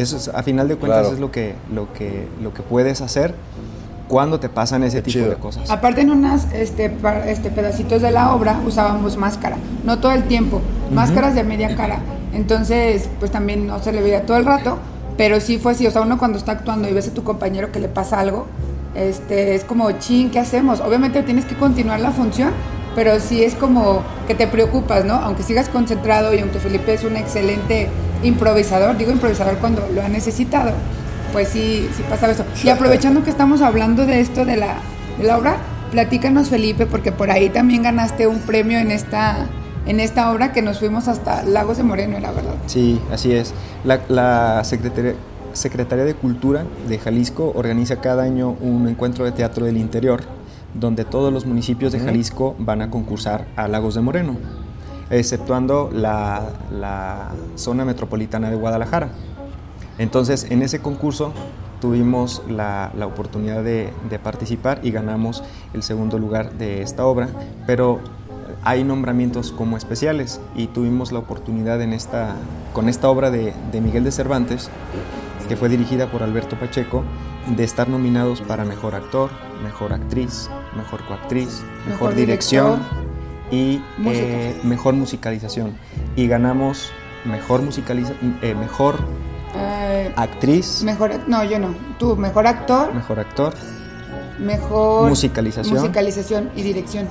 Eso 0.00 0.16
es, 0.16 0.28
a 0.28 0.42
final 0.42 0.68
de 0.68 0.76
cuentas 0.76 1.00
Claro. 1.02 1.14
es 1.14 1.20
lo 1.20 1.30
que, 1.30 1.54
lo, 1.72 1.92
que, 1.92 2.26
lo 2.42 2.52
que 2.52 2.62
puedes 2.62 3.00
hacer 3.00 3.34
cuando 4.08 4.38
te 4.40 4.48
pasan 4.50 4.82
ese 4.84 4.98
Qué 4.98 5.02
tipo 5.04 5.18
chido. 5.20 5.30
de 5.30 5.36
cosas. 5.36 5.70
Aparte 5.70 6.02
en 6.02 6.10
unas 6.10 6.52
este, 6.52 6.94
este, 7.26 7.50
pedacitos 7.50 8.02
de 8.02 8.10
la 8.10 8.34
obra 8.34 8.60
usábamos 8.66 9.16
máscara, 9.16 9.56
no 9.84 10.00
todo 10.00 10.12
el 10.12 10.24
tiempo, 10.24 10.60
máscaras 10.92 11.34
de 11.34 11.44
media 11.44 11.74
cara. 11.76 12.00
Entonces, 12.34 13.08
pues 13.20 13.30
también 13.30 13.66
no 13.66 13.78
se 13.78 13.92
le 13.92 14.02
veía 14.02 14.26
todo 14.26 14.36
el 14.36 14.44
rato, 14.44 14.78
pero 15.16 15.40
sí 15.40 15.58
fue 15.58 15.72
así, 15.72 15.86
o 15.86 15.90
sea, 15.90 16.02
uno 16.02 16.18
cuando 16.18 16.38
está 16.38 16.52
actuando 16.52 16.88
y 16.88 16.92
ves 16.92 17.08
a 17.08 17.14
tu 17.14 17.24
compañero 17.24 17.70
que 17.72 17.80
le 17.80 17.88
pasa 17.88 18.20
algo, 18.20 18.46
este, 18.94 19.54
es 19.54 19.64
como, 19.64 19.90
chin, 19.92 20.30
¿qué 20.30 20.38
hacemos? 20.38 20.80
Obviamente 20.80 21.22
tienes 21.22 21.44
que 21.44 21.54
continuar 21.56 22.00
la 22.00 22.10
función, 22.12 22.52
pero 22.94 23.18
sí 23.20 23.42
es 23.42 23.54
como 23.54 24.02
que 24.26 24.34
te 24.34 24.46
preocupas, 24.46 25.04
¿no? 25.04 25.14
Aunque 25.14 25.42
sigas 25.42 25.68
concentrado 25.68 26.34
y 26.34 26.38
aunque 26.38 26.58
Felipe 26.58 26.94
es 26.94 27.04
un 27.04 27.16
excelente 27.16 27.88
improvisador, 28.22 28.96
digo 28.96 29.10
improvisador 29.10 29.56
cuando 29.58 29.86
lo 29.92 30.02
ha 30.02 30.08
necesitado, 30.08 30.72
pues 31.32 31.48
sí, 31.48 31.88
sí 31.96 32.04
pasa 32.08 32.30
eso. 32.30 32.44
Y 32.62 32.68
aprovechando 32.68 33.24
que 33.24 33.30
estamos 33.30 33.60
hablando 33.62 34.06
de 34.06 34.20
esto 34.20 34.44
de 34.44 34.56
la, 34.56 34.76
de 35.18 35.24
la 35.24 35.38
obra, 35.38 35.56
platícanos 35.90 36.48
Felipe, 36.48 36.86
porque 36.86 37.12
por 37.12 37.30
ahí 37.30 37.50
también 37.50 37.82
ganaste 37.82 38.26
un 38.26 38.38
premio 38.40 38.78
en 38.78 38.90
esta, 38.90 39.46
en 39.86 40.00
esta 40.00 40.32
obra 40.32 40.52
que 40.52 40.62
nos 40.62 40.78
fuimos 40.78 41.08
hasta 41.08 41.42
Lagos 41.42 41.76
de 41.76 41.82
Moreno, 41.82 42.18
la 42.20 42.32
verdad. 42.32 42.54
Sí, 42.66 43.00
así 43.12 43.32
es. 43.32 43.54
La, 43.84 44.00
la 44.08 44.64
Secretaría, 44.64 45.14
Secretaría 45.52 46.04
de 46.04 46.14
Cultura 46.14 46.64
de 46.88 46.98
Jalisco 46.98 47.52
organiza 47.54 48.00
cada 48.00 48.22
año 48.22 48.56
un 48.60 48.88
encuentro 48.88 49.24
de 49.24 49.32
teatro 49.32 49.66
del 49.66 49.76
interior, 49.76 50.22
donde 50.74 51.04
todos 51.04 51.32
los 51.32 51.46
municipios 51.46 51.92
de 51.92 52.00
Jalisco 52.00 52.56
van 52.58 52.82
a 52.82 52.90
concursar 52.90 53.46
a 53.56 53.68
Lagos 53.68 53.94
de 53.94 54.00
Moreno, 54.00 54.36
exceptuando 55.10 55.90
la, 55.92 56.42
la 56.72 57.30
zona 57.54 57.84
metropolitana 57.84 58.50
de 58.50 58.56
Guadalajara. 58.56 59.10
Entonces, 59.98 60.48
en 60.50 60.62
ese 60.62 60.80
concurso 60.80 61.32
tuvimos 61.80 62.42
la, 62.48 62.90
la 62.96 63.06
oportunidad 63.06 63.62
de, 63.62 63.92
de 64.08 64.18
participar 64.18 64.80
y 64.82 64.90
ganamos 64.90 65.44
el 65.74 65.82
segundo 65.82 66.18
lugar 66.18 66.54
de 66.54 66.82
esta 66.82 67.04
obra, 67.04 67.28
pero 67.66 68.00
hay 68.64 68.82
nombramientos 68.84 69.52
como 69.52 69.76
especiales 69.76 70.40
y 70.56 70.68
tuvimos 70.68 71.12
la 71.12 71.18
oportunidad 71.18 71.80
en 71.82 71.92
esta, 71.92 72.34
con 72.72 72.88
esta 72.88 73.08
obra 73.08 73.30
de, 73.30 73.52
de 73.72 73.80
Miguel 73.80 74.04
de 74.04 74.12
Cervantes, 74.12 74.70
que 75.48 75.56
fue 75.56 75.68
dirigida 75.68 76.10
por 76.10 76.22
Alberto 76.22 76.58
Pacheco, 76.58 77.04
de 77.54 77.64
estar 77.64 77.88
nominados 77.88 78.40
para 78.40 78.64
Mejor 78.64 78.94
Actor, 78.94 79.30
Mejor 79.62 79.92
Actriz, 79.92 80.48
Mejor 80.76 81.04
Coactriz, 81.06 81.62
Mejor, 81.86 81.90
Mejor 81.90 82.14
Dirección 82.14 82.82
y 83.50 83.82
eh, 84.06 84.58
Mejor 84.64 84.94
Musicalización. 84.94 85.74
Y 86.16 86.26
ganamos 86.26 86.90
mejor 87.24 87.62
musicaliza, 87.62 88.12
eh, 88.42 88.54
mejor 88.54 88.96
Eh, 89.56 90.12
actriz, 90.16 90.82
mejor, 90.82 91.12
no, 91.28 91.44
yo 91.44 91.58
no. 91.60 91.74
Tú, 91.98 92.16
mejor 92.16 92.46
actor, 92.46 92.92
mejor 92.92 93.20
actor. 93.20 93.54
mejor 94.38 95.08
Musicalización. 95.08 95.76
musicalización 95.76 96.50
y 96.56 96.62
dirección. 96.62 97.06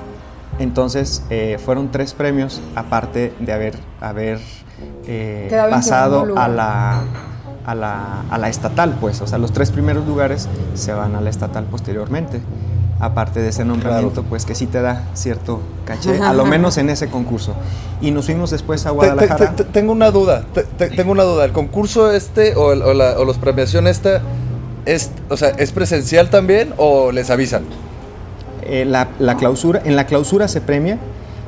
Entonces 0.58 1.22
eh, 1.30 1.58
fueron 1.64 1.90
tres 1.90 2.14
premios, 2.14 2.60
aparte 2.76 3.32
de 3.40 3.52
haber, 3.52 3.74
haber 4.00 4.38
eh, 5.06 5.48
pasado 5.70 6.26
a 6.36 6.48
la, 6.48 7.02
a, 7.66 7.74
la, 7.74 8.22
a 8.30 8.38
la 8.38 8.48
estatal, 8.48 8.96
pues. 9.00 9.20
O 9.20 9.26
sea, 9.26 9.38
los 9.38 9.52
tres 9.52 9.70
primeros 9.70 10.06
lugares 10.06 10.48
se 10.74 10.92
van 10.92 11.14
a 11.16 11.20
la 11.20 11.30
estatal 11.30 11.64
posteriormente. 11.64 12.40
Aparte 13.00 13.42
de 13.42 13.48
ese 13.48 13.64
nombramiento, 13.64 14.22
pues 14.22 14.46
que 14.46 14.54
sí 14.54 14.66
te 14.66 14.80
da 14.80 15.02
cierto 15.14 15.60
caché, 15.84 16.20
a 16.22 16.32
lo 16.32 16.44
menos 16.50 16.78
en 16.78 16.88
ese 16.90 17.08
concurso. 17.08 17.54
Y 18.00 18.12
nos 18.12 18.26
fuimos 18.26 18.50
después 18.50 18.86
a 18.86 18.90
te- 18.90 18.94
Guadalajara. 18.94 19.50
te- 19.56 19.64
te- 19.64 19.70
tengo 19.70 19.92
una 19.92 20.10
duda, 20.12 20.44
te- 20.54 20.62
te- 20.62 20.90
tengo 20.90 21.10
una 21.10 21.24
duda. 21.24 21.44
¿El 21.44 21.52
concurso 21.52 22.12
este 22.12 22.54
o, 22.54 22.72
el- 22.72 22.82
o 22.82 22.94
la, 22.94 23.18
o 23.18 23.24
los 23.24 23.36
premiación 23.36 23.88
esta 23.88 24.22
es, 24.86 25.10
o 25.28 25.36
sea, 25.36 25.48
es 25.50 25.72
presencial 25.72 26.30
también 26.30 26.72
o 26.76 27.10
les 27.10 27.30
avisan? 27.30 27.64
Eh, 28.66 28.84
la, 28.84 29.08
la 29.18 29.36
clausura, 29.36 29.82
en 29.84 29.96
la 29.96 30.06
clausura 30.06 30.48
se 30.48 30.60
premia 30.60 30.98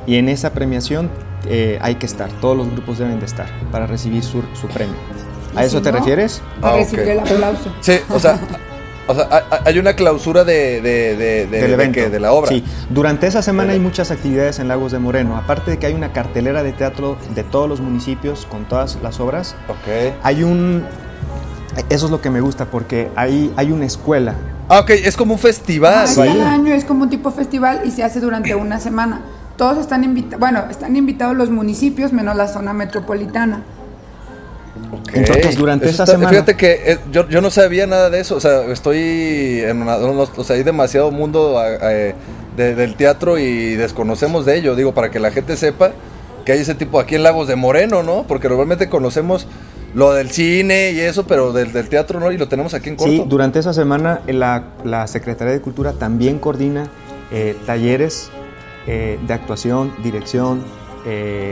y 0.05 0.15
en 0.17 0.29
esa 0.29 0.53
premiación 0.53 1.09
eh, 1.47 1.77
hay 1.81 1.95
que 1.95 2.05
estar, 2.05 2.29
todos 2.41 2.55
los 2.57 2.69
grupos 2.71 2.97
deben 2.99 3.19
de 3.19 3.25
estar 3.25 3.47
para 3.71 3.87
recibir 3.87 4.23
su, 4.23 4.43
su 4.59 4.67
premio. 4.67 4.95
¿A 5.55 5.63
eso 5.63 5.77
si 5.77 5.83
te 5.83 5.91
no, 5.91 5.97
refieres? 5.99 6.41
Para 6.61 6.75
Ah, 6.75 6.77
recibir 6.77 7.07
el 7.09 7.19
aplauso. 7.19 7.73
Sí, 7.81 7.93
o 8.09 8.19
sea, 8.19 8.39
o 9.07 9.15
hay 9.65 9.79
una 9.79 9.93
clausura 9.93 10.43
de, 10.43 10.81
de, 10.81 11.15
de, 11.15 11.15
de- 11.15 11.47
del 11.47 11.67
de 11.67 11.73
evento. 11.73 12.09
de 12.09 12.19
la 12.19 12.33
obra. 12.33 12.49
Sí, 12.49 12.63
durante 12.89 13.25
esa 13.25 13.41
semana 13.41 13.71
hay 13.73 13.79
muchas 13.79 14.11
actividades 14.11 14.59
en 14.59 14.67
Lagos 14.67 14.91
de 14.91 14.99
Moreno. 14.99 15.37
Aparte 15.37 15.71
de 15.71 15.79
que 15.79 15.87
hay 15.87 15.93
una 15.93 16.11
cartelera 16.11 16.61
de 16.61 16.73
teatro 16.73 17.17
de 17.33 17.43
todos 17.43 17.69
los 17.69 17.79
municipios 17.79 18.45
con 18.45 18.65
todas 18.65 18.97
las 19.01 19.19
obras, 19.19 19.55
Ok. 19.69 20.13
hay 20.23 20.43
un... 20.43 20.83
Eso 21.89 22.05
es 22.05 22.11
lo 22.11 22.21
que 22.21 22.29
me 22.29 22.41
gusta 22.41 22.65
porque 22.65 23.09
hay, 23.15 23.51
hay 23.55 23.71
una 23.71 23.85
escuela. 23.85 24.33
Ah, 24.69 24.79
ok, 24.81 24.89
es 24.91 25.15
como 25.15 25.33
un 25.33 25.39
festival. 25.39 25.93
Ah, 25.95 26.07
sí. 26.07 26.15
Cada 26.21 26.51
año 26.53 26.73
es 26.73 26.83
como 26.85 27.03
un 27.03 27.09
tipo 27.09 27.31
festival 27.31 27.81
y 27.85 27.91
se 27.91 28.03
hace 28.03 28.19
durante 28.19 28.53
una 28.55 28.79
semana. 28.79 29.21
Todos 29.57 29.77
están 29.77 30.03
invitados, 30.03 30.39
bueno, 30.39 30.63
están 30.69 30.95
invitados 30.95 31.35
los 31.35 31.49
municipios 31.49 32.13
menos 32.13 32.35
la 32.35 32.47
zona 32.47 32.73
metropolitana. 32.73 33.61
Ok. 34.91 35.09
Entonces, 35.13 35.55
durante 35.57 35.85
Eso 35.85 35.91
esta 35.91 36.03
está- 36.03 36.11
semana- 36.13 36.29
Fíjate 36.29 36.55
que 36.55 36.91
eh, 36.93 36.99
yo, 37.11 37.27
yo 37.29 37.41
no 37.41 37.49
sabía 37.49 37.87
nada 37.87 38.09
de 38.09 38.19
eso. 38.19 38.35
O 38.35 38.39
sea, 38.39 38.65
estoy 38.65 39.61
en 39.65 39.81
una. 39.81 39.97
no- 39.97 40.13
no- 40.13 40.27
o 40.35 40.43
sea, 40.43 40.55
hay 40.55 40.63
demasiado 40.63 41.09
mundo 41.11 41.59
eh, 41.81 42.13
de- 42.55 42.75
del 42.75 42.95
teatro 42.95 43.37
y 43.39 43.75
desconocemos 43.75 44.45
de 44.45 44.57
ello. 44.57 44.75
Digo, 44.75 44.93
para 44.93 45.09
que 45.09 45.19
la 45.19 45.31
gente 45.31 45.57
sepa 45.57 45.91
que 46.45 46.51
hay 46.51 46.59
ese 46.59 46.75
tipo 46.75 46.99
aquí 46.99 47.15
en 47.15 47.23
Lagos 47.23 47.47
de 47.47 47.55
Moreno, 47.55 48.03
¿no? 48.03 48.23
Porque 48.27 48.47
normalmente 48.49 48.87
conocemos 48.89 49.47
lo 49.97 50.13
del 50.13 50.29
cine 50.29 50.91
y 50.91 50.99
eso, 50.99 51.25
pero 51.25 51.51
del, 51.51 51.73
del 51.73 51.89
teatro 51.89 52.19
no, 52.19 52.31
y 52.31 52.37
lo 52.37 52.47
tenemos 52.47 52.75
aquí 52.75 52.89
en 52.89 52.95
corto. 52.97 53.11
Sí, 53.11 53.23
durante 53.27 53.57
esa 53.57 53.73
semana 53.73 54.21
eh, 54.27 54.33
la, 54.33 54.73
la 54.83 55.07
Secretaría 55.07 55.53
de 55.53 55.59
Cultura 55.59 55.93
también 55.93 56.37
coordina 56.37 56.87
eh, 57.31 57.57
talleres 57.65 58.29
eh, 58.85 59.17
de 59.25 59.33
actuación, 59.33 59.91
dirección, 60.03 60.61
eh, 61.07 61.49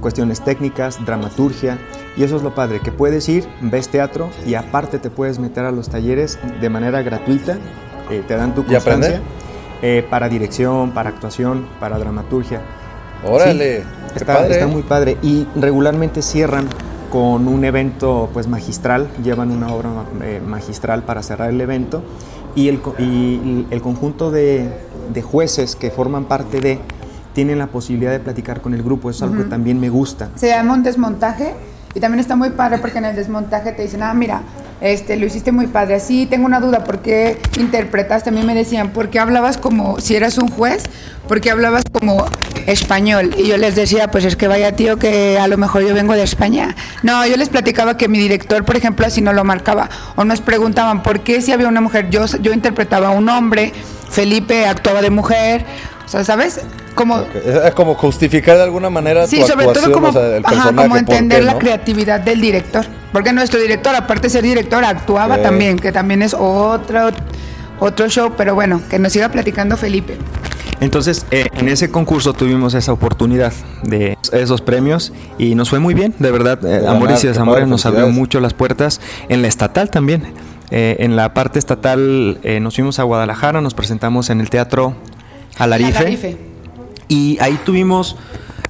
cuestiones 0.00 0.42
técnicas, 0.42 1.04
dramaturgia. 1.04 1.76
Y 2.16 2.24
eso 2.24 2.36
es 2.36 2.42
lo 2.42 2.54
padre, 2.54 2.80
que 2.80 2.92
puedes 2.92 3.28
ir, 3.28 3.46
ves 3.60 3.88
teatro 3.88 4.30
y 4.46 4.54
aparte 4.54 4.98
te 4.98 5.10
puedes 5.10 5.38
meter 5.38 5.66
a 5.66 5.70
los 5.70 5.90
talleres 5.90 6.38
de 6.62 6.70
manera 6.70 7.02
gratuita, 7.02 7.58
te 8.26 8.36
dan 8.36 8.54
tu 8.54 8.64
constancia 8.64 9.20
para 10.10 10.28
dirección, 10.28 10.92
para 10.92 11.08
actuación, 11.10 11.66
para 11.80 11.98
dramaturgia. 11.98 12.60
Órale, 13.24 13.80
Sí, 13.80 13.86
qué 14.12 14.18
está, 14.18 14.34
padre. 14.34 14.52
está 14.54 14.66
muy 14.66 14.82
padre. 14.82 15.16
Y 15.22 15.46
regularmente 15.56 16.20
cierran 16.22 16.68
con 17.12 17.46
un 17.46 17.62
evento 17.66 18.30
pues 18.32 18.48
magistral, 18.48 19.06
llevan 19.22 19.50
una 19.50 19.68
obra 19.68 19.90
eh, 20.22 20.40
magistral 20.44 21.02
para 21.02 21.22
cerrar 21.22 21.50
el 21.50 21.60
evento 21.60 22.02
y 22.54 22.68
el, 22.68 22.80
y 22.98 23.66
el 23.70 23.82
conjunto 23.82 24.30
de, 24.30 24.66
de 25.12 25.20
jueces 25.20 25.76
que 25.76 25.90
forman 25.90 26.24
parte 26.24 26.62
de 26.62 26.78
tienen 27.34 27.58
la 27.58 27.66
posibilidad 27.66 28.12
de 28.12 28.20
platicar 28.20 28.62
con 28.62 28.72
el 28.72 28.82
grupo, 28.82 29.10
es 29.10 29.20
algo 29.20 29.36
que 29.36 29.44
también 29.44 29.78
me 29.78 29.90
gusta. 29.90 30.30
Se 30.36 30.48
llama 30.48 30.72
un 30.72 30.82
desmontaje 30.82 31.52
y 31.94 32.00
también 32.00 32.20
está 32.20 32.34
muy 32.34 32.48
padre 32.50 32.78
porque 32.78 32.96
en 32.96 33.04
el 33.04 33.14
desmontaje 33.14 33.72
te 33.72 33.82
dicen, 33.82 34.02
ah, 34.02 34.14
mira, 34.14 34.40
este, 34.80 35.16
lo 35.16 35.26
hiciste 35.26 35.52
muy 35.52 35.66
padre. 35.66 35.96
Así 35.96 36.24
tengo 36.24 36.46
una 36.46 36.60
duda, 36.60 36.82
¿por 36.82 37.00
qué 37.00 37.38
interpretaste? 37.58 38.30
A 38.30 38.32
mí 38.32 38.42
me 38.42 38.54
decían, 38.54 38.90
¿por 38.90 39.10
qué 39.10 39.18
hablabas 39.18 39.58
como, 39.58 40.00
si 40.00 40.16
eras 40.16 40.38
un 40.38 40.48
juez, 40.48 40.84
por 41.28 41.42
qué 41.42 41.50
hablabas 41.50 41.84
como 41.92 42.24
español? 42.66 43.34
Y 43.36 43.46
yo 43.46 43.56
les 43.56 43.74
decía, 43.74 44.08
pues 44.10 44.24
es 44.24 44.36
que 44.36 44.48
vaya 44.48 44.72
tío 44.72 44.98
que 44.98 45.38
a 45.38 45.48
lo 45.48 45.56
mejor 45.56 45.82
yo 45.82 45.94
vengo 45.94 46.14
de 46.14 46.22
España. 46.22 46.74
No, 47.02 47.26
yo 47.26 47.36
les 47.36 47.48
platicaba 47.48 47.96
que 47.96 48.08
mi 48.08 48.18
director, 48.18 48.64
por 48.64 48.76
ejemplo, 48.76 49.06
así 49.06 49.20
no 49.20 49.32
lo 49.32 49.44
marcaba. 49.44 49.88
O 50.16 50.24
nos 50.24 50.40
preguntaban, 50.40 51.02
¿por 51.02 51.20
qué 51.20 51.40
si 51.40 51.52
había 51.52 51.68
una 51.68 51.80
mujer? 51.80 52.10
Yo, 52.10 52.26
yo 52.40 52.52
interpretaba 52.52 53.08
a 53.08 53.10
un 53.10 53.28
hombre, 53.28 53.72
Felipe 54.10 54.66
actuaba 54.66 55.02
de 55.02 55.10
mujer. 55.10 55.64
O 56.04 56.08
sea, 56.08 56.24
¿sabes? 56.24 56.60
Como, 56.94 57.20
Es 57.20 57.72
como 57.74 57.94
justificar 57.94 58.56
de 58.56 58.64
alguna 58.64 58.90
manera 58.90 59.26
Sí, 59.26 59.40
tu 59.40 59.46
sobre 59.46 59.66
todo 59.66 59.92
como, 59.92 60.08
o 60.08 60.12
sea, 60.12 60.36
el 60.36 60.44
ajá, 60.44 60.54
personaje. 60.54 60.76
como 60.76 60.88
¿por 60.90 60.98
entender 60.98 61.40
qué, 61.40 61.44
la 61.46 61.58
creatividad 61.58 62.20
del 62.20 62.40
director. 62.40 62.84
Porque 63.12 63.32
nuestro 63.32 63.60
director, 63.60 63.94
aparte 63.94 64.22
de 64.22 64.30
ser 64.30 64.42
director, 64.42 64.84
actuaba 64.84 65.40
también, 65.40 65.78
que 65.78 65.92
también 65.92 66.22
es 66.22 66.34
otro, 66.34 67.10
otro 67.78 68.08
show, 68.08 68.34
pero 68.36 68.54
bueno, 68.54 68.82
que 68.90 68.98
nos 68.98 69.12
siga 69.12 69.30
platicando 69.30 69.76
Felipe. 69.76 70.18
Entonces, 70.82 71.26
eh, 71.30 71.46
en 71.54 71.68
ese 71.68 71.90
concurso 71.92 72.32
tuvimos 72.32 72.74
esa 72.74 72.92
oportunidad 72.92 73.52
de 73.84 74.18
esos 74.32 74.60
premios 74.62 75.12
y 75.38 75.54
nos 75.54 75.70
fue 75.70 75.78
muy 75.78 75.94
bien, 75.94 76.12
de 76.18 76.30
verdad. 76.32 76.58
eh, 76.66 76.84
Amores 76.88 77.22
y 77.22 77.28
Desamores 77.28 77.68
nos 77.68 77.86
abrió 77.86 78.08
mucho 78.08 78.40
las 78.40 78.52
puertas 78.52 79.00
en 79.28 79.42
la 79.42 79.48
estatal 79.48 79.90
también. 79.90 80.24
Eh, 80.72 80.96
en 81.00 81.14
la 81.14 81.34
parte 81.34 81.60
estatal 81.60 82.38
eh, 82.42 82.58
nos 82.58 82.74
fuimos 82.74 82.98
a 82.98 83.04
Guadalajara, 83.04 83.60
nos 83.60 83.74
presentamos 83.74 84.28
en 84.30 84.40
el 84.40 84.50
Teatro 84.50 84.96
Alarife. 85.56 85.98
Alarife. 85.98 86.36
Y 87.06 87.38
ahí 87.40 87.60
tuvimos, 87.64 88.16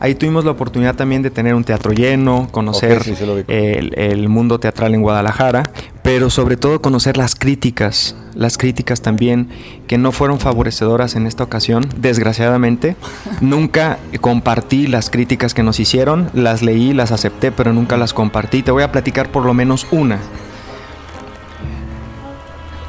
ahí 0.03 0.17
tuvimos 0.17 0.45
la 0.45 0.51
oportunidad 0.51 0.97
también 0.97 1.23
de 1.23 1.31
tener 1.31 1.55
un 1.55 1.63
teatro 1.63 1.93
lleno, 1.93 2.49
conocer 2.51 3.05
sí, 3.05 3.15
el, 3.47 3.97
el 3.97 4.29
mundo 4.29 4.59
teatral 4.59 4.97
en 4.97 5.03
Guadalajara, 5.03 5.63
pero 6.03 6.29
sobre 6.29 6.57
todo 6.57 6.83
conocer 6.83 7.17
las 7.17 7.37
críticas, 7.37 8.17
las 8.35 8.59
críticas 8.59 9.01
también 9.01 9.49
que 9.87 9.99
no 9.99 10.11
fueron 10.11 10.41
favorecedoras 10.41 11.15
en 11.15 11.29
esta 11.29 11.45
ocasión, 11.45 11.89
desgraciadamente. 11.97 12.97
nunca 13.41 13.99
compartí 14.21 14.89
las 14.89 15.09
críticas 15.09 15.55
que 15.55 15.63
nos 15.63 15.79
hicieron, 15.79 16.31
las 16.35 16.63
leí, 16.63 16.93
las 16.93 17.13
acepté, 17.13 17.53
pero 17.53 17.73
nunca 17.73 17.97
las 17.97 18.13
compartí. 18.13 18.65
Te 18.65 18.73
voy 18.73 18.83
a 18.83 18.91
platicar 18.91 19.31
por 19.31 19.45
lo 19.45 19.55
menos 19.55 19.87
una. 19.93 20.19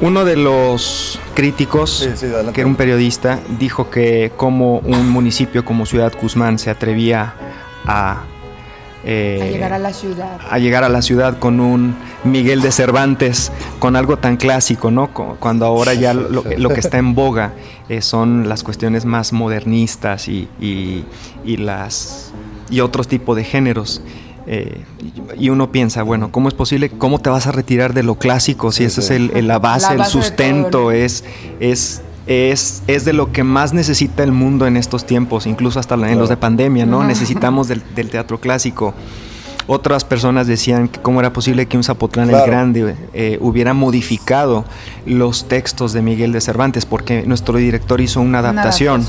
Uno 0.00 0.24
de 0.24 0.36
los 0.36 1.18
críticos, 1.34 1.90
Sí, 2.00 2.10
sí, 2.16 2.26
adelante. 2.26 2.52
que 2.52 2.60
era 2.62 2.68
un 2.68 2.76
periodista, 2.76 3.38
dijo 3.58 3.90
que 3.90 4.32
como 4.36 4.78
un 4.78 5.08
municipio 5.08 5.64
como 5.64 5.86
Ciudad 5.86 6.12
Guzmán 6.20 6.58
se 6.58 6.68
atrevía 6.70 7.34
a, 7.86 8.24
eh, 9.04 9.38
a 9.42 9.46
llegar 9.46 9.72
a 9.72 9.78
la 9.78 9.92
ciudad. 9.92 10.38
a 10.50 10.58
llegar 10.58 10.82
a 10.84 10.88
la 10.88 11.00
ciudad 11.00 11.38
con 11.38 11.60
un 11.60 11.94
Miguel 12.24 12.60
de 12.60 12.72
Cervantes, 12.72 13.52
con 13.78 13.94
algo 13.96 14.16
tan 14.18 14.36
clásico, 14.36 14.90
¿no? 14.90 15.08
Cuando 15.12 15.64
ahora 15.66 15.94
ya 15.94 16.12
lo, 16.12 16.42
lo 16.42 16.68
que 16.70 16.80
está 16.80 16.98
en 16.98 17.14
boga 17.14 17.52
eh, 17.88 18.00
son 18.02 18.48
las 18.48 18.62
cuestiones 18.64 19.04
más 19.04 19.32
modernistas 19.32 20.26
y, 20.28 20.48
y- 20.60 21.04
y 21.44 21.56
las 21.58 22.32
y 22.70 22.80
otros 22.80 23.06
tipos 23.08 23.36
de 23.36 23.44
géneros. 23.44 24.02
Eh, 24.46 24.82
y 25.38 25.48
uno 25.48 25.72
piensa, 25.72 26.02
bueno, 26.02 26.30
¿cómo 26.30 26.48
es 26.48 26.54
posible? 26.54 26.90
¿Cómo 26.90 27.18
te 27.18 27.30
vas 27.30 27.46
a 27.46 27.52
retirar 27.52 27.94
de 27.94 28.02
lo 28.02 28.16
clásico 28.16 28.72
si 28.72 28.78
Sí, 28.78 28.84
esa 28.84 29.00
sí. 29.00 29.06
es 29.06 29.10
el- 29.12 29.30
el- 29.34 29.48
la 29.48 29.58
base, 29.58 29.86
La 29.86 29.92
el 29.92 29.98
base 30.00 30.10
sustento, 30.12 30.68
todo, 30.70 30.82
¿no? 30.84 30.90
es, 30.92 31.24
es, 31.60 32.02
es, 32.26 32.82
es 32.86 33.04
de 33.04 33.12
lo 33.14 33.32
que 33.32 33.42
más 33.42 33.72
necesita 33.72 34.22
el 34.22 34.32
mundo 34.32 34.66
en 34.66 34.76
estos 34.76 35.06
tiempos, 35.06 35.46
incluso 35.46 35.80
hasta 35.80 35.94
en 35.94 36.18
los 36.18 36.28
de 36.28 36.36
pandemia, 36.36 36.84
¿no? 36.86 37.04
Necesitamos 37.04 37.68
del, 37.68 37.82
del 37.94 38.10
teatro 38.10 38.38
clásico. 38.38 38.94
Otras 39.66 40.04
personas 40.04 40.46
decían 40.46 40.88
que 40.88 41.00
cómo 41.00 41.20
era 41.20 41.32
posible 41.32 41.64
que 41.64 41.78
un 41.78 41.84
Zapotlán 41.84 42.28
Claro. 42.28 42.44
el 42.44 42.50
Grande 42.50 42.94
eh, 43.14 43.38
hubiera 43.40 43.72
modificado 43.72 44.66
los 45.06 45.48
textos 45.48 45.94
de 45.94 46.02
Miguel 46.02 46.32
de 46.32 46.42
Cervantes, 46.42 46.84
porque 46.84 47.22
nuestro 47.26 47.56
director 47.56 47.98
hizo 48.02 48.20
una 48.20 48.40
adaptación. 48.40 49.06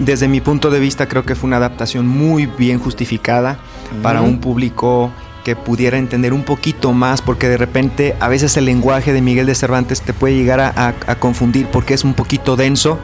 Desde 0.00 0.26
mi 0.26 0.40
punto 0.40 0.70
de 0.70 0.80
vista 0.80 1.06
creo 1.06 1.24
que 1.24 1.36
fue 1.36 1.46
una 1.46 1.58
adaptación 1.58 2.06
muy 2.08 2.46
bien 2.46 2.80
justificada 2.80 3.58
para 4.02 4.20
un 4.22 4.38
público 4.38 5.10
que 5.44 5.54
pudiera 5.56 5.96
entender 5.98 6.32
un 6.32 6.42
poquito 6.42 6.92
más, 6.92 7.22
porque 7.22 7.48
de 7.48 7.56
repente 7.56 8.16
a 8.18 8.28
veces 8.28 8.56
el 8.56 8.64
lenguaje 8.64 9.12
de 9.12 9.22
Miguel 9.22 9.46
de 9.46 9.54
Cervantes 9.54 10.02
te 10.02 10.12
puede 10.12 10.34
llegar 10.34 10.58
a, 10.60 10.68
a- 10.76 10.94
a 11.06 11.14
confundir 11.16 11.66
porque 11.68 11.94
es 11.94 12.02
un 12.04 12.14
poquito 12.14 12.56
denso, 12.56 12.98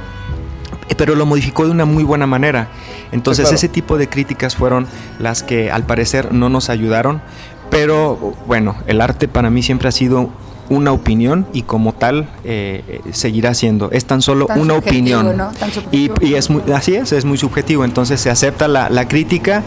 pero 0.96 1.14
lo 1.14 1.24
modificó 1.24 1.64
de 1.64 1.70
una 1.70 1.84
muy 1.84 2.02
buena 2.04 2.26
manera. 2.26 2.68
Entonces 3.12 3.44
Sí, 3.44 3.50
claro. 3.50 3.54
ese 3.56 3.68
tipo 3.68 3.96
de 3.98 4.08
críticas 4.08 4.56
fueron 4.56 4.86
las 5.18 5.42
que 5.42 5.70
al 5.70 5.84
parecer 5.84 6.32
no 6.34 6.48
nos 6.48 6.68
ayudaron, 6.68 7.22
pero 7.70 8.34
bueno, 8.46 8.76
el 8.86 9.00
arte 9.00 9.28
para 9.28 9.48
mí 9.50 9.62
siempre 9.62 9.88
ha 9.88 9.92
sido 9.92 10.28
una 10.68 10.92
opinión 10.92 11.46
y 11.52 11.62
como 11.62 11.92
tal 11.92 12.28
eh, 12.44 12.82
eh, 12.88 13.00
seguirá 13.12 13.54
siendo. 13.54 13.90
Es 13.90 14.04
tan 14.04 14.20
solo 14.22 14.46
Tan 14.46 14.60
una 14.60 14.74
opinión. 14.74 15.36
¿no? 15.36 15.50
Tan 15.52 15.70
Y, 15.92 16.10
es 16.34 16.50
muy, 16.50 16.62
así 16.74 16.94
es, 16.94 17.12
es 17.12 17.24
muy 17.24 17.38
subjetivo. 17.38 17.84
Entonces 17.84 18.20
se 18.20 18.30
acepta 18.30 18.68
la, 18.68 18.88
la 18.90 19.06
crítica 19.08 19.62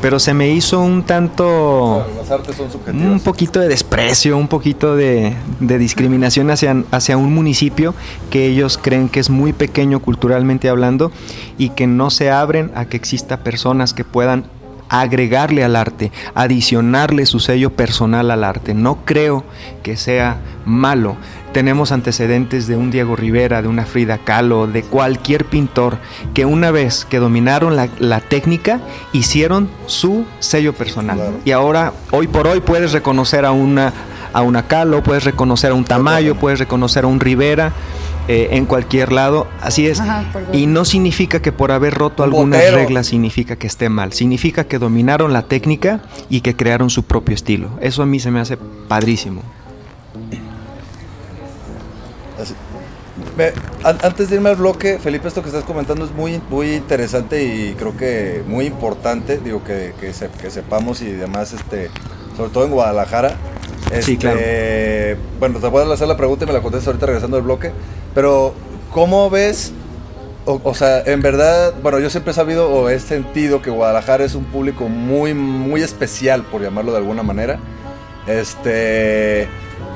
pero 0.00 0.18
se 0.18 0.34
me 0.34 0.50
hizo 0.50 0.80
un 0.80 1.02
tanto... 1.02 2.06
Las 2.16 2.30
artes 2.30 2.56
son 2.56 2.70
subjetivas. 2.70 3.06
Un 3.06 3.20
poquito 3.20 3.60
de 3.60 3.68
desprecio, 3.68 4.36
un 4.36 4.48
poquito 4.48 4.96
de, 4.96 5.34
de 5.60 5.78
discriminación 5.78 6.50
hacia, 6.50 6.84
hacia 6.90 7.16
un 7.16 7.34
municipio 7.34 7.94
que 8.30 8.46
ellos 8.46 8.78
creen 8.78 9.08
que 9.08 9.20
es 9.20 9.30
muy 9.30 9.52
pequeño 9.52 10.00
culturalmente 10.00 10.68
hablando 10.68 11.12
y 11.58 11.70
que 11.70 11.86
no 11.86 12.10
se 12.10 12.30
abren 12.30 12.70
a 12.74 12.86
que 12.86 12.96
exista 12.96 13.38
personas 13.38 13.94
que 13.94 14.04
puedan 14.04 14.44
agregarle 14.90 15.62
al 15.62 15.76
arte, 15.76 16.10
adicionarle 16.34 17.24
su 17.24 17.38
sello 17.38 17.70
personal 17.70 18.30
al 18.30 18.42
arte. 18.42 18.74
No 18.74 19.04
creo 19.04 19.44
que 19.84 19.96
sea 19.96 20.40
malo. 20.66 21.16
Tenemos 21.52 21.90
antecedentes 21.90 22.68
de 22.68 22.76
un 22.76 22.92
Diego 22.92 23.16
Rivera, 23.16 23.60
de 23.60 23.66
una 23.66 23.84
Frida 23.84 24.18
Kahlo, 24.18 24.68
de 24.68 24.84
cualquier 24.84 25.46
pintor 25.46 25.98
que 26.32 26.44
una 26.44 26.70
vez 26.70 27.04
que 27.04 27.18
dominaron 27.18 27.74
la, 27.74 28.20
técnica 28.20 28.80
hicieron 29.12 29.68
su 29.86 30.24
sello 30.38 30.72
personal. 30.74 31.18
Y 31.44 31.50
ahora, 31.50 31.92
hoy 32.12 32.28
por 32.28 32.46
hoy, 32.46 32.60
puedes 32.60 32.92
reconocer 32.92 33.44
a 33.44 33.50
una, 33.50 33.92
a 34.32 34.42
una 34.42 34.68
Kahlo, 34.68 35.02
puedes 35.02 35.24
reconocer 35.24 35.72
a 35.72 35.74
un 35.74 35.84
Tamayo, 35.84 36.36
puedes 36.36 36.60
reconocer 36.60 37.02
a 37.02 37.08
un 37.08 37.18
Rivera 37.18 37.72
eh, 38.28 38.50
en 38.52 38.64
cualquier 38.64 39.10
lado. 39.10 39.48
Así 39.60 39.88
es. 39.88 40.00
y 40.52 40.66
no 40.66 40.84
significa 40.84 41.42
que 41.42 41.50
por 41.50 41.72
haber 41.72 41.94
roto 41.94 42.22
algunas 42.22 42.72
reglas 42.72 43.08
significa 43.08 43.56
que 43.56 43.66
esté 43.66 43.88
mal. 43.88 44.12
Significa 44.12 44.64
que 44.64 44.78
dominaron 44.78 45.32
la 45.32 45.42
técnica 45.42 46.00
y 46.28 46.42
que 46.42 46.54
crearon 46.54 46.90
su 46.90 47.02
propio 47.02 47.34
estilo. 47.34 47.70
Eso 47.80 48.04
a 48.04 48.06
mí 48.06 48.20
se 48.20 48.30
me 48.30 48.38
hace 48.38 48.56
padrísimo. 48.86 49.42
Antes 53.82 54.28
de 54.28 54.36
irme 54.36 54.50
al 54.50 54.56
bloque, 54.56 54.98
Felipe, 54.98 55.28
esto 55.28 55.42
que 55.42 55.48
estás 55.48 55.64
comentando 55.64 56.04
es 56.04 56.12
muy, 56.12 56.40
muy 56.50 56.74
interesante 56.74 57.42
y 57.44 57.74
creo 57.74 57.96
que 57.96 58.42
muy 58.46 58.66
importante, 58.66 59.38
digo, 59.38 59.64
que, 59.64 59.94
que, 60.00 60.50
sepamos 60.50 61.00
y 61.02 61.12
demás, 61.12 61.52
este, 61.52 61.90
sobre 62.36 62.50
todo 62.50 62.64
en 62.64 62.72
Guadalajara. 62.72 63.36
sí, 64.00 64.16
claro. 64.16 64.38
Este, 64.38 65.16
bueno, 65.38 65.58
te 65.58 65.70
puedo 65.70 65.92
hacer 65.92 66.08
la 66.08 66.16
pregunta 66.16 66.44
y 66.44 66.46
me 66.48 66.52
la 66.52 66.60
contestas 66.60 66.88
ahorita 66.88 67.06
regresando 67.06 67.36
al 67.36 67.42
bloque. 67.42 67.72
Pero, 68.14 68.54
¿cómo 68.92 69.30
ves? 69.30 69.72
O, 70.46 70.74
sea, 70.74 71.02
en 71.02 71.20
verdad, 71.20 71.74
bueno, 71.80 72.00
yo 72.00 72.10
siempre 72.10 72.32
he 72.32 72.34
sabido 72.34 72.68
o 72.70 72.88
he 72.88 72.98
sentido 72.98 73.62
que 73.62 73.70
Guadalajara 73.70 74.24
es 74.24 74.34
un 74.34 74.44
público 74.44 74.88
muy, 74.88 75.32
muy 75.32 75.82
especial, 75.82 76.42
por 76.42 76.62
llamarlo 76.62 76.92
de 76.92 76.98
alguna 76.98 77.22
manera. 77.22 77.60
Este. 78.26 79.48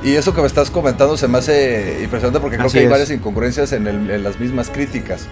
Y 0.03 0.17
eso 0.17 0.35
que 0.35 0.41
me 0.41 0.47
estás 0.47 0.71
comentando 0.71 1.17
se 1.17 1.29
me 1.29 1.39
hace 1.39 2.01
impresionante 2.03 2.41
porque 2.41 2.57
creo 2.57 2.71
que 2.71 2.81
hay 2.81 2.87
varias 2.87 3.11
incongruencias 3.11 3.73
en, 3.73 4.23
las 4.23 4.39
mismas 4.39 4.69
críticas, 4.71 5.27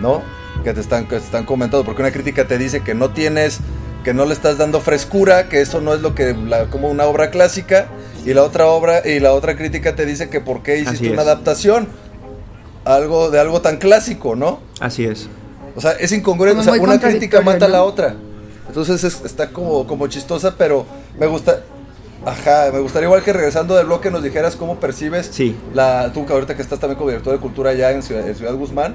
¿no? 0.00 0.22
Que 0.62 0.72
te, 0.72 0.80
están, 0.80 1.08
que 1.08 1.16
te 1.16 1.24
están 1.24 1.44
comentando. 1.44 1.84
Porque 1.84 2.02
una 2.02 2.12
crítica 2.12 2.46
te 2.46 2.56
dice 2.56 2.82
que 2.82 2.94
no 2.94 3.10
tienes, 3.10 3.58
que 4.04 4.14
no 4.14 4.24
le 4.24 4.34
estás 4.34 4.58
dando 4.58 4.80
frescura, 4.80 5.48
que 5.48 5.60
eso 5.60 5.80
no 5.80 5.92
es 5.94 6.00
lo 6.02 6.14
que, 6.14 6.36
como 6.70 6.88
una 6.88 7.04
obra 7.06 7.30
clásica. 7.30 7.88
Y 8.24 8.34
la 8.34 8.44
otra 8.44 8.66
obra, 8.66 9.02
y 9.04 9.18
la 9.18 9.32
otra 9.32 9.56
crítica 9.56 9.96
te 9.96 10.06
dice 10.06 10.28
que 10.30 10.40
por 10.40 10.62
qué 10.62 10.78
hiciste 10.78 11.10
una 11.10 11.22
adaptación 11.22 11.88
algo 12.84 13.30
de 13.30 13.40
algo 13.40 13.60
tan 13.60 13.76
clásico, 13.76 14.36
¿no? 14.36 14.60
Así 14.80 15.04
es. 15.04 15.28
O 15.74 15.80
sea, 15.80 15.92
es 15.92 16.12
incongruente, 16.12 16.60
o 16.60 16.64
sea, 16.64 16.74
una 16.74 17.00
crítica 17.00 17.40
mata 17.40 17.66
a 17.66 17.68
la 17.68 17.84
otra. 17.84 18.14
Entonces 18.68 19.04
está 19.24 19.50
como, 19.50 19.86
como 19.86 20.06
chistosa, 20.06 20.54
pero 20.56 20.86
me 21.18 21.26
gusta. 21.26 21.62
Ajá, 22.24 22.70
me 22.72 22.78
gustaría 22.80 23.06
igual 23.06 23.22
que 23.22 23.32
regresando 23.32 23.74
del 23.74 23.86
bloque 23.86 24.10
nos 24.10 24.22
dijeras 24.22 24.56
cómo 24.56 24.78
percibes 24.78 25.28
sí. 25.32 25.56
la 25.74 26.12
tú 26.12 26.24
que 26.24 26.32
ahorita 26.32 26.54
que 26.54 26.62
estás 26.62 26.78
también 26.78 26.96
como 26.96 27.10
director 27.10 27.32
de 27.32 27.40
cultura 27.40 27.70
allá 27.70 27.90
en 27.90 28.02
Ciudad, 28.02 28.54
Guzmán, 28.54 28.94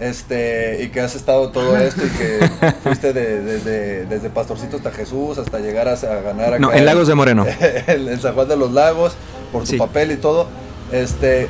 este, 0.00 0.82
y 0.82 0.88
que 0.88 1.00
has 1.00 1.14
estado 1.14 1.50
todo 1.50 1.76
esto 1.76 2.02
y 2.04 2.08
que 2.10 2.72
fuiste 2.82 3.12
de, 3.12 4.06
desde, 4.06 4.30
Pastorcito 4.30 4.78
hasta 4.78 4.90
Jesús 4.90 5.38
hasta 5.38 5.60
llegar 5.60 5.88
a, 5.88 5.94
ganar 5.96 6.54
acá 6.54 6.58
No, 6.58 6.72
en 6.72 6.84
Lagos 6.86 7.06
de 7.06 7.14
Moreno. 7.14 7.44
En, 7.86 8.20
San 8.20 8.34
Juan 8.34 8.48
de 8.48 8.56
los 8.56 8.72
Lagos, 8.72 9.14
por 9.52 9.64
tu 9.64 9.76
papel 9.76 10.12
y 10.12 10.16
todo. 10.16 10.48
Este, 10.90 11.48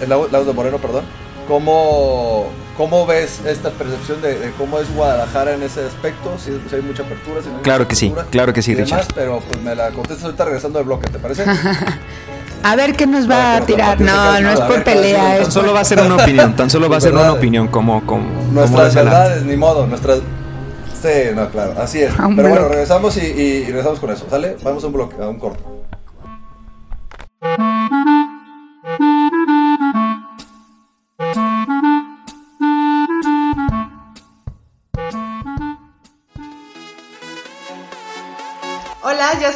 el 0.00 0.08
lado 0.08 0.44
de 0.44 0.52
Moreno, 0.52 0.78
perdón. 0.78 1.04
¿Cómo, 1.48 2.48
¿Cómo 2.78 3.06
ves 3.06 3.40
esta 3.44 3.70
percepción 3.70 4.22
de, 4.22 4.52
cómo 4.56 4.78
es 4.78 4.94
Guadalajara 4.94 5.54
en 5.54 5.64
ese 5.64 5.84
aspecto? 5.84 6.38
Si, 6.38 6.52
hay 6.74 6.80
mucha 6.80 7.02
apertura. 7.02 7.40
claro 7.60 7.88
que 7.88 7.96
sí, 7.96 8.14
claro 8.30 8.52
que 8.52 8.62
sí, 8.62 8.72
Richard. 8.72 9.08
pero 9.16 9.40
pues 9.40 9.60
me 9.64 9.74
la 9.74 9.90
contestas 9.90 10.26
ahorita 10.26 10.44
regresando 10.44 10.78
al 10.78 10.84
bloque, 10.84 11.10
¿te 11.10 11.18
parece? 11.18 11.44
A 12.62 12.76
ver 12.76 12.94
qué 12.94 13.06
nos 13.06 13.28
va 13.28 13.56
a 13.56 13.60
tirar. 13.62 14.00
No, 14.00 14.40
no 14.40 14.50
es 14.50 14.60
por 14.60 14.84
pelea. 14.84 15.38
Tan 15.42 15.50
solo 15.50 15.72
va 15.72 15.80
a 15.80 15.84
ser 15.84 16.00
una 16.00 16.16
opinión. 16.16 16.56
Tan 16.56 16.70
solo 16.70 16.88
va 16.88 16.96
a 16.98 17.00
ser 17.00 17.14
una 17.14 17.32
opinión 17.32 17.68
como. 17.68 18.04
como 18.06 18.24
nuestras 18.52 18.94
verdades, 18.94 19.44
ni 19.44 19.56
modo. 19.56 19.86
Nuestras. 19.86 20.20
Sí, 21.00 21.34
no, 21.34 21.48
claro. 21.50 21.74
Así 21.80 22.00
es. 22.00 22.12
Pero 22.14 22.48
bueno, 22.48 22.68
regresamos 22.68 23.16
y, 23.16 23.20
y, 23.20 23.64
regresamos 23.66 24.00
con 24.00 24.10
eso. 24.10 24.26
¿Sale? 24.28 24.56
Vamos 24.62 24.82
a 24.82 24.86
un 24.88 24.92
bloque, 24.92 25.16
a 25.22 25.28
un 25.28 25.38
corto. 25.38 25.64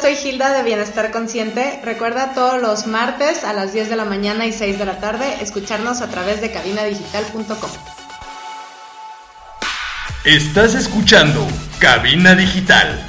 Soy 0.03 0.17
Hilda 0.21 0.51
de 0.51 0.63
Bienestar 0.63 1.11
Consciente. 1.11 1.79
Recuerda 1.81 2.33
todos 2.33 2.61
los 2.61 2.87
martes 2.87 3.45
a 3.45 3.53
las 3.53 3.71
10 3.71 3.89
de 3.89 3.95
la 3.95 4.03
mañana 4.03 4.45
y 4.45 4.51
6 4.51 4.77
de 4.77 4.83
la 4.83 4.99
tarde 4.99 5.37
escucharnos 5.39 6.01
a 6.01 6.09
través 6.09 6.41
de 6.41 6.51
cabinadigital.com. 6.51 7.71
Estás 10.25 10.75
escuchando 10.75 11.47
Cabina 11.79 12.35
Digital. 12.35 13.01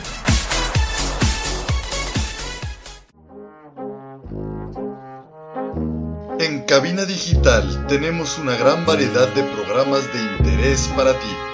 En 6.39 6.63
Cabina 6.63 7.07
Digital 7.07 7.89
tenemos 7.89 8.39
una 8.39 8.55
gran 8.55 8.87
variedad 8.87 9.27
de 9.35 9.43
programas 9.43 10.03
de 10.13 10.21
interés 10.39 10.89
para 10.95 11.13
ti 11.19 11.54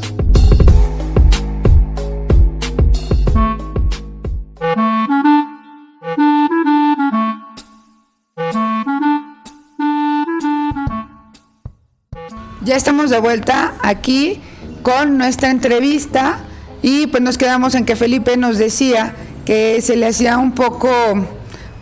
Ya 12.63 12.75
estamos 12.75 13.09
de 13.09 13.19
vuelta 13.19 13.73
aquí 13.81 14.39
con 14.83 15.17
nuestra 15.17 15.49
entrevista 15.49 16.39
y 16.81 17.07
pues 17.07 17.23
nos 17.23 17.37
quedamos 17.37 17.75
en 17.75 17.85
que 17.85 17.95
Felipe 17.95 18.37
nos 18.37 18.57
decía 18.57 19.13
que 19.45 19.81
se 19.81 19.95
le 19.95 20.07
hacía 20.07 20.37
un 20.37 20.53
poco, 20.53 20.89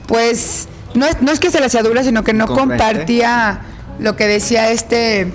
pues, 0.07 0.67
no 0.93 1.05
es, 1.05 1.21
no 1.21 1.31
es 1.31 1.39
que 1.39 1.51
se 1.51 1.59
le 1.59 1.65
hacía 1.65 1.83
dura, 1.83 2.03
sino 2.03 2.23
que 2.23 2.33
no 2.33 2.47
compartía 2.47 3.61
lo 3.99 4.15
que 4.15 4.27
decía 4.27 4.71
este 4.71 5.31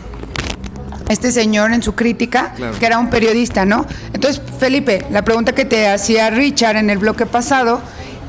este 1.11 1.33
señor 1.33 1.73
en 1.73 1.83
su 1.83 1.95
crítica, 1.95 2.55
que 2.81 2.87
era 2.87 2.99
un 2.99 3.11
periodista, 3.11 3.67
¿no? 3.67 3.87
Entonces, 4.15 4.41
Felipe, 4.59 5.05
la 5.11 5.23
pregunta 5.23 5.53
que 5.53 5.67
te 5.67 5.87
hacía 5.87 6.31
Richard 6.31 6.77
en 6.77 6.89
el 6.89 6.97
bloque 6.97 7.27
pasado, 7.27 7.83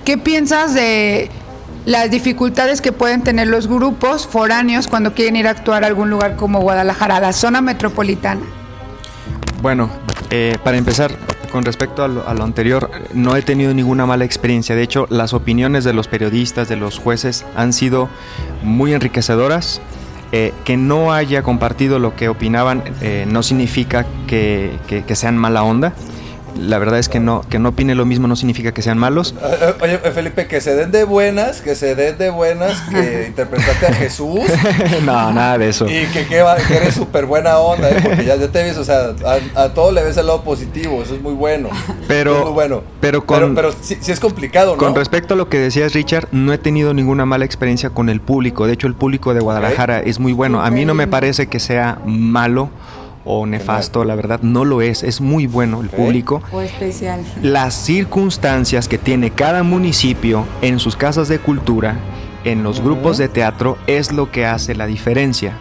¿qué 0.04 0.18
piensas 0.18 0.74
de 0.74 1.32
las 1.86 2.10
dificultades 2.10 2.82
que 2.82 2.92
pueden 2.92 3.22
tener 3.24 3.48
los 3.48 3.68
grupos 3.68 4.28
foráneos 4.28 4.88
cuando 4.88 5.14
quieren 5.14 5.36
ir 5.36 5.48
a 5.48 5.52
actuar 5.52 5.84
a 5.84 5.88
algún 5.88 6.10
lugar 6.10 6.36
como 6.36 6.60
Guadalajara, 6.62 7.20
la 7.20 7.34
zona 7.34 7.62
metropolitana? 7.62 8.42
Bueno, 9.62 9.90
eh, 10.30 10.58
para 10.64 10.78
empezar, 10.78 11.12
con 11.52 11.64
respecto 11.64 12.04
a 12.04 12.08
lo, 12.08 12.44
anterior, 12.44 12.90
no 13.14 13.36
he 13.36 13.42
tenido 13.42 13.74
ninguna 13.74 14.06
mala 14.06 14.26
experiencia. 14.26 14.76
De 14.76 14.84
hecho, 14.84 15.08
las 15.10 15.34
opiniones 15.34 15.84
de 15.84 15.94
los 15.94 16.08
periodistas, 16.08 16.68
de 16.68 16.76
los 16.76 17.00
jueces, 17.00 17.46
han 17.56 17.74
sido 17.74 18.10
muy 18.64 18.94
enriquecedoras. 18.94 19.82
eh, 20.32 20.54
que 20.66 20.76
no 20.76 21.14
haya 21.14 21.44
compartido 21.44 22.00
lo 22.00 22.16
que 22.16 22.28
opinaban 22.30 22.84
eh, 23.00 23.26
no 23.30 23.42
significa 23.44 24.06
que- 24.28 24.80
que 24.88 25.16
sean 25.16 25.38
mala 25.38 25.64
onda. 25.64 25.94
La 26.58 26.78
verdad 26.80 27.00
es 27.00 27.10
que 27.10 27.20
no, 27.20 27.42
que 27.50 27.60
no 27.60 27.70
opine 27.70 27.96
lo 27.96 28.06
mismo 28.06 28.28
no 28.28 28.36
significa 28.36 28.72
que 28.74 28.82
sean 28.82 28.98
malos. 28.98 29.36
Eh, 29.42 29.56
eh, 29.62 29.74
Oye, 29.82 30.00
eh, 30.04 30.12
Felipe, 30.12 30.48
que 30.48 30.62
se 30.62 30.74
den 30.76 30.92
de 30.92 31.04
buenas, 31.04 31.62
que 31.62 31.76
se 31.76 31.96
den 31.96 32.18
de 32.18 32.30
buenas, 32.30 32.80
que 32.90 33.26
interpretaste 33.28 33.88
a 33.88 33.94
Jesús 33.94 34.40
no, 35.06 35.32
nada 35.34 35.58
de 35.58 35.70
eso. 35.70 35.86
y 35.86 36.06
que, 36.14 36.26
que, 36.28 36.42
va- 36.42 36.56
que 36.56 36.78
eres 36.78 36.94
súper 36.96 37.26
buena 37.26 37.58
onda, 37.58 37.90
¿eh? 37.92 37.98
porque 38.02 38.24
ya, 38.26 38.36
ya 38.38 38.48
te 38.48 38.64
ves, 38.64 38.78
o 38.78 38.84
sea, 38.86 39.14
a, 39.56 39.64
a 39.64 39.74
todo 39.74 39.92
le 39.92 40.04
ves 40.04 40.16
el 40.18 40.28
lado 40.28 40.44
positivo, 40.44 41.04
eso 41.04 41.16
es 41.16 41.22
muy 41.22 41.34
bueno. 41.34 41.70
Pero- 42.08 42.38
Es 42.38 42.44
muy 42.46 42.52
bueno. 42.54 42.84
pero 43.02 43.26
con- 43.26 43.40
pero, 43.40 43.54
pero 43.56 43.72
sí, 43.82 43.98
sí 44.00 44.12
es 44.12 44.20
complicado, 44.20 44.72
¿no? 44.74 44.78
Con 44.78 44.96
respecto 44.96 45.34
a 45.34 45.38
lo 45.38 45.50
que 45.50 45.60
decías, 45.60 45.94
Richard, 45.94 46.28
no 46.32 46.54
he 46.54 46.58
tenido 46.58 46.94
ninguna 46.94 47.26
mala 47.26 47.46
experiencia 47.46 47.90
con 47.90 48.10
el 48.10 48.22
público. 48.22 48.66
De 48.68 48.74
hecho, 48.74 48.88
el 48.88 48.96
público 48.96 49.34
de 49.34 49.42
Guadalajara 49.42 50.00
es 50.00 50.20
muy 50.20 50.32
bueno. 50.34 50.62
A 50.62 50.70
mí 50.72 50.86
no 50.86 50.94
me 50.94 51.08
parece 51.08 51.48
que 51.48 51.60
sea 51.60 52.00
malo 52.06 52.70
o 53.26 53.46
nefasto, 53.46 54.06
la 54.06 54.16
verdad, 54.16 54.40
no 54.42 54.64
lo 54.64 54.82
es. 54.82 55.04
Es 55.04 55.20
muy 55.20 55.48
bueno 55.48 55.82
el 55.82 55.90
público. 55.90 56.42
O 56.52 56.62
especial. 56.62 57.22
Las 57.42 57.74
circunstancias 57.74 58.88
que 58.88 58.98
tiene 58.98 59.32
cada 59.32 59.64
municipio 59.64 60.46
en 60.62 60.80
sus 60.80 60.96
casas 60.96 61.28
de 61.28 61.40
cultura, 61.40 61.98
en 62.44 62.64
los 62.64 62.82
grupos 62.82 63.18
de 63.18 63.28
teatro, 63.28 63.78
es 63.88 64.14
lo 64.14 64.32
que 64.32 64.46
hace 64.46 64.76
la 64.76 64.86
diferencia. 64.86 65.58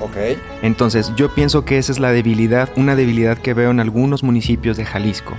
Ok. 0.00 0.16
Entonces, 0.62 1.12
yo 1.16 1.34
pienso 1.34 1.64
que 1.64 1.78
esa 1.78 1.90
es 1.90 1.98
la 1.98 2.12
debilidad, 2.12 2.68
una 2.76 2.94
debilidad 2.94 3.38
que 3.38 3.54
veo 3.54 3.70
en 3.70 3.80
algunos 3.80 4.22
municipios 4.22 4.76
de 4.76 4.84
Jalisco, 4.84 5.34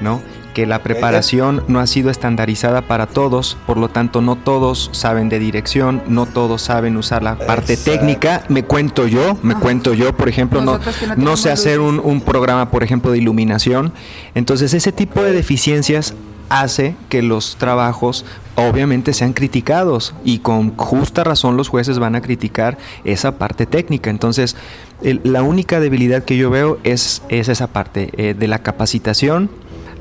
¿no? 0.00 0.22
Que 0.58 0.66
la 0.66 0.82
preparación 0.82 1.62
no 1.68 1.78
ha 1.78 1.86
sido 1.86 2.10
estandarizada 2.10 2.82
para 2.82 3.06
todos, 3.06 3.56
por 3.64 3.76
lo 3.76 3.90
tanto, 3.90 4.20
no 4.22 4.34
todos 4.34 4.90
saben 4.92 5.28
de 5.28 5.38
dirección, 5.38 6.02
no 6.08 6.26
todos 6.26 6.62
saben 6.62 6.96
usar 6.96 7.22
la 7.22 7.38
parte 7.38 7.74
Exacto. 7.74 7.92
técnica. 8.00 8.42
Me 8.48 8.64
cuento 8.64 9.06
yo, 9.06 9.38
me 9.44 9.54
cuento 9.54 9.94
yo, 9.94 10.16
por 10.16 10.28
ejemplo, 10.28 10.60
no, 10.60 10.78
Nosotros 10.78 11.16
no 11.16 11.36
sé 11.36 11.52
hacer 11.52 11.78
un, 11.78 12.00
un 12.02 12.20
programa, 12.20 12.72
por 12.72 12.82
ejemplo, 12.82 13.12
de 13.12 13.18
iluminación. 13.18 13.92
Entonces, 14.34 14.74
ese 14.74 14.90
tipo 14.90 15.22
de 15.22 15.30
deficiencias 15.30 16.14
hace 16.48 16.96
que 17.08 17.22
los 17.22 17.54
trabajos 17.54 18.24
obviamente 18.56 19.12
sean 19.12 19.34
criticados 19.34 20.12
y 20.24 20.38
con 20.40 20.74
justa 20.76 21.22
razón 21.22 21.56
los 21.56 21.68
jueces 21.68 22.00
van 22.00 22.16
a 22.16 22.20
criticar 22.20 22.78
esa 23.04 23.38
parte 23.38 23.64
técnica. 23.66 24.10
Entonces, 24.10 24.56
el- 25.02 25.20
la 25.22 25.42
única 25.44 25.78
debilidad 25.78 26.24
que 26.24 26.36
yo 26.36 26.50
veo 26.50 26.78
es, 26.82 27.22
es 27.28 27.48
esa 27.48 27.68
parte 27.68 28.10
eh, 28.16 28.34
de 28.36 28.48
la 28.48 28.58
capacitación 28.58 29.50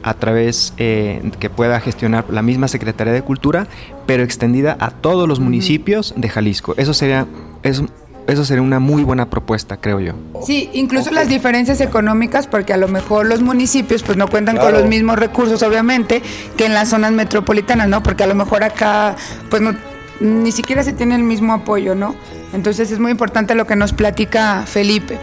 a 0.09 0.13
través 0.13 0.73
eh, 0.77 1.31
que 1.39 1.49
pueda 1.49 1.79
gestionar 1.79 2.25
la 2.29 2.41
misma 2.41 2.67
Secretaría 2.67 3.13
de 3.13 3.21
Cultura, 3.21 3.67
pero 4.05 4.23
extendida 4.23 4.75
a 4.79 4.91
todos 4.91 5.27
los 5.27 5.39
municipios 5.39 6.13
de 6.17 6.29
Jalisco. 6.29 6.73
Eso 6.77 6.93
sería, 6.93 7.25
es- 7.63 7.81
eso 8.27 8.43
sería 8.43 8.61
una 8.61 8.79
muy 8.79 9.03
buena 9.03 9.29
propuesta, 9.29 9.77
creo 9.77 9.99
yo. 10.01 10.13
Sí, 10.45 10.69
incluso 10.73 11.11
las 11.11 11.29
diferencias 11.29 11.79
económicas, 11.79 12.45
porque 12.47 12.73
a 12.73 12.77
lo 12.77 12.87
mejor 12.89 13.25
los 13.25 13.41
municipios 13.41 14.03
pues 14.03 14.17
no 14.17 14.27
cuentan 14.27 14.57
con 14.57 14.73
los 14.73 14.85
mismos 14.85 15.17
recursos, 15.17 15.63
obviamente, 15.63 16.21
que 16.57 16.65
en 16.65 16.73
las 16.73 16.89
zonas 16.89 17.13
metropolitanas, 17.13 17.87
¿no? 17.87 18.03
Porque 18.03 18.23
a 18.23 18.27
lo 18.27 18.35
mejor 18.35 18.63
acá 18.63 19.15
pues 19.49 19.61
no, 19.61 19.73
ni 20.19 20.51
siquiera 20.51 20.83
se 20.83 20.91
tiene 20.91 21.15
el 21.15 21.23
mismo 21.23 21.53
apoyo, 21.53 21.95
¿no? 21.95 22.15
Entonces 22.53 22.91
es 22.91 22.99
muy 22.99 23.11
importante 23.11 23.55
lo 23.55 23.65
que 23.65 23.75
nos 23.77 23.93
platica 23.93 24.63
Felipe. 24.65 25.17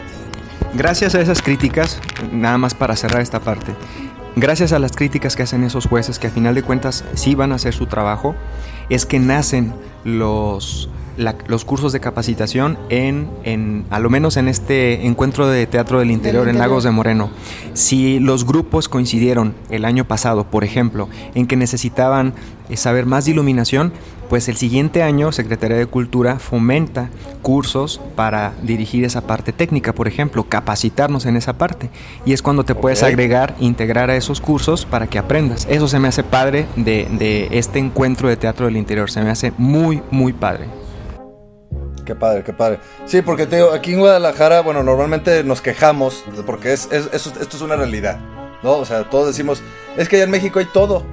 Gracias 0.73 1.15
a 1.15 1.21
esas 1.21 1.41
críticas, 1.43 2.01
nada 2.33 2.59
más 2.59 2.75
para 2.75 2.97
cerrar 2.97 3.21
esta 3.23 3.39
parte, 3.41 3.73
gracias 4.37 4.73
a 4.73 4.79
las 4.79 4.93
críticas 4.93 5.37
que 5.37 5.43
hacen 5.43 5.65
esos 5.65 5.87
jueces, 5.87 6.19
que 6.19 6.27
a 6.29 6.31
final 6.31 6.55
de 6.55 6.63
cuentas 6.63 7.05
sí 7.15 7.35
van 7.35 7.53
a 7.53 7.57
hacer 7.57 7.75
su 7.75 7.87
trabajo, 7.87 8.35
es 8.89 9.07
que 9.07 9.19
nacen 9.19 9.73
los, 10.05 10.89
la- 11.17 11.37
los 11.47 11.65
cursos 11.65 11.93
de 11.93 12.01
capacitación 12.01 12.77
en, 12.91 13.31
en, 13.45 13.85
a 13.91 13.99
lo 14.01 14.11
menos 14.11 14.37
en 14.37 14.49
este 14.49 15.07
encuentro 15.07 15.47
de 15.49 15.67
teatro 15.67 15.99
del 16.01 16.11
interior, 16.11 16.43
en 16.45 16.51
interior. 16.51 16.69
Lagos 16.69 16.85
de 16.85 16.91
Moreno. 16.91 17.31
Si 17.73 18.19
los 18.21 18.45
grupos 18.47 18.89
coincidieron 18.89 19.55
el 19.71 19.85
año 19.85 20.05
pasado, 20.05 20.45
por 20.45 20.65
ejemplo, 20.65 21.09
en 21.35 21.47
que 21.47 21.57
necesitaban 21.57 22.35
eh, 22.69 22.77
saber 22.77 23.07
más 23.07 23.25
de 23.25 23.31
iluminación, 23.33 23.93
pues 24.29 24.49
el 24.49 24.57
siguiente 24.57 25.03
año 25.03 25.33
Secretaría 25.33 25.77
de 25.77 25.87
Cultura 25.87 26.39
fomenta 26.39 27.11
cursos 27.43 28.01
para 28.17 28.53
dirigir 28.63 29.05
esa 29.05 29.21
parte 29.27 29.53
técnica, 29.53 29.93
por 29.93 30.09
ejemplo, 30.09 30.45
capacitarnos 30.45 31.27
en 31.27 31.37
esa 31.37 31.53
parte. 31.55 31.91
Y 32.25 32.33
es 32.33 32.43
cuando 32.43 32.65
te 32.65 32.75
puedes 32.75 33.03
agregar, 33.03 33.55
integrar 33.61 34.11
a 34.11 34.17
esos 34.17 34.41
cursos 34.41 34.87
para 34.87 35.07
que 35.07 35.19
aprendas. 35.19 35.67
Eso 35.71 35.89
se 35.89 35.99
me 35.99 36.09
hace 36.09 36.23
padre 36.25 36.67
de, 36.77 37.07
de 37.19 37.49
este 37.53 37.79
encuentro 37.79 38.29
de 38.29 38.37
teatro 38.37 38.67
del 38.67 38.77
interior. 38.77 39.11
Se 39.11 39.21
me 39.23 39.31
hace 39.31 39.53
muy, 39.59 40.03
muy 40.11 40.33
padre. 40.33 40.67
Qué 42.05 42.15
padre, 42.15 42.43
qué 42.45 42.53
padre. 42.53 42.81
Sí, 43.07 43.23
porque 43.23 43.47
te 43.47 43.57
digo, 43.57 43.73
aquí 43.73 43.95
en 43.95 44.01
Guadalajara, 44.01 44.61
bueno, 44.61 44.83
normalmente 44.83 45.43
nos 45.43 45.61
quejamos, 45.63 46.25
porque 46.45 46.73
es, 46.73 46.89
es- 46.93 47.09
eso- 47.13 47.33
esto 47.41 47.57
es 47.57 47.63
una 47.63 47.77
realidad, 47.77 48.19
¿no? 48.63 48.73
O 48.73 48.85
sea, 48.85 49.09
todos 49.09 49.27
decimos, 49.29 49.63
es 49.97 50.09
que 50.09 50.17
allá 50.17 50.25
en 50.27 50.31
México 50.31 50.59
hay 50.59 50.67
todo, 50.67 51.05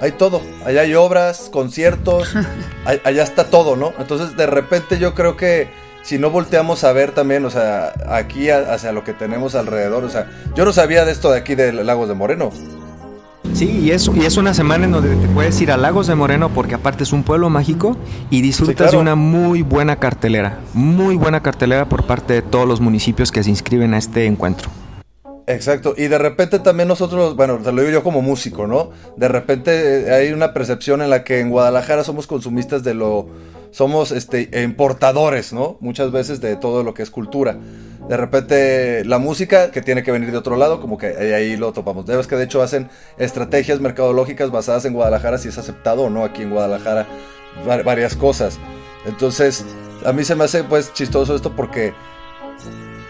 hay 0.00 0.12
todo, 0.12 0.40
allá 0.64 0.82
hay 0.82 0.94
obras, 0.94 1.50
conciertos, 1.52 2.34
allá 3.04 3.22
está 3.22 3.50
todo, 3.50 3.76
¿no? 3.76 3.92
Entonces, 3.98 4.36
de 4.36 4.46
repente 4.46 4.98
yo 4.98 5.14
creo 5.14 5.36
que 5.36 5.68
si 6.02 6.18
no 6.18 6.30
volteamos 6.30 6.84
a 6.84 6.92
ver 6.92 7.12
también, 7.12 7.44
o 7.44 7.50
sea, 7.50 7.92
aquí 8.08 8.50
hacia 8.50 8.92
lo 8.92 9.04
que 9.04 9.12
tenemos 9.12 9.54
alrededor, 9.54 10.04
o 10.04 10.08
sea, 10.08 10.30
yo 10.56 10.64
no 10.64 10.72
sabía 10.72 11.04
de 11.04 11.12
esto 11.12 11.30
de 11.30 11.38
aquí 11.38 11.54
de 11.54 11.72
Lagos 11.72 12.08
de 12.08 12.14
Moreno. 12.14 12.50
Sí, 13.52 13.68
y 13.68 13.90
es, 13.90 14.08
y 14.14 14.24
es 14.24 14.36
una 14.36 14.54
semana 14.54 14.84
en 14.84 14.92
donde 14.92 15.16
te 15.16 15.28
puedes 15.28 15.60
ir 15.60 15.72
a 15.72 15.76
Lagos 15.76 16.06
de 16.06 16.14
Moreno 16.14 16.50
porque 16.50 16.76
aparte 16.76 17.02
es 17.02 17.12
un 17.12 17.24
pueblo 17.24 17.50
mágico 17.50 17.96
y 18.30 18.42
disfrutas 18.42 18.76
claro. 18.76 18.92
de 18.92 18.98
una 18.98 19.14
muy 19.16 19.62
buena 19.62 19.96
cartelera. 19.96 20.60
Muy 20.72 21.16
buena 21.16 21.42
cartelera 21.42 21.88
por 21.88 22.04
parte 22.04 22.32
de 22.32 22.42
todos 22.42 22.68
los 22.68 22.80
municipios 22.80 23.32
que 23.32 23.42
se 23.42 23.50
inscriben 23.50 23.92
a 23.94 23.98
este 23.98 24.26
encuentro. 24.26 24.70
Exacto, 25.50 25.94
y 25.96 26.06
de 26.06 26.16
repente 26.18 26.60
también 26.60 26.86
nosotros, 26.88 27.34
bueno, 27.34 27.58
te 27.58 27.72
lo 27.72 27.80
digo 27.82 27.92
yo 27.92 28.02
como 28.04 28.22
músico, 28.22 28.68
¿no? 28.68 28.90
De 29.16 29.26
repente 29.26 30.02
eh, 30.08 30.14
hay 30.14 30.32
una 30.32 30.52
percepción 30.54 31.02
en 31.02 31.10
la 31.10 31.24
que 31.24 31.40
en 31.40 31.50
Guadalajara 31.50 32.04
somos 32.04 32.28
consumistas 32.28 32.84
de 32.84 32.94
lo, 32.94 33.26
somos 33.72 34.12
este, 34.12 34.48
importadores, 34.62 35.52
¿no? 35.52 35.76
Muchas 35.80 36.12
veces 36.12 36.40
de 36.40 36.54
todo 36.54 36.84
lo 36.84 36.94
que 36.94 37.02
es 37.02 37.10
cultura. 37.10 37.58
De 38.08 38.16
repente 38.16 39.04
la 39.04 39.18
música 39.18 39.72
que 39.72 39.82
tiene 39.82 40.04
que 40.04 40.12
venir 40.12 40.30
de 40.30 40.38
otro 40.38 40.56
lado, 40.56 40.80
como 40.80 40.98
que 40.98 41.06
ahí, 41.34 41.56
lo 41.56 41.72
topamos. 41.72 42.06
Debes 42.06 42.28
que 42.28 42.36
de 42.36 42.44
hecho 42.44 42.62
hacen 42.62 42.88
estrategias 43.18 43.80
mercadológicas 43.80 44.52
basadas 44.52 44.84
en 44.84 44.92
Guadalajara, 44.92 45.38
si 45.38 45.48
es 45.48 45.58
aceptado 45.58 46.02
o 46.02 46.10
no 46.10 46.24
aquí 46.24 46.42
en 46.42 46.50
Guadalajara, 46.50 47.06
va- 47.68 47.82
varias 47.82 48.14
cosas. 48.14 48.58
Entonces, 49.04 49.64
a 50.04 50.12
mí 50.12 50.22
se 50.22 50.36
me 50.36 50.44
hace 50.44 50.62
pues 50.62 50.92
chistoso 50.92 51.34
esto 51.34 51.56
porque 51.56 51.92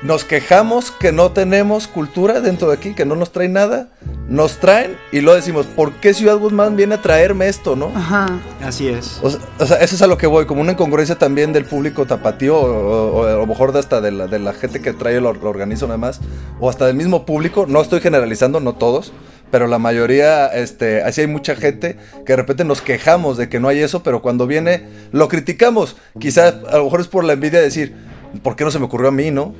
nos 0.03 0.24
quejamos 0.24 0.90
que 0.90 1.12
no 1.12 1.32
tenemos 1.32 1.86
cultura 1.86 2.40
dentro 2.40 2.68
de 2.68 2.74
aquí, 2.74 2.94
que 2.94 3.05
no 3.05 3.16
nos 3.16 3.32
traen 3.32 3.53
nada. 3.53 3.88
Nos 4.28 4.59
traen 4.59 4.96
y 5.12 5.20
luego 5.20 5.36
decimos, 5.36 5.66
¿por 5.66 5.92
qué 5.94 6.14
Ciudad 6.14 6.36
Guzmán 6.36 6.76
viene 6.76 6.94
a 6.94 7.03
traerme 7.03 7.48
esto, 7.48 7.74
no? 7.76 7.92
Ajá. 7.94 8.26
Así 8.62 8.86
es. 8.88 9.18
O 9.22 9.28
sea, 9.30 9.40
o 9.59 9.66
sea, 9.66 9.76
eso 9.78 9.96
es 9.96 10.03
a 10.03 10.07
lo 10.07 10.16
que 10.16 10.26
voy, 10.28 10.46
como 10.46 10.61
una 10.61 10.72
incongruencia 10.72 11.16
también 11.18 11.53
del 11.53 11.64
público 11.64 12.07
tapatío, 12.07 12.57
o, 12.57 12.62
o- 12.64 13.20
o 13.20 13.26
a 13.26 13.32
lo 13.32 13.46
mejor 13.46 13.72
de 13.72 13.80
hasta 13.80 14.01
de 14.01 14.12
la, 14.12 14.26
de 14.28 14.38
la 14.38 14.53
gente 14.53 14.80
que 14.80 14.92
trae 14.92 15.20
lo, 15.20 15.32
lo 15.34 15.51
organiza 15.51 15.86
nada 15.86 15.98
más, 15.98 16.20
o 16.61 16.70
hasta 16.70 16.86
del 16.86 16.94
mismo 16.96 17.26
público, 17.26 17.66
no 17.68 17.80
estoy 17.82 18.01
generalizando, 18.01 18.61
no 18.61 18.74
todos, 18.74 19.12
pero 19.51 19.66
la 19.66 19.80
mayoría, 19.80 20.46
este, 20.46 21.03
así 21.03 21.22
hay 21.22 21.26
mucha 21.26 21.57
gente 21.57 21.96
que 22.24 22.32
de 22.34 22.36
repente 22.36 22.64
nos 22.64 22.80
quejamos 22.82 23.36
de 23.36 23.48
que 23.48 23.59
no 23.59 23.66
hay 23.66 23.80
eso, 23.80 24.05
pero 24.05 24.22
cuando 24.22 24.46
viene, 24.46 24.84
lo 25.11 25.26
criticamos. 25.26 25.96
Quizás 26.20 26.55
a 26.70 26.76
lo 26.78 26.84
mejor 26.84 27.01
es 27.01 27.09
por 27.09 27.24
la 27.24 27.32
envidia 27.32 27.59
de 27.59 27.64
decir, 27.64 27.96
¿por 28.43 28.57
qué 28.57 28.64
no 28.64 28.70
se 28.70 28.78
me 28.78 28.87
ocurrió 28.87 29.09
a 29.09 29.12
mí, 29.12 29.31
no? 29.31 29.55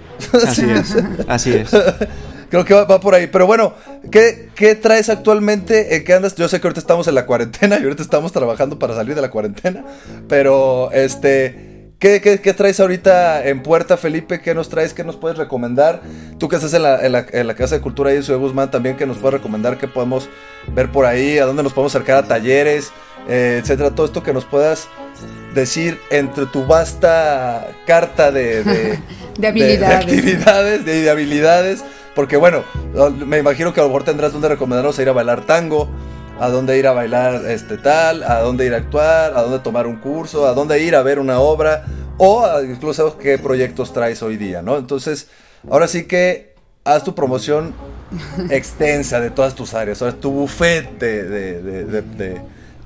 Así 0.47 0.69
es. 0.71 0.97
Así 1.29 1.53
es. 1.53 1.71
Creo 2.51 2.65
que 2.65 2.75
va, 2.75 2.85
va 2.85 3.01
por 3.01 3.15
ahí. 3.15 3.29
Pero 3.29 3.47
bueno, 3.47 3.75
¿qué, 4.11 4.49
qué 4.57 4.75
traes 4.75 5.09
actualmente? 5.09 5.97
¿En 5.97 6.05
qué 6.05 6.15
andas? 6.15 6.35
Yo 6.35 6.49
sé 6.49 6.61
que 6.61 6.67
ahorita 6.67 6.81
estamos 6.81 7.07
en 7.07 7.15
la 7.15 7.27
cuarentena 7.27 7.79
y 7.79 7.85
ahorita 7.85 8.03
estamos 8.03 8.33
trabajando 8.33 8.79
para 8.79 8.95
salir 8.95 9.15
de 9.15 9.23
la 9.23 9.31
cuarentena. 9.31 9.85
Pero, 10.29 10.91
este, 10.93 11.70
¿qué, 12.01 12.21
qué, 12.21 12.41
qué 12.41 12.53
traes 12.55 12.81
ahorita 12.81 13.47
en 13.47 13.63
puerta, 13.63 13.97
Felipe? 13.97 14.41
¿Qué 14.41 14.53
nos 14.55 14.69
traes? 14.69 14.93
¿Qué 14.95 15.05
nos 15.05 15.17
puedes 15.17 15.39
recomendar? 15.39 16.03
Tú 16.39 16.49
que 16.49 16.57
estás 16.57 16.75
en 16.75 16.83
la, 16.83 17.05
en 17.07 17.13
la, 17.13 17.27
en 17.31 17.47
la 17.47 17.55
Casa 17.55 17.77
de 17.77 17.81
Cultura 17.81 18.13
en 18.13 18.25
Ciudad 18.25 18.41
Guzmán 18.41 18.71
también, 18.73 18.97
¿qué 18.97 19.07
nos 19.07 19.19
puedes 19.19 19.35
recomendar? 19.35 19.79
¿Qué 19.79 19.87
podemos 19.87 20.29
ver 20.75 20.91
por 20.91 21.07
ahí? 21.07 21.39
¿A 21.39 21.45
dónde 21.45 21.63
nos 21.63 21.73
podemos 21.73 21.95
acercar 21.95 22.17
a 22.17 22.27
talleres? 22.27 22.91
Eh, 23.29 23.61
etcétera. 23.63 23.91
Todo 23.91 24.07
esto 24.07 24.23
que 24.25 24.33
nos 24.33 24.45
puedas 24.45 24.89
decir 25.55 26.01
entre 26.11 26.47
tu 26.47 26.65
vasta 26.67 27.69
carta 27.87 28.33
de, 28.33 28.65
de, 28.65 28.99
De 29.39 29.47
habilidades. 29.47 29.97
actividades, 30.07 30.85
de, 30.85 31.03
de 31.03 31.11
habilidades. 31.11 31.85
Porque 32.15 32.37
bueno, 32.37 32.65
me 33.27 33.39
imagino 33.39 33.73
que 33.73 33.81
a 33.81 33.85
lo 33.85 33.89
mejor 33.91 34.05
tendrás 34.05 34.33
donde 34.33 34.49
recomendarnos 34.49 34.99
a 34.99 35.03
ir 35.03 35.09
a 35.09 35.13
bailar 35.13 35.43
tango, 35.47 35.89
a 36.41 36.49
dónde 36.49 36.77
ir 36.79 36.87
a 36.87 36.93
bailar 36.93 37.43
este 37.47 37.77
tal, 37.77 38.23
a 38.25 38.41
dónde 38.41 38.67
ir 38.67 38.75
a 38.75 38.79
actuar, 38.79 39.37
a 39.37 39.43
dónde 39.43 39.59
tomar 39.61 39.87
un 39.87 39.97
curso, 39.97 40.47
a 40.47 40.55
dónde 40.55 40.83
ir 40.83 40.97
a 40.97 41.03
ver 41.03 41.19
una 41.19 41.39
obra, 41.39 41.85
o 42.17 42.45
incluso 42.63 43.17
qué 43.19 43.39
proyectos 43.39 43.93
traes 43.93 44.23
hoy 44.23 44.37
día, 44.37 44.63
¿no? 44.63 44.77
Entonces, 44.79 45.29
ahora 45.71 45.87
sí 45.87 46.05
que 46.05 46.55
haz 46.85 47.05
tu 47.05 47.15
promoción 47.15 47.75
extensa 48.51 49.21
de 49.21 49.31
todas 49.31 49.55
tus 49.55 49.75
áreas, 49.75 50.01
ahora 50.03 50.15
tu 50.17 50.31
buffet 50.31 50.99
de, 50.99 51.23
de, 51.25 51.63
de, 51.63 51.85
de- 51.85 52.03
de- 52.03 52.41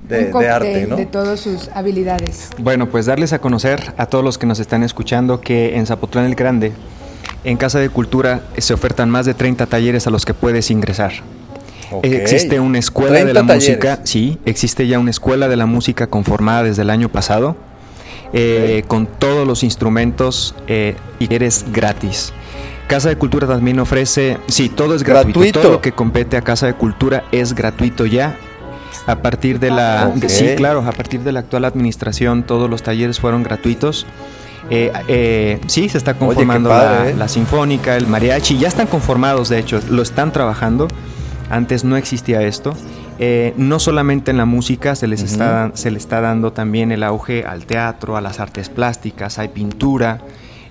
de, 0.05 0.27
Un 0.27 0.33
cóctel 0.33 0.51
arte, 0.51 0.87
¿no? 0.87 0.97
de 0.97 1.07
todas 1.07 1.41
sus 1.41 1.69
habilidades. 1.69 2.51
Bueno, 2.59 2.91
pues 2.91 3.07
darles 3.07 3.33
a 3.33 3.39
conocer 3.39 3.95
a 3.97 4.05
todos 4.05 4.23
los 4.23 4.37
que 4.37 4.45
nos 4.45 4.59
están 4.59 4.83
escuchando 4.83 5.41
que 5.41 5.77
en 5.79 5.87
Zapotlán 5.87 6.27
el 6.27 6.35
Grande, 6.35 6.73
en 7.43 7.57
Casa 7.57 7.79
de 7.79 7.89
Cultura, 7.89 8.43
se 8.59 8.75
ofertan 8.75 9.09
más 9.09 9.25
de 9.25 9.33
30 9.33 9.65
talleres 9.65 10.07
a 10.07 10.11
los 10.11 10.27
que 10.27 10.35
puedes 10.35 10.71
ingresar. 10.71 11.13
Existe 12.03 12.61
una 12.61 12.79
escuela 12.79 13.15
de 13.15 13.23
30 13.25 13.41
la 13.41 13.47
talleres. 13.47 13.69
música, 13.69 14.01
sí, 14.05 14.39
existe 14.45 14.87
ya 14.87 14.99
una 14.99 15.11
escuela 15.11 15.49
de 15.49 15.57
la 15.57 15.67
música 15.67 16.07
conformada 16.07 16.65
desde 16.65 16.83
el 16.83 16.91
año 16.91 17.09
pasado, 17.09 17.57
eh, 18.33 18.85
con 18.89 19.07
todos 19.07 19.47
los 19.47 19.63
instrumentos 19.63 20.55
eh, 20.67 20.97
y 21.19 21.33
eres 21.33 21.67
gratis. 21.73 22.33
Casa 22.87 23.09
de 23.09 23.17
Cultura 23.17 23.47
también 23.47 23.79
ofrece, 23.79 24.39
sí, 24.49 24.69
todo 24.69 24.95
es 24.95 25.03
gratuito, 25.03 25.41
Gratuito. 25.41 25.61
todo 25.61 25.73
lo 25.73 25.81
que 25.81 25.93
compete 25.93 26.37
a 26.37 26.43
Casa 26.43 26.67
de 26.67 26.75
Cultura 26.75 27.25
es 27.33 27.55
gratuito 27.55 28.07
ya. 28.07 28.37
A 29.07 29.17
partir 29.17 29.59
de 29.59 29.71
la, 29.71 30.13
sí, 30.29 30.51
claro, 30.57 30.81
a 30.87 30.93
partir 30.93 31.21
de 31.21 31.33
la 31.33 31.41
actual 31.41 31.65
administración 31.65 32.45
todos 32.45 32.71
los 32.71 32.83
talleres 32.83 33.21
fueron 33.21 33.43
gratuitos. 33.43 34.07
Eh, 34.71 34.93
eh, 35.09 35.61
sí, 35.67 35.89
se 35.89 35.99
está 35.99 36.15
conformando 36.15 36.71
padre, 36.71 37.05
la, 37.05 37.11
¿eh? 37.11 37.15
la 37.15 37.29
sinfónica, 37.29 37.97
el 37.97 38.07
mariachi, 38.07 38.59
ya 38.59 38.69
están 38.69 38.87
conformados, 38.87 39.49
de 39.49 39.59
hecho, 39.59 39.81
lo 39.91 40.03
están 40.03 40.33
trabajando. 40.33 40.89
Antes 41.51 41.85
no 41.85 41.97
existía 41.97 42.43
esto. 42.43 42.75
Eh, 43.19 43.55
no 43.57 43.79
solamente 43.79 44.31
en 44.33 44.39
la 44.39 44.45
música 44.45 44.95
se 44.97 45.07
les 45.07 45.21
Ujú. 45.23 45.31
está 45.33 45.71
se 45.75 45.91
le 45.91 45.99
está 45.99 46.21
dando 46.21 46.53
también 46.53 46.91
el 46.91 47.03
auge 47.05 47.45
al 47.45 47.65
teatro, 47.67 48.17
a 48.17 48.21
las 48.21 48.41
artes 48.41 48.69
plásticas, 48.69 49.39
hay 49.39 49.49
pintura, 49.49 50.21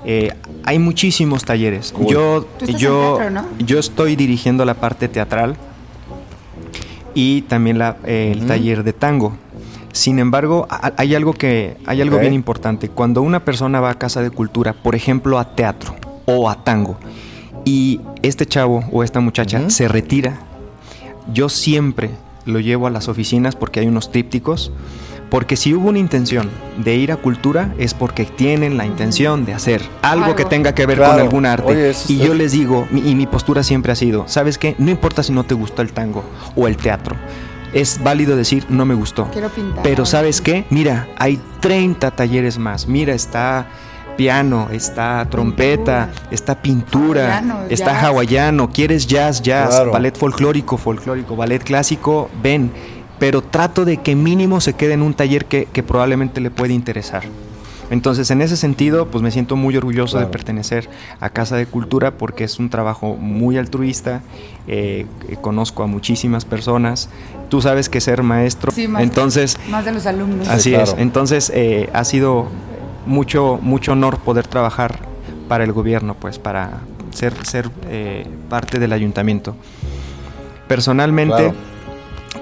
eh, 0.04 0.34
hay 0.66 0.78
muchísimos 0.80 1.46
talleres. 1.46 1.94
Cool. 1.94 2.08
Yo 2.08 2.48
yo 2.78 3.16
teatro, 3.18 3.30
¿no? 3.30 3.46
yo 3.66 3.80
estoy 3.80 4.16
dirigiendo 4.18 4.66
la 4.66 4.74
parte 4.74 5.08
teatral 5.08 5.56
y 7.14 7.44
también 7.44 7.78
la, 7.78 7.98
eh, 8.06 8.32
el 8.34 8.46
taller 8.48 8.84
de 8.84 8.94
tango. 8.94 9.38
Sin 9.94 10.18
embargo, 10.20 10.66
a- 10.70 10.92
hay 10.98 11.14
algo 11.16 11.34
que 11.34 11.78
hay 11.86 12.02
algo 12.02 12.18
bien 12.18 12.34
importante. 12.34 12.90
Cuando 12.90 13.22
una 13.22 13.46
persona 13.46 13.80
va 13.80 13.92
a 13.92 13.96
casa 14.00 14.22
de 14.22 14.32
cultura, 14.32 14.74
por 14.74 14.96
ejemplo, 14.96 15.38
a 15.40 15.56
teatro 15.56 15.96
o 16.26 16.50
a 16.50 16.64
tango, 16.64 16.98
y 17.64 18.02
este 18.24 18.46
chavo 18.46 18.84
o 18.92 19.04
esta 19.04 19.20
muchacha 19.20 19.70
se 19.70 19.88
retira, 19.88 20.40
yo 21.32 21.50
siempre 21.50 22.12
lo 22.46 22.60
llevo 22.60 22.88
a 22.88 22.90
las 22.90 23.08
oficinas 23.08 23.56
porque 23.56 23.80
hay 23.80 23.88
unos 23.88 24.12
trípticos. 24.12 24.72
Porque 25.30 25.56
si 25.56 25.74
hubo 25.74 25.90
una 25.90 25.98
intención 25.98 26.48
de 26.78 26.96
ir 26.96 27.12
a 27.12 27.16
cultura 27.18 27.74
es 27.80 27.96
porque 27.96 28.24
tienen 28.26 28.78
la 28.78 28.86
intención 28.86 29.46
de 29.46 29.56
hacer 29.56 29.82
algo, 30.04 30.26
Algo. 30.26 30.36
que 30.36 30.46
tenga 30.46 30.76
que 30.76 30.86
ver 30.86 30.98
Claro. 30.98 31.14
con 31.14 31.22
algún 31.22 31.46
arte. 31.48 31.72
Oye, 31.72 31.94
y 32.08 32.18
yo 32.20 32.36
les 32.36 32.52
digo, 32.52 32.88
mi- 32.92 33.10
y 33.10 33.16
mi 33.16 33.26
postura 33.26 33.64
siempre 33.64 33.92
ha 33.92 33.96
sido, 33.96 34.26
¿sabes 34.28 34.60
qué? 34.60 34.76
No 34.78 34.92
importa 34.92 35.24
si 35.24 35.32
no 35.34 35.44
te 35.44 35.56
gustó 35.56 35.82
el 35.82 35.92
tango 35.92 36.24
o 36.56 36.68
el 36.68 36.78
teatro. 36.78 37.16
Es 37.74 38.00
válido 38.04 38.36
decir, 38.36 38.66
no 38.70 38.86
me 38.86 38.94
gustó. 38.94 39.28
Quiero 39.32 39.50
pintar. 39.50 39.82
Pero 39.82 40.06
¿sabes 40.06 40.40
qué? 40.40 40.66
Mira, 40.70 41.08
hay 41.18 41.40
30 41.62 42.12
talleres 42.12 42.60
más. 42.60 42.88
Mira, 42.88 43.16
está 43.16 43.66
piano, 44.16 44.68
está 44.72 45.26
trompeta, 45.30 46.10
está 46.32 46.62
pintura, 46.62 47.38
Hawaiano, 47.38 47.56
está 47.70 47.94
jazz. 47.94 48.04
hawaiano, 48.04 48.70
quieres 48.72 49.08
jazz, 49.08 49.42
jazz, 49.42 49.70
Claro. 49.70 49.92
ballet 49.92 50.16
folclórico, 50.18 50.78
folclórico, 50.78 51.36
ballet 51.36 51.64
clásico, 51.64 52.30
ven. 52.42 52.72
Pero 53.20 53.42
trato 53.42 53.86
de 53.86 53.98
que 53.98 54.16
mínimo 54.16 54.60
se 54.60 54.74
quede 54.74 54.94
en 54.94 55.02
un 55.02 55.14
taller 55.14 55.46
que, 55.46 55.66
que 55.66 55.84
probablemente 55.84 56.42
le 56.42 56.50
puede 56.52 56.74
interesar. 56.74 57.24
Entonces, 57.90 58.32
en 58.32 58.42
ese 58.42 58.58
sentido, 58.58 59.08
pues 59.08 59.22
me 59.22 59.30
siento 59.30 59.56
muy 59.56 59.78
orgulloso 59.78 60.14
Claro. 60.14 60.28
de 60.28 60.32
pertenecer 60.32 60.90
a 61.20 61.30
Casa 61.30 61.56
de 61.58 61.66
Cultura 61.68 62.12
porque 62.12 62.44
es 62.44 62.58
un 62.58 62.70
trabajo 62.70 63.16
muy 63.16 63.58
altruista. 63.58 64.22
eh, 64.66 65.06
que 65.28 65.36
conozco 65.36 65.84
a 65.84 65.88
muchísimas 65.88 66.46
personas. 66.46 67.10
Tú 67.50 67.62
sabes 67.62 67.90
que 67.90 68.00
ser 68.00 68.24
maestro, 68.24 68.72
Sí, 68.72 68.88
más- 68.88 69.04
entonces 69.04 69.58
Más 69.70 69.84
de 69.84 69.92
los 69.92 70.06
alumnos. 70.06 70.48
Así 70.48 70.70
claro. 70.70 70.86
es. 70.86 70.96
Entonces 70.98 71.52
eh, 71.54 71.90
ha 71.92 72.06
sido 72.06 72.48
mucho 73.06 73.60
mucho 73.62 73.94
honor 73.94 74.20
poder 74.20 74.48
trabajar 74.48 75.00
para 75.48 75.64
el 75.64 75.72
gobierno, 75.72 76.16
pues 76.16 76.40
para 76.40 76.80
ser 77.12 77.34
ser 77.46 77.70
eh, 77.88 78.26
parte 78.50 78.80
del 78.80 78.94
ayuntamiento. 78.94 79.56
Personalmente. 80.68 81.54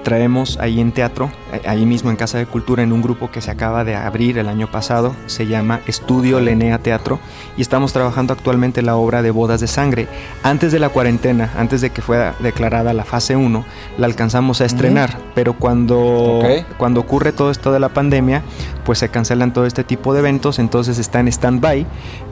Traemos 0.02 0.58
ahí 0.60 0.80
en 0.80 0.92
teatro, 0.92 1.30
ahí 1.66 1.84
mismo 1.86 2.10
en 2.10 2.16
Casa 2.16 2.38
de 2.38 2.46
Cultura, 2.46 2.82
en 2.82 2.92
un 2.92 3.02
grupo 3.02 3.30
que 3.30 3.40
se 3.40 3.50
acaba 3.50 3.84
de 3.84 3.94
abrir 3.94 4.38
el 4.38 4.48
año 4.48 4.70
pasado, 4.70 5.14
se 5.26 5.46
llama 5.46 5.80
Estudio 5.86 6.40
Lenea 6.40 6.78
Teatro, 6.78 7.18
y 7.56 7.62
estamos 7.62 7.92
trabajando 7.92 8.32
actualmente 8.32 8.82
la 8.82 8.96
obra 8.96 9.22
de 9.22 9.30
Bodas 9.30 9.60
de 9.60 9.66
Sangre. 9.66 10.08
Antes 10.42 10.72
de 10.72 10.78
la 10.78 10.88
cuarentena, 10.88 11.52
antes 11.56 11.80
de 11.80 11.90
que 11.90 12.02
fuera 12.02 12.34
declarada 12.40 12.92
la 12.92 13.04
fase 13.04 13.36
1, 13.36 13.64
la 13.98 14.06
alcanzamos 14.06 14.60
a 14.60 14.64
estrenar, 14.64 15.18
pero 15.34 15.54
cuando, 15.54 15.98
Ok. 16.00 16.46
cuando 16.78 17.00
ocurre 17.00 17.32
todo 17.32 17.50
esto 17.50 17.72
de 17.72 17.80
la 17.80 17.90
pandemia, 17.90 18.42
pues 18.84 18.98
se 18.98 19.08
cancelan 19.08 19.52
todo 19.52 19.66
este 19.66 19.84
tipo 19.84 20.12
de 20.14 20.20
eventos, 20.20 20.58
entonces 20.58 20.98
está 20.98 21.20
en 21.20 21.28
stand-by, 21.28 21.86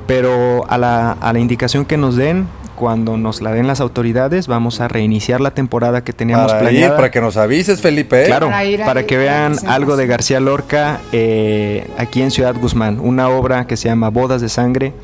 pero 0.06 0.64
a 0.68 0.76
la, 0.78 1.12
a 1.12 1.32
la 1.32 1.38
indicación 1.38 1.84
que 1.84 1.96
nos 1.96 2.16
den, 2.16 2.48
cuando 2.80 3.18
nos 3.18 3.42
la 3.42 3.52
den 3.52 3.66
las 3.66 3.82
autoridades, 3.82 4.46
vamos 4.46 4.80
a 4.80 4.88
reiniciar 4.88 5.42
la 5.42 5.50
temporada 5.50 6.02
que 6.02 6.14
teníamos 6.14 6.50
Para 6.50 6.62
ir, 6.62 6.68
planeada. 6.70 6.96
para 6.96 7.10
que 7.10 7.20
nos 7.20 7.36
avises, 7.36 7.82
Felipe. 7.82 8.22
¿eh? 8.22 8.26
Claro, 8.26 8.46
Para 8.46 8.64
ir 8.64 9.06
que 9.06 9.18
vean 9.18 9.54
algo 9.68 9.98
de. 9.98 10.06
García 10.06 10.40
Lorca 10.40 10.98
eh, 11.12 11.86
aquí 11.98 12.22
en 12.22 12.30
Ciudad 12.30 12.54
Guzmán. 12.58 12.98
Una 12.98 13.28
obra 13.28 13.66
que 13.66 13.76
se 13.76 13.88
llama 13.90 14.08
Bodas 14.08 14.40
de 14.40 14.48
Sangre, 14.48 14.94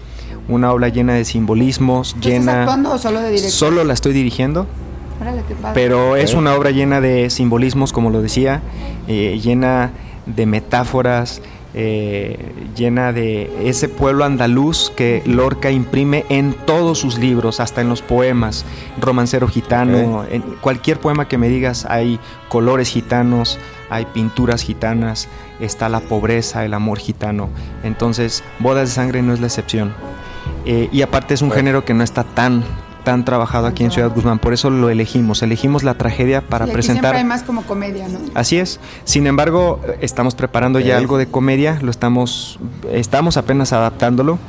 una 0.49 0.73
obra 0.73 0.89
llena 0.89 1.13
de 1.13 1.27
simbolismos, 1.27 2.15
¿Tú 2.15 2.21
estás 2.21 2.33
llena... 2.33 2.61
actuando 2.63 2.93
o 2.95 2.99
solo 2.99 3.21
de 3.21 3.29
director? 3.29 3.51
Solo 3.51 3.85
la 3.85 3.93
estoy 3.93 4.15
dirigiendo, 4.15 4.67
Órale, 5.21 5.43
qué 5.47 5.55
padre. 5.55 5.75
pero 5.75 6.17
es 6.17 6.33
una 6.33 6.55
obra 6.55 6.71
llena 6.71 7.03
de 7.03 7.29
simbolismos, 7.29 7.93
como 7.93 8.09
lo 8.09 8.23
decía, 8.23 8.63
eh, 9.07 9.39
llena 9.43 9.91
de 10.25 10.47
metáforas, 10.47 11.43
eh, 11.79 12.39
llena 12.75 13.13
de 13.13 13.69
ese 13.69 13.91
pueblo 13.91 14.25
andaluz 14.25 14.91
que 14.97 15.23
Lorca 15.27 15.71
imprime 15.71 16.25
en 16.31 16.55
todos 16.55 16.99
sus 16.99 17.19
libros, 17.19 17.61
hasta 17.61 17.83
en 17.83 17.91
los 17.91 18.01
poemas, 18.01 18.65
romancero 18.99 19.47
gitano, 19.47 20.25
en 20.31 20.41
cualquier 20.63 20.99
poema 20.99 21.29
que 21.29 21.37
me 21.37 21.49
digas 21.49 21.87
hay 21.89 22.19
colores 22.49 22.89
gitanos, 22.89 23.59
hay 23.91 24.07
pinturas 24.07 24.63
gitanas, 24.63 25.29
está 25.61 25.91
la 25.91 26.01
pobreza, 26.01 26.65
el 26.65 26.73
amor 26.73 26.99
gitano. 26.99 27.51
Entonces, 27.85 28.43
Bodas 28.59 28.89
de 28.89 28.95
Sangre 28.95 29.21
no 29.23 29.35
es 29.35 29.41
la 29.41 29.47
excepción. 29.47 29.93
Eh, 30.65 30.89
y 30.91 31.03
aparte 31.03 31.35
es 31.35 31.43
un 31.43 31.49
Bueno. 31.49 31.59
género 31.59 31.85
que 31.85 31.93
no 31.95 32.03
está 32.03 32.25
tan 32.25 32.65
tan 33.07 33.25
trabajado 33.25 33.69
aquí 33.69 33.85
en 33.85 33.93
Ciudad 33.93 34.11
Guzmán, 34.13 34.41
por 34.41 34.53
eso 34.53 34.69
lo 34.69 34.91
elegimos, 34.91 35.41
elegimos 35.45 35.85
la 35.85 35.95
tragedia 35.95 36.41
para 36.41 36.65
Y 36.67 36.71
aquí 36.71 36.73
presentar 36.75 37.03
siempre 37.05 37.19
hay 37.21 37.25
más 37.25 37.45
como 37.45 37.63
comedia, 37.63 38.09
¿no? 38.09 38.19
Así 38.35 38.59
es. 38.59 38.81
Sin 39.05 39.29
embargo, 39.29 39.81
estamos 40.01 40.35
preparando 40.35 40.81
ya 40.81 40.97
algo 40.97 41.17
de 41.17 41.27
comedia, 41.29 41.79
lo 41.83 41.93
estamos, 41.93 42.59
estamos 42.93 43.37
apenas 43.37 43.73
adaptándolo, 43.73 44.41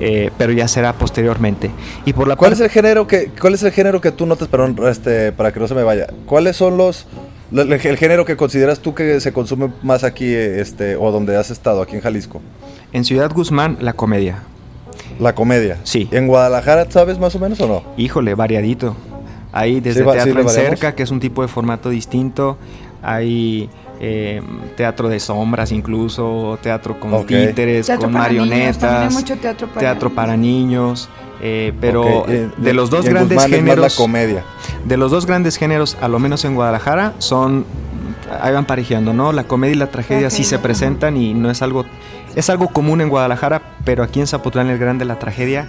eh, 0.00 0.32
pero 0.38 0.52
ya 0.52 0.66
será 0.66 0.92
posteriormente. 0.94 1.70
Y 2.04 2.12
por 2.12 2.26
la 2.26 2.34
¿Cuál 2.34 2.52
es 2.52 2.58
el 2.58 2.68
género 2.68 3.06
que 3.06 3.30
cuál 3.40 3.54
es 3.54 3.62
el 3.62 3.70
género 3.70 4.00
que 4.00 4.10
tú 4.10 4.26
notas, 4.26 4.48
perdón, 4.48 4.76
este, 4.88 5.30
para 5.30 5.52
que 5.52 5.60
no 5.60 5.68
se 5.68 5.76
me 5.76 5.84
vaya? 5.84 6.08
¿Cuáles 6.26 6.56
son 6.56 6.76
los 6.76 7.06
lo- 7.52 7.62
el, 7.62 7.72
el 7.74 7.96
género 7.96 8.24
que 8.24 8.36
consideras 8.36 8.80
tú 8.80 8.92
que 8.92 9.20
se 9.20 9.32
consume 9.32 9.72
más 9.84 10.02
aquí 10.02 10.34
este 10.34 10.96
o 10.96 11.12
donde 11.12 11.36
has 11.36 11.50
estado 11.52 11.80
aquí 11.80 11.94
en 11.94 12.02
Jalisco? 12.02 12.40
en 12.92 13.04
Ciudad 13.04 13.30
Guzmán 13.32 13.76
la 13.80 13.92
comedia? 13.92 14.42
La 15.20 15.34
comedia. 15.34 15.78
Sí. 15.84 16.08
¿En 16.10 16.26
Guadalajara 16.26 16.90
sabes 16.90 17.18
más 17.18 17.34
o 17.34 17.38
menos 17.38 17.60
o 17.60 17.68
no? 17.68 17.82
Híjole, 17.96 18.34
variadito. 18.34 18.96
Hay 19.52 19.80
desde 19.80 20.00
Sí, 20.00 20.06
va- 20.06 20.12
sí, 20.14 20.18
teatro 20.24 20.40
en 20.42 20.48
cerca, 20.48 20.94
que 20.94 21.02
es 21.02 21.10
un 21.10 21.20
tipo 21.20 21.42
de 21.42 21.48
formato 21.48 21.90
distinto. 21.90 22.56
Hay 23.02 23.68
eh, 24.00 24.40
teatro 24.76 25.08
de 25.08 25.20
sombras 25.20 25.72
incluso, 25.72 26.58
teatro 26.62 26.98
con 26.98 27.26
títeres, 27.26 27.86
Teatro 27.86 28.04
con 28.06 28.12
niños, 28.12 28.26
marionetas. 28.26 28.78
también 28.78 29.08
hay 29.08 29.14
mucho 29.14 29.36
teatro 29.36 29.68
para 29.68 29.80
teatro 29.80 30.10
para 30.10 30.36
niños. 30.36 31.08
eh, 31.42 31.72
pero 31.80 32.26
eh, 32.28 32.48
de 32.56 32.74
los 32.74 32.88
dos 32.90 33.04
grandes 33.06 33.36
Guzmán 33.36 33.44
es 33.44 33.50
más 33.50 33.58
géneros, 33.60 33.92
la 33.98 34.02
comedia. 34.02 34.44
de 34.84 34.96
los 34.96 35.10
dos 35.10 35.26
grandes 35.26 35.56
géneros, 35.56 35.96
a 36.00 36.08
lo 36.08 36.18
menos 36.18 36.44
en 36.44 36.54
Guadalajara, 36.54 37.14
son 37.18 37.64
ahí 38.40 38.52
van 38.52 38.64
parejeando, 38.66 39.12
¿no? 39.12 39.32
La 39.32 39.44
comedia 39.44 39.74
y 39.74 39.78
la 39.78 39.90
tragedia 39.90 40.30
sí 40.30 40.44
se 40.44 40.58
presentan 40.58 41.16
y 41.16 41.34
no 41.34 41.50
es 41.50 41.60
algo 41.62 41.84
es 42.34 42.50
algo 42.50 42.68
común 42.68 43.00
en 43.00 43.08
Guadalajara, 43.08 43.62
pero 43.84 44.02
aquí 44.02 44.20
en 44.20 44.26
Zapotlán 44.26 44.68
el 44.70 44.78
Grande 44.78 45.04
la 45.04 45.18
tragedia 45.18 45.66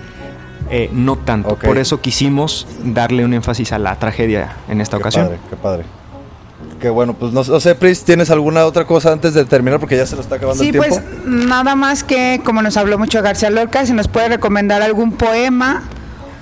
eh, 0.70 0.90
no 0.94 1.18
tanto. 1.18 1.56
Por 1.56 1.78
eso 1.78 2.00
quisimos 2.02 2.68
darle 2.84 3.26
un 3.26 3.34
énfasis 3.34 3.72
a 3.74 3.80
la 3.80 3.96
tragedia 3.98 4.54
en 4.70 4.80
esta 4.82 4.98
Qué 4.98 5.02
ocasión. 5.04 5.26
padre, 5.26 5.40
qué 5.50 5.56
padre. 5.56 5.84
Qué 6.80 6.90
bueno, 6.90 7.14
pues 7.14 7.32
no, 7.34 7.44
no 7.44 7.60
sé, 7.60 7.76
Pris, 7.76 8.04
¿tienes 8.04 8.32
alguna 8.32 8.66
otra 8.66 8.86
cosa 8.86 9.12
antes 9.12 9.34
de 9.34 9.46
terminar? 9.46 9.80
Porque 9.80 9.98
ya 9.98 10.06
se 10.06 10.16
nos 10.16 10.26
está 10.26 10.36
acabando 10.36 10.64
Sí, 10.64 10.70
el 10.70 10.80
tiempo. 10.80 10.90
pues 10.90 11.26
nada 11.26 11.76
más 11.76 12.04
que, 12.04 12.42
como 12.44 12.62
nos 12.62 12.78
habló 12.78 12.98
mucho 12.98 13.22
García 13.22 13.50
Lorca, 13.50 13.86
si 13.86 13.94
nos 13.94 14.08
puede 14.08 14.30
recomendar 14.30 14.82
algún 14.82 15.12
poema 15.12 15.84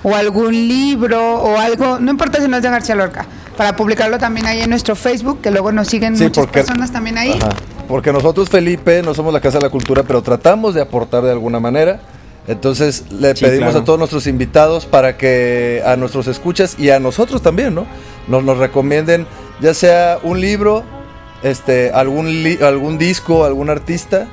o 0.02 0.14
algún 0.14 0.52
libro 0.52 1.34
o 1.42 1.58
algo, 1.58 1.98
no 1.98 2.10
importa 2.10 2.40
si 2.40 2.48
no 2.48 2.56
es 2.56 2.62
de 2.62 2.70
García 2.70 2.94
Lorca, 2.94 3.26
para 3.56 3.76
publicarlo 3.76 4.16
también 4.18 4.46
ahí 4.46 4.60
en 4.62 4.70
nuestro 4.70 4.94
Facebook, 4.96 5.40
que 5.42 5.50
luego 5.50 5.72
nos 5.72 5.88
siguen 5.88 6.16
Sí, 6.16 6.24
muchas 6.24 6.44
porque- 6.46 6.60
personas 6.60 6.90
también 6.90 7.18
ahí. 7.18 7.32
Ajá. 7.32 7.50
Porque 7.90 8.12
nosotros, 8.12 8.48
Felipe, 8.48 9.02
no 9.02 9.14
somos 9.14 9.32
la 9.32 9.40
Casa 9.40 9.58
de 9.58 9.64
la 9.64 9.70
Cultura, 9.70 10.04
pero 10.04 10.22
tratamos 10.22 10.74
de 10.74 10.80
aportar 10.80 11.24
de 11.24 11.32
alguna 11.32 11.58
manera. 11.58 11.98
Entonces 12.46 13.04
le 13.10 13.34
Sí, 13.34 13.44
pedimos 13.44 13.70
claro. 13.70 13.80
a 13.80 13.84
todos 13.84 13.98
nuestros 13.98 14.26
invitados 14.28 14.86
para 14.86 15.16
que 15.18 15.82
a 15.84 15.96
nuestros 15.96 16.26
escuchas 16.28 16.76
y 16.78 16.90
a 16.90 17.00
nosotros 17.00 17.42
también, 17.42 17.74
¿no? 17.74 17.86
Nos, 18.28 18.44
nos 18.44 18.58
recomienden 18.58 19.26
ya 19.60 19.74
sea 19.74 20.18
un 20.22 20.40
libro 20.40 20.84
este, 21.42 21.90
algún, 21.90 22.28
li- 22.44 22.58
algún 22.62 22.96
disco, 22.96 23.44
algún 23.44 23.70
artista, 23.70 24.26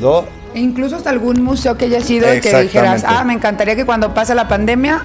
¿no? 0.00 0.24
E 0.54 0.58
incluso 0.60 0.96
hasta 0.96 1.10
algún 1.10 1.42
museo 1.42 1.76
que 1.78 1.84
haya 1.86 2.00
sido 2.00 2.26
que 2.42 2.62
dijeras, 2.62 3.04
ah, 3.06 3.22
me 3.24 3.32
encantaría 3.32 3.76
que 3.76 3.86
cuando 3.86 4.12
pase 4.12 4.34
la 4.34 4.48
pandemia 4.48 5.04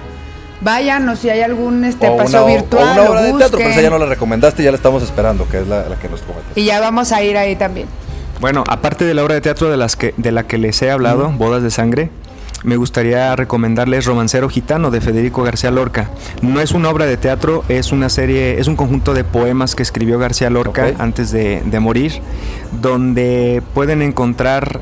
vayan 0.64 1.08
o 1.08 1.14
si 1.14 1.28
hay 1.28 1.42
algún 1.42 1.84
este 1.84 2.08
o 2.08 2.16
paseo 2.16 2.44
una, 2.44 2.52
o 2.52 2.56
virtual 2.56 2.84
una 2.84 2.94
lo 2.96 3.10
obra 3.10 3.22
de 3.22 3.32
teatro, 3.34 3.58
pero 3.58 3.70
esa 3.70 3.82
ya 3.82 3.90
no 3.90 3.98
la 3.98 4.06
recomendaste, 4.06 4.62
ya 4.62 4.70
la 4.70 4.76
estamos 4.76 5.02
esperando, 5.02 5.46
que 5.48 5.60
es 5.60 5.68
la, 5.68 5.88
la 5.88 5.96
que 5.96 6.08
nos 6.08 6.22
comentaste. 6.22 6.60
Y 6.60 6.64
ya 6.64 6.80
vamos 6.80 7.12
a 7.12 7.22
ir 7.22 7.36
ahí 7.36 7.54
también. 7.54 7.86
Bueno, 8.40 8.64
aparte 8.66 9.04
de 9.04 9.14
la 9.14 9.22
obra 9.22 9.34
de 9.34 9.40
teatro 9.40 9.70
de, 9.70 9.76
las 9.76 9.94
que, 9.94 10.14
de 10.16 10.32
la 10.32 10.44
que 10.44 10.58
les 10.58 10.80
he 10.82 10.90
hablado, 10.90 11.30
Bodas 11.30 11.62
de 11.62 11.70
Sangre, 11.70 12.10
me 12.64 12.76
gustaría 12.76 13.36
recomendarles 13.36 14.06
Romancero 14.06 14.48
Gitano 14.48 14.90
de 14.90 15.00
Federico 15.00 15.42
García 15.42 15.70
Lorca. 15.70 16.10
No 16.40 16.60
es 16.60 16.72
una 16.72 16.88
obra 16.88 17.04
de 17.04 17.18
teatro, 17.18 17.62
es 17.68 17.92
una 17.92 18.08
serie, 18.08 18.58
es 18.58 18.66
un 18.66 18.76
conjunto 18.76 19.12
de 19.12 19.22
poemas 19.22 19.74
que 19.74 19.82
escribió 19.82 20.18
García 20.18 20.48
Lorca 20.50 20.92
antes 20.98 21.30
de, 21.30 21.62
de 21.64 21.80
morir, 21.80 22.20
donde 22.80 23.62
pueden 23.74 24.00
encontrar 24.00 24.80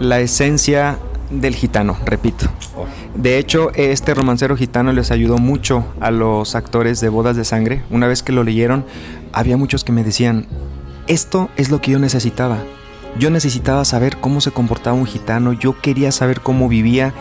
la 0.00 0.18
esencia 0.18 0.98
del 1.30 1.54
gitano, 1.54 1.96
repito. 2.04 2.46
De 3.14 3.38
hecho, 3.38 3.72
este 3.74 4.14
romancero 4.14 4.56
gitano 4.56 4.92
les 4.92 5.10
ayudó 5.10 5.38
mucho 5.38 5.84
a 6.00 6.10
los 6.10 6.54
actores 6.54 7.00
de 7.00 7.08
Bodas 7.08 7.36
de 7.36 7.44
Sangre. 7.44 7.82
Una 7.90 8.06
vez 8.06 8.22
que 8.22 8.32
lo 8.32 8.44
leyeron, 8.44 8.84
había 9.32 9.56
muchos 9.56 9.84
que 9.84 9.92
me 9.92 10.04
decían, 10.04 10.46
esto 11.06 11.50
es 11.56 11.70
lo 11.70 11.80
que 11.80 11.90
yo 11.90 11.98
necesitaba. 11.98 12.58
Yo 13.18 13.30
necesitaba 13.30 13.84
saber 13.84 14.16
cómo 14.18 14.40
se 14.40 14.52
comportaba 14.52 14.96
un 14.96 15.06
gitano, 15.06 15.52
yo 15.52 15.80
quería 15.80 16.12
saber 16.12 16.40
cómo 16.40 16.68
vivía. 16.68 17.12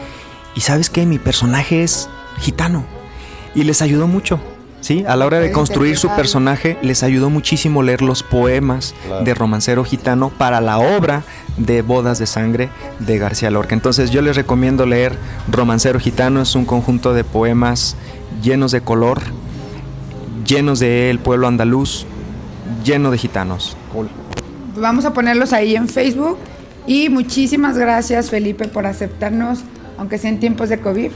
Y 0.56 0.62
sabes 0.62 0.90
qué, 0.90 1.06
mi 1.06 1.18
personaje 1.18 1.84
es 1.84 2.08
gitano. 2.38 2.86
Y 3.56 3.64
les 3.64 3.82
ayudó 3.82 4.08
mucho. 4.08 4.40
¿Sí? 4.82 5.04
A 5.08 5.16
la 5.18 5.26
hora 5.26 5.40
de 5.40 5.52
construir 5.52 5.98
su 5.98 6.08
personaje, 6.16 6.78
les 6.82 7.04
ayudó 7.04 7.30
muchísimo 7.30 7.84
leer 7.84 8.02
los 8.02 8.24
poemas 8.24 8.96
Claro. 9.06 9.24
de 9.26 9.34
Romancero 9.34 9.84
Gitano 9.84 10.30
para 10.30 10.62
la 10.62 10.78
obra 10.80 11.24
de 11.58 11.82
Bodas 11.82 12.18
de 12.20 12.26
Sangre 12.26 12.70
de 13.00 13.18
García 13.18 13.52
Lorca. 13.52 13.76
Entonces 13.76 14.10
yo 14.12 14.22
les 14.22 14.36
recomiendo 14.38 14.86
leer 14.86 15.18
Romancero 15.52 16.00
Gitano, 16.00 16.42
es 16.42 16.56
un 16.56 16.64
conjunto 16.66 17.14
de 17.14 17.24
poemas 17.26 17.96
llenos 18.42 18.72
de 18.72 18.80
color, 18.82 19.22
llenos 20.46 20.80
de 20.80 21.10
el 21.10 21.20
pueblo 21.20 21.48
andaluz, 21.48 22.06
lleno 22.84 23.12
de 23.12 23.18
gitanos. 23.18 23.76
cool. 23.94 24.10
Vamos 24.78 25.04
a 25.06 25.14
ponerlos 25.14 25.52
ahí 25.52 25.76
en 25.76 25.90
Facebook. 25.90 26.38
Y 26.88 27.10
muchísimas 27.10 27.78
gracias, 27.78 28.30
Felipe, 28.30 28.68
por 28.68 28.86
aceptarnos, 28.88 29.60
aunque 29.98 30.18
sea 30.18 30.30
en 30.30 30.40
tiempos 30.40 30.70
de 30.70 30.80
COVID, 30.80 31.12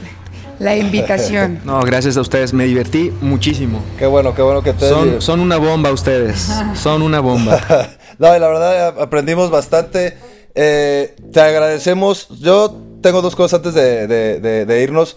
la 0.58 0.76
invitación. 0.76 1.60
No, 1.64 1.80
gracias 1.82 2.16
a 2.16 2.20
ustedes, 2.20 2.52
me 2.52 2.64
divertí 2.64 3.12
muchísimo. 3.20 3.82
Qué 3.98 4.06
bueno, 4.06 4.34
qué 4.34 4.42
bueno 4.42 4.62
que 4.62 4.72
te 4.72 4.88
Son, 4.88 5.20
son 5.22 5.40
una 5.40 5.56
bomba 5.56 5.90
ustedes, 5.92 6.48
son 6.74 7.02
una 7.02 7.20
bomba. 7.20 7.60
no, 8.18 8.36
y 8.36 8.38
la 8.40 8.48
verdad 8.48 9.00
aprendimos 9.00 9.50
bastante. 9.50 10.16
Eh, 10.54 11.14
te 11.32 11.40
agradecemos. 11.40 12.28
Yo 12.40 12.76
tengo 13.00 13.22
dos 13.22 13.34
cosas 13.36 13.58
antes 13.58 13.74
de, 13.74 14.06
de- 14.06 14.40
de- 14.40 14.66
de 14.66 14.82
irnos 14.82 15.16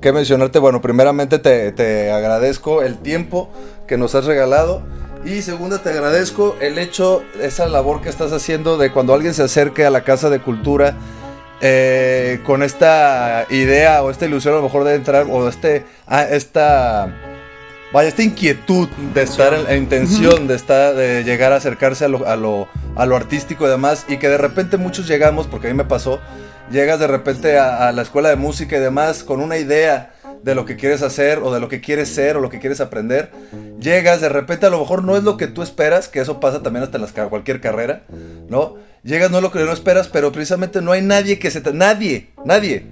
que 0.00 0.12
mencionarte. 0.12 0.58
Bueno, 0.58 0.80
primeramente 0.80 1.38
te, 1.38 1.72
te 1.72 2.10
agradezco 2.10 2.82
el 2.82 2.96
tiempo 2.98 3.50
que 3.86 3.96
nos 3.98 4.14
has 4.14 4.24
regalado. 4.24 4.82
Y 5.24 5.42
segunda, 5.42 5.78
te 5.82 5.90
agradezco 5.90 6.56
el 6.60 6.78
hecho, 6.78 7.22
esa 7.42 7.66
labor 7.66 8.00
que 8.00 8.08
estás 8.08 8.32
haciendo 8.32 8.78
de 8.78 8.92
cuando 8.92 9.12
alguien 9.14 9.34
se 9.34 9.42
acerque 9.42 9.84
a 9.84 9.90
la 9.90 10.04
Casa 10.04 10.30
de 10.30 10.38
Cultura 10.40 10.96
eh, 11.60 12.40
con 12.44 12.62
esta 12.62 13.46
idea 13.50 14.02
o 14.02 14.10
esta 14.10 14.26
ilusión 14.26 14.54
a 14.54 14.56
lo 14.58 14.62
mejor 14.62 14.84
de 14.84 14.94
entrar 14.94 15.26
o 15.28 15.48
este, 15.48 15.84
ah, 16.06 16.22
esta 16.24 17.12
Vaya, 17.90 18.10
esta 18.10 18.22
inquietud 18.22 18.88
de 19.14 19.22
estar 19.22 19.54
en 19.54 19.64
la 19.64 19.74
intención. 19.74 20.46
de 20.46 20.54
estar, 20.54 20.94
de 20.94 21.24
llegar 21.24 21.54
a 21.54 21.56
acercarse 21.56 22.04
a 22.04 22.08
lo, 22.08 22.26
a 22.26 22.36
lo, 22.36 22.68
a 22.96 23.06
lo 23.06 23.16
artístico 23.16 23.66
y 23.66 23.70
demás, 23.70 24.04
y 24.08 24.18
que 24.18 24.28
de 24.28 24.36
repente 24.36 24.76
muchos 24.76 25.08
llegamos, 25.08 25.46
porque 25.46 25.68
a 25.68 25.70
mí 25.70 25.76
me 25.76 25.86
pasó, 25.86 26.20
llegas 26.70 27.00
de 27.00 27.06
repente 27.06 27.58
a, 27.58 27.88
a 27.88 27.92
la 27.92 28.02
escuela 28.02 28.28
de 28.28 28.36
música 28.36 28.76
y 28.76 28.80
demás 28.80 29.24
con 29.24 29.40
una 29.40 29.56
idea 29.56 30.12
de 30.42 30.54
lo 30.54 30.64
que 30.64 30.76
quieres 30.76 31.02
hacer 31.02 31.38
o 31.38 31.52
de 31.52 31.60
lo 31.60 31.68
que 31.68 31.80
quieres 31.80 32.08
ser 32.08 32.36
o 32.36 32.40
lo 32.40 32.48
que 32.50 32.58
quieres 32.58 32.80
aprender. 32.80 33.30
Llegas, 33.80 34.20
de 34.20 34.28
repente 34.28 34.66
a 34.66 34.70
lo 34.70 34.78
mejor 34.80 35.04
no 35.04 35.16
es 35.16 35.22
lo 35.24 35.36
que 35.36 35.46
tú 35.46 35.62
esperas, 35.62 36.08
que 36.08 36.20
eso 36.20 36.40
pasa 36.40 36.62
también 36.62 36.82
hasta 36.84 36.96
en 36.98 37.02
las, 37.02 37.12
cualquier 37.12 37.60
carrera, 37.60 38.02
¿no? 38.48 38.76
Llegas, 39.04 39.30
no 39.30 39.38
es 39.38 39.42
lo 39.42 39.52
que 39.52 39.60
no 39.60 39.72
esperas, 39.72 40.08
pero 40.08 40.32
precisamente 40.32 40.80
no 40.82 40.92
hay 40.92 41.02
nadie 41.02 41.38
que 41.38 41.50
se... 41.50 41.60
Nadie, 41.72 42.30
nadie. 42.44 42.86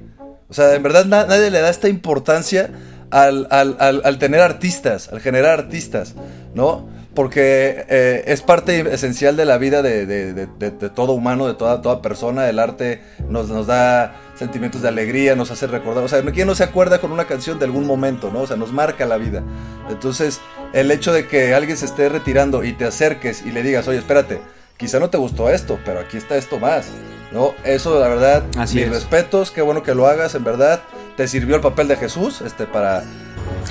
O 0.49 0.55
sea, 0.55 0.75
en 0.75 0.83
verdad 0.83 1.05
na- 1.07 1.27
nadie 1.27 1.51
le 1.51 1.61
da 1.61 1.69
esta 1.71 1.89
importancia 1.89 2.71
al, 3.11 3.49
al- 3.51 3.77
al- 3.79 4.19
tener 4.19 4.41
artistas, 4.41 5.09
al 5.13 5.21
generar 5.21 5.59
artistas, 5.59 6.15
¿no? 6.55 6.89
Porque 7.15 7.85
eh, 7.89 8.25
es 8.27 8.43
parte 8.43 8.93
esencial 8.95 9.37
de 9.37 9.45
la 9.47 9.59
vida 9.59 9.83
de, 9.83 10.07
de- 10.07 10.35
de- 10.35 10.47
de- 10.59 10.71
de 10.71 10.91
todo 10.91 11.13
humano, 11.13 11.47
de 11.49 11.55
toda, 11.55 11.81
toda 11.83 12.03
persona. 12.03 12.49
El 12.49 12.59
arte 12.59 13.01
nos, 13.29 13.49
nos 13.49 13.67
da 13.67 14.15
sentimientos 14.39 14.83
de 14.83 14.89
alegría, 14.89 15.35
nos 15.35 15.51
hace 15.51 15.67
recordar. 15.67 16.05
O 16.05 16.09
sea, 16.09 16.23
¿quién 16.33 16.47
no 16.47 16.55
se 16.55 16.65
acuerda 16.65 17.01
con 17.01 17.13
una 17.13 17.27
canción 17.27 17.59
de 17.59 17.65
algún 17.65 17.87
momento, 17.87 18.31
¿no? 18.33 18.41
O 18.41 18.47
sea, 18.47 18.57
nos 18.57 18.73
marca 18.73 19.07
la 19.07 19.17
vida. 19.17 19.43
Entonces, 19.91 20.41
el 20.73 20.91
hecho 20.91 21.13
de 21.13 21.27
que 21.27 21.55
alguien 21.55 21.77
se 21.77 21.87
esté 21.87 22.09
retirando 22.09 22.65
y 22.65 22.73
te 22.73 22.85
acerques 22.85 23.43
y 23.45 23.51
le 23.53 23.63
digas, 23.63 23.89
oye, 23.89 23.99
espérate, 23.99 24.41
quizá 24.77 24.99
no 25.01 25.09
te 25.11 25.17
gustó 25.19 25.51
esto, 25.51 25.79
pero 25.85 26.01
aquí 26.01 26.17
está 26.17 26.37
esto 26.37 26.59
más, 26.59 26.87
¿no? 27.33 27.55
Eso, 27.65 27.99
la 27.99 28.09
verdad, 28.09 28.45
Así 28.59 28.77
mis 28.77 28.85
es. 28.87 28.91
respetos, 28.91 29.51
qué 29.51 29.63
bueno 29.63 29.83
que 29.83 29.95
lo 29.95 30.07
hagas, 30.07 30.35
en 30.35 30.45
verdad. 30.45 30.83
Te 31.17 31.27
sirvió 31.29 31.57
el 31.57 31.63
papel 31.63 31.89
de 31.89 31.97
Jesús, 31.97 32.43
este, 32.43 32.67
para, 32.67 33.05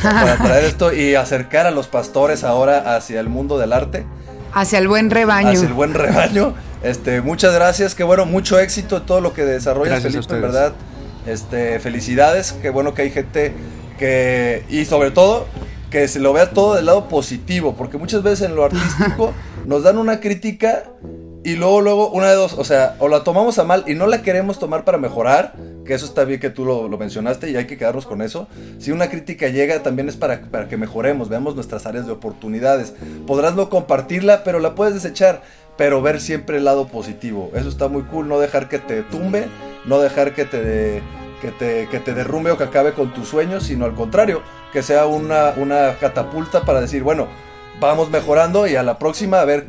para 0.01 0.35
traer 0.43 0.63
esto 0.65 0.91
y 0.93 1.13
acercar 1.15 1.67
a 1.67 1.71
los 1.71 1.87
pastores 1.87 2.43
ahora 2.43 2.95
hacia 2.95 3.19
el 3.19 3.29
mundo 3.29 3.57
del 3.59 3.71
arte, 3.73 4.05
Hacia 4.57 4.79
el 4.79 4.87
buen 4.87 5.09
rebaño. 5.11 5.49
hacia 5.49 5.67
el 5.67 5.73
buen 5.73 5.93
rebaño. 5.93 6.53
Este, 6.85 7.21
muchas 7.21 7.51
gracias, 7.51 7.95
qué 7.95 8.03
bueno, 8.03 8.27
mucho 8.27 8.59
éxito 8.59 8.97
en 8.97 9.07
todo 9.07 9.19
lo 9.19 9.33
que 9.33 9.43
desarrollas, 9.43 10.03
Gracias 10.03 10.13
Felipe, 10.13 10.35
en 10.35 10.41
verdad. 10.41 10.73
Este, 11.25 11.79
felicidades, 11.79 12.53
qué 12.61 12.69
bueno 12.69 12.93
que 12.93 13.01
hay 13.01 13.09
gente 13.09 13.53
que, 13.97 14.63
y 14.69 14.85
sobre 14.85 15.09
todo, 15.09 15.47
que 15.89 16.07
se 16.07 16.19
lo 16.19 16.31
vea 16.31 16.51
todo 16.51 16.75
del 16.75 16.85
lado 16.85 17.07
positivo, 17.07 17.73
porque 17.75 17.97
muchas 17.97 18.21
veces 18.21 18.47
en 18.47 18.55
lo 18.55 18.63
artístico 18.65 19.33
nos 19.65 19.81
dan 19.81 19.97
una 19.97 20.19
crítica 20.19 20.83
y 21.43 21.55
luego, 21.55 21.81
luego, 21.81 22.09
una 22.09 22.29
de 22.29 22.35
dos, 22.35 22.53
o 22.53 22.63
sea, 22.63 22.95
o 22.99 23.07
la 23.07 23.23
tomamos 23.23 23.57
a 23.57 23.63
mal 23.63 23.83
y 23.87 23.95
no 23.95 24.05
la 24.05 24.21
queremos 24.21 24.59
tomar 24.59 24.83
para 24.83 24.99
mejorar, 24.99 25.55
que 25.85 25.95
eso 25.95 26.05
está 26.05 26.23
bien 26.23 26.39
que 26.39 26.51
tú 26.51 26.65
lo, 26.65 26.87
lo 26.87 26.97
mencionaste 26.99 27.49
y 27.49 27.55
hay 27.55 27.65
que 27.65 27.77
quedarnos 27.77 28.05
con 28.07 28.21
eso. 28.21 28.47
Si 28.79 28.91
una 28.91 29.09
crítica 29.09 29.47
llega, 29.49 29.81
también 29.81 30.09
es 30.09 30.17
para, 30.17 30.41
para 30.41 30.67
que 30.67 30.77
mejoremos, 30.77 31.29
veamos 31.29 31.55
nuestras 31.55 31.85
áreas 31.85 32.07
de 32.07 32.11
oportunidades. 32.11 32.93
Podrás 33.27 33.55
no 33.55 33.69
compartirla, 33.69 34.43
pero 34.43 34.59
la 34.59 34.73
puedes 34.73 34.95
desechar, 34.95 35.43
pero 35.77 36.01
ver 36.01 36.21
siempre 36.21 36.57
el 36.57 36.65
lado 36.65 36.87
positivo. 36.87 37.51
Eso 37.55 37.69
está 37.69 37.87
muy 37.87 38.03
cool, 38.03 38.27
no 38.27 38.39
dejar 38.39 38.69
que 38.69 38.79
te 38.79 39.03
tumbe, 39.03 39.47
no 39.85 39.99
dejar 39.99 40.33
que 40.33 40.45
te, 40.45 41.01
que 41.41 41.51
te, 41.51 41.87
que 41.89 41.99
te 41.99 42.13
derrumbe 42.13 42.51
o 42.51 42.57
que 42.57 42.63
acabe 42.63 42.93
con 42.93 43.13
tus 43.13 43.27
sueños, 43.27 43.63
sino 43.63 43.85
al 43.85 43.93
contrario, 43.93 44.41
que 44.71 44.81
sea 44.83 45.05
una, 45.05 45.53
una 45.57 45.95
catapulta 45.99 46.61
para 46.63 46.81
decir, 46.81 47.03
bueno, 47.03 47.27
vamos 47.79 48.09
mejorando 48.09 48.67
y 48.67 48.75
a 48.75 48.83
la 48.83 48.97
próxima 48.97 49.41
a 49.41 49.45
ver, 49.45 49.65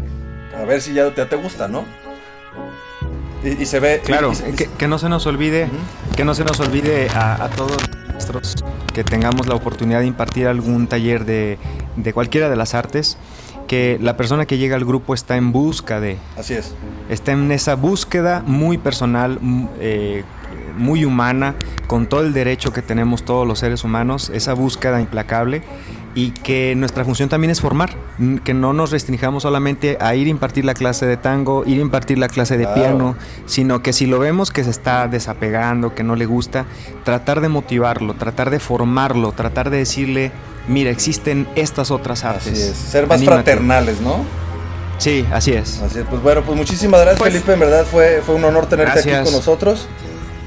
a 0.56 0.64
ver 0.64 0.80
si 0.80 0.94
ya 0.94 1.08
te, 1.10 1.16
ya 1.22 1.28
te 1.28 1.36
gusta, 1.36 1.66
¿no? 1.68 1.84
Y, 3.44 3.62
y 3.62 3.66
se 3.66 3.80
ve... 3.80 4.00
Claro, 4.04 4.32
y- 4.32 4.50
y- 4.50 4.52
que, 4.54 4.66
que 4.66 4.88
no 4.88 4.98
se 4.98 5.08
nos 5.08 5.26
olvide, 5.26 5.68
que 6.16 6.24
no 6.24 6.34
se 6.34 6.44
nos 6.44 6.58
olvide 6.60 7.08
a, 7.10 7.44
a 7.44 7.48
todos 7.50 7.76
nuestros 8.12 8.54
que 8.94 9.04
tengamos 9.04 9.46
la 9.46 9.54
oportunidad 9.54 10.00
de 10.00 10.06
impartir 10.06 10.46
algún 10.48 10.86
taller 10.86 11.24
de, 11.26 11.58
de 11.96 12.12
cualquiera 12.14 12.48
de 12.48 12.56
las 12.56 12.74
artes, 12.74 13.18
que 13.66 13.98
la 14.00 14.16
persona 14.16 14.46
que 14.46 14.58
llega 14.58 14.76
al 14.76 14.84
grupo 14.84 15.14
está 15.14 15.36
en 15.36 15.52
busca 15.52 16.00
de, 16.00 16.16
Así 16.36 16.54
es. 16.54 16.74
está 17.08 17.32
en 17.32 17.50
esa 17.52 17.74
búsqueda 17.74 18.42
muy 18.46 18.78
personal, 18.78 19.38
eh, 19.80 20.24
muy 20.76 21.04
humana, 21.04 21.54
con 21.86 22.06
todo 22.06 22.20
el 22.22 22.32
derecho 22.32 22.72
que 22.72 22.82
tenemos 22.82 23.24
todos 23.24 23.46
los 23.46 23.58
seres 23.58 23.84
humanos, 23.84 24.30
esa 24.34 24.54
búsqueda 24.54 25.00
implacable 25.00 25.62
y 26.16 26.30
que 26.30 26.74
nuestra 26.76 27.04
función 27.04 27.28
también 27.28 27.50
es 27.52 27.60
formar, 27.60 27.90
n- 28.18 28.40
que 28.42 28.54
no 28.54 28.72
nos 28.72 28.90
restringamos 28.90 29.42
solamente 29.44 29.98
a 30.00 30.14
ir 30.16 30.26
a 30.26 30.30
impartir 30.30 30.64
la 30.64 30.74
clase 30.74 31.06
de 31.06 31.16
tango, 31.18 31.62
ir 31.66 31.78
a 31.78 31.82
impartir 31.82 32.18
la 32.18 32.26
clase 32.28 32.56
de 32.56 32.64
Claro. 32.64 32.80
piano, 32.80 33.16
sino 33.44 33.82
que 33.82 33.92
si 33.92 34.06
lo 34.06 34.18
vemos 34.18 34.50
que 34.50 34.64
se 34.64 34.70
está 34.70 35.06
desapegando, 35.08 35.94
que 35.94 36.02
no 36.02 36.16
le 36.16 36.24
gusta, 36.26 36.64
tratar 37.04 37.40
de 37.42 37.48
motivarlo, 37.50 38.14
tratar 38.14 38.48
de 38.50 38.58
formarlo, 38.58 39.32
tratar 39.32 39.68
de 39.70 39.76
decirle, 39.76 40.32
mira, 40.68 40.90
existen 40.90 41.46
estas 41.54 41.90
otras 41.90 42.24
Así 42.24 42.48
artes. 42.48 42.58
es. 42.60 42.76
Ser 42.76 43.06
más 43.06 43.18
Anímate". 43.18 43.42
fraternales, 43.42 44.00
¿no? 44.00 44.24
Sí, 44.98 45.26
así 45.30 45.52
es. 45.52 45.82
Así 45.82 45.98
es. 45.98 46.06
Pues 46.08 46.22
bueno, 46.22 46.40
pues 46.42 46.56
muchísimas 46.56 47.02
gracias, 47.02 47.18
Pues- 47.18 47.32
Felipe. 47.34 47.52
En 47.52 47.60
verdad 47.60 47.84
fue, 47.84 48.22
fue 48.24 48.34
un 48.36 48.44
honor 48.44 48.64
tenerte 48.66 49.00
aquí 49.00 49.10
con 49.22 49.32
nosotros. 49.34 49.86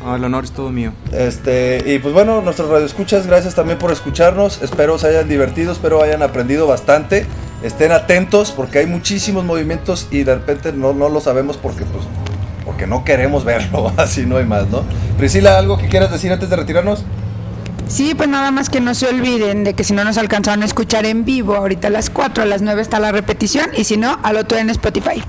Oh, 0.06 0.16
el 0.16 0.24
honor 0.24 0.45
es 0.45 0.52
todo 0.52 0.72
mío. 0.72 0.93
Este, 1.12 1.84
y 1.86 2.00
pues 2.00 2.14
bueno, 2.14 2.41
nuestros 2.41 2.70
radioescuchas, 2.70 3.28
gracias 3.28 3.56
también 3.56 3.78
por 3.78 3.91
escucharnos. 3.91 4.62
Espero 4.62 4.97
se 4.97 5.08
hayan 5.08 5.28
divertido, 5.28 5.74
espero 5.74 6.02
hayan 6.02 6.24
aprendido 6.24 6.68
bastante. 6.68 7.26
Estén 7.64 7.91
atentos 7.91 8.52
porque 8.52 8.80
hay 8.80 8.86
muchísimos 8.86 9.43
movimientos 9.43 10.08
y 10.12 10.24
de 10.24 10.36
repente 10.36 10.72
no, 10.72 10.93
no 10.93 11.10
lo 11.10 11.20
sabemos 11.20 11.58
porque 11.58 11.84
pues 11.84 12.06
porque 12.66 12.88
no 12.88 13.04
queremos 13.04 13.43
verlo, 13.43 13.91
así 13.97 14.26
no 14.26 14.38
hay 14.38 14.45
más, 14.45 14.70
¿no? 14.70 14.84
Priscila, 15.18 15.58
¿algo 15.58 15.78
que 15.78 15.88
quieras 15.88 16.12
decir 16.12 16.32
antes 16.32 16.50
de 16.50 16.56
retirarnos? 16.56 17.04
Sí, 17.89 18.13
pues 18.13 18.29
nada 18.29 18.51
más 18.51 18.69
que 18.69 18.79
no 18.79 18.93
se 18.93 19.07
olviden 19.07 19.63
de 19.63 19.73
que 19.73 19.83
si 19.83 19.93
no 19.93 20.03
nos 20.03 20.19
alcanzaron 20.19 20.61
a 20.61 20.65
escuchar 20.67 21.07
en 21.07 21.25
vivo, 21.25 21.55
ahorita 21.55 21.87
a 21.87 21.89
las 21.89 22.11
4, 22.11 22.43
a 22.43 22.45
las 22.45 22.61
9 22.61 22.83
está 22.83 22.99
la 22.99 23.11
repetición 23.11 23.71
y 23.75 23.83
si 23.83 23.97
no, 23.97 24.19
al 24.21 24.37
otro 24.37 24.59
en 24.59 24.69
Spotify. 24.69 25.23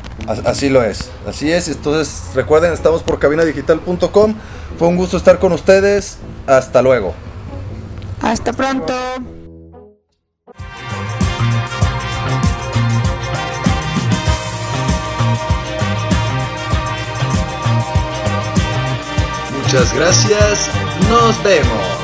Así 0.44 0.68
lo 0.68 0.84
es, 0.84 1.10
así 1.26 1.50
es. 1.50 1.68
Entonces 1.68 2.34
recuerden, 2.34 2.74
estamos 2.74 3.02
por 3.02 3.18
cabinadigital.com. 3.18 4.34
Fue 4.78 4.88
un 4.88 4.96
gusto 4.96 5.16
estar 5.16 5.38
con 5.38 5.52
ustedes. 5.52 6.18
Hasta 6.46 6.82
luego. 6.82 7.14
Hasta 8.20 8.52
pronto. 8.52 8.94
Muchas 19.62 19.94
gracias. 19.94 20.70
Nos 21.08 21.42
vemos. 21.42 21.99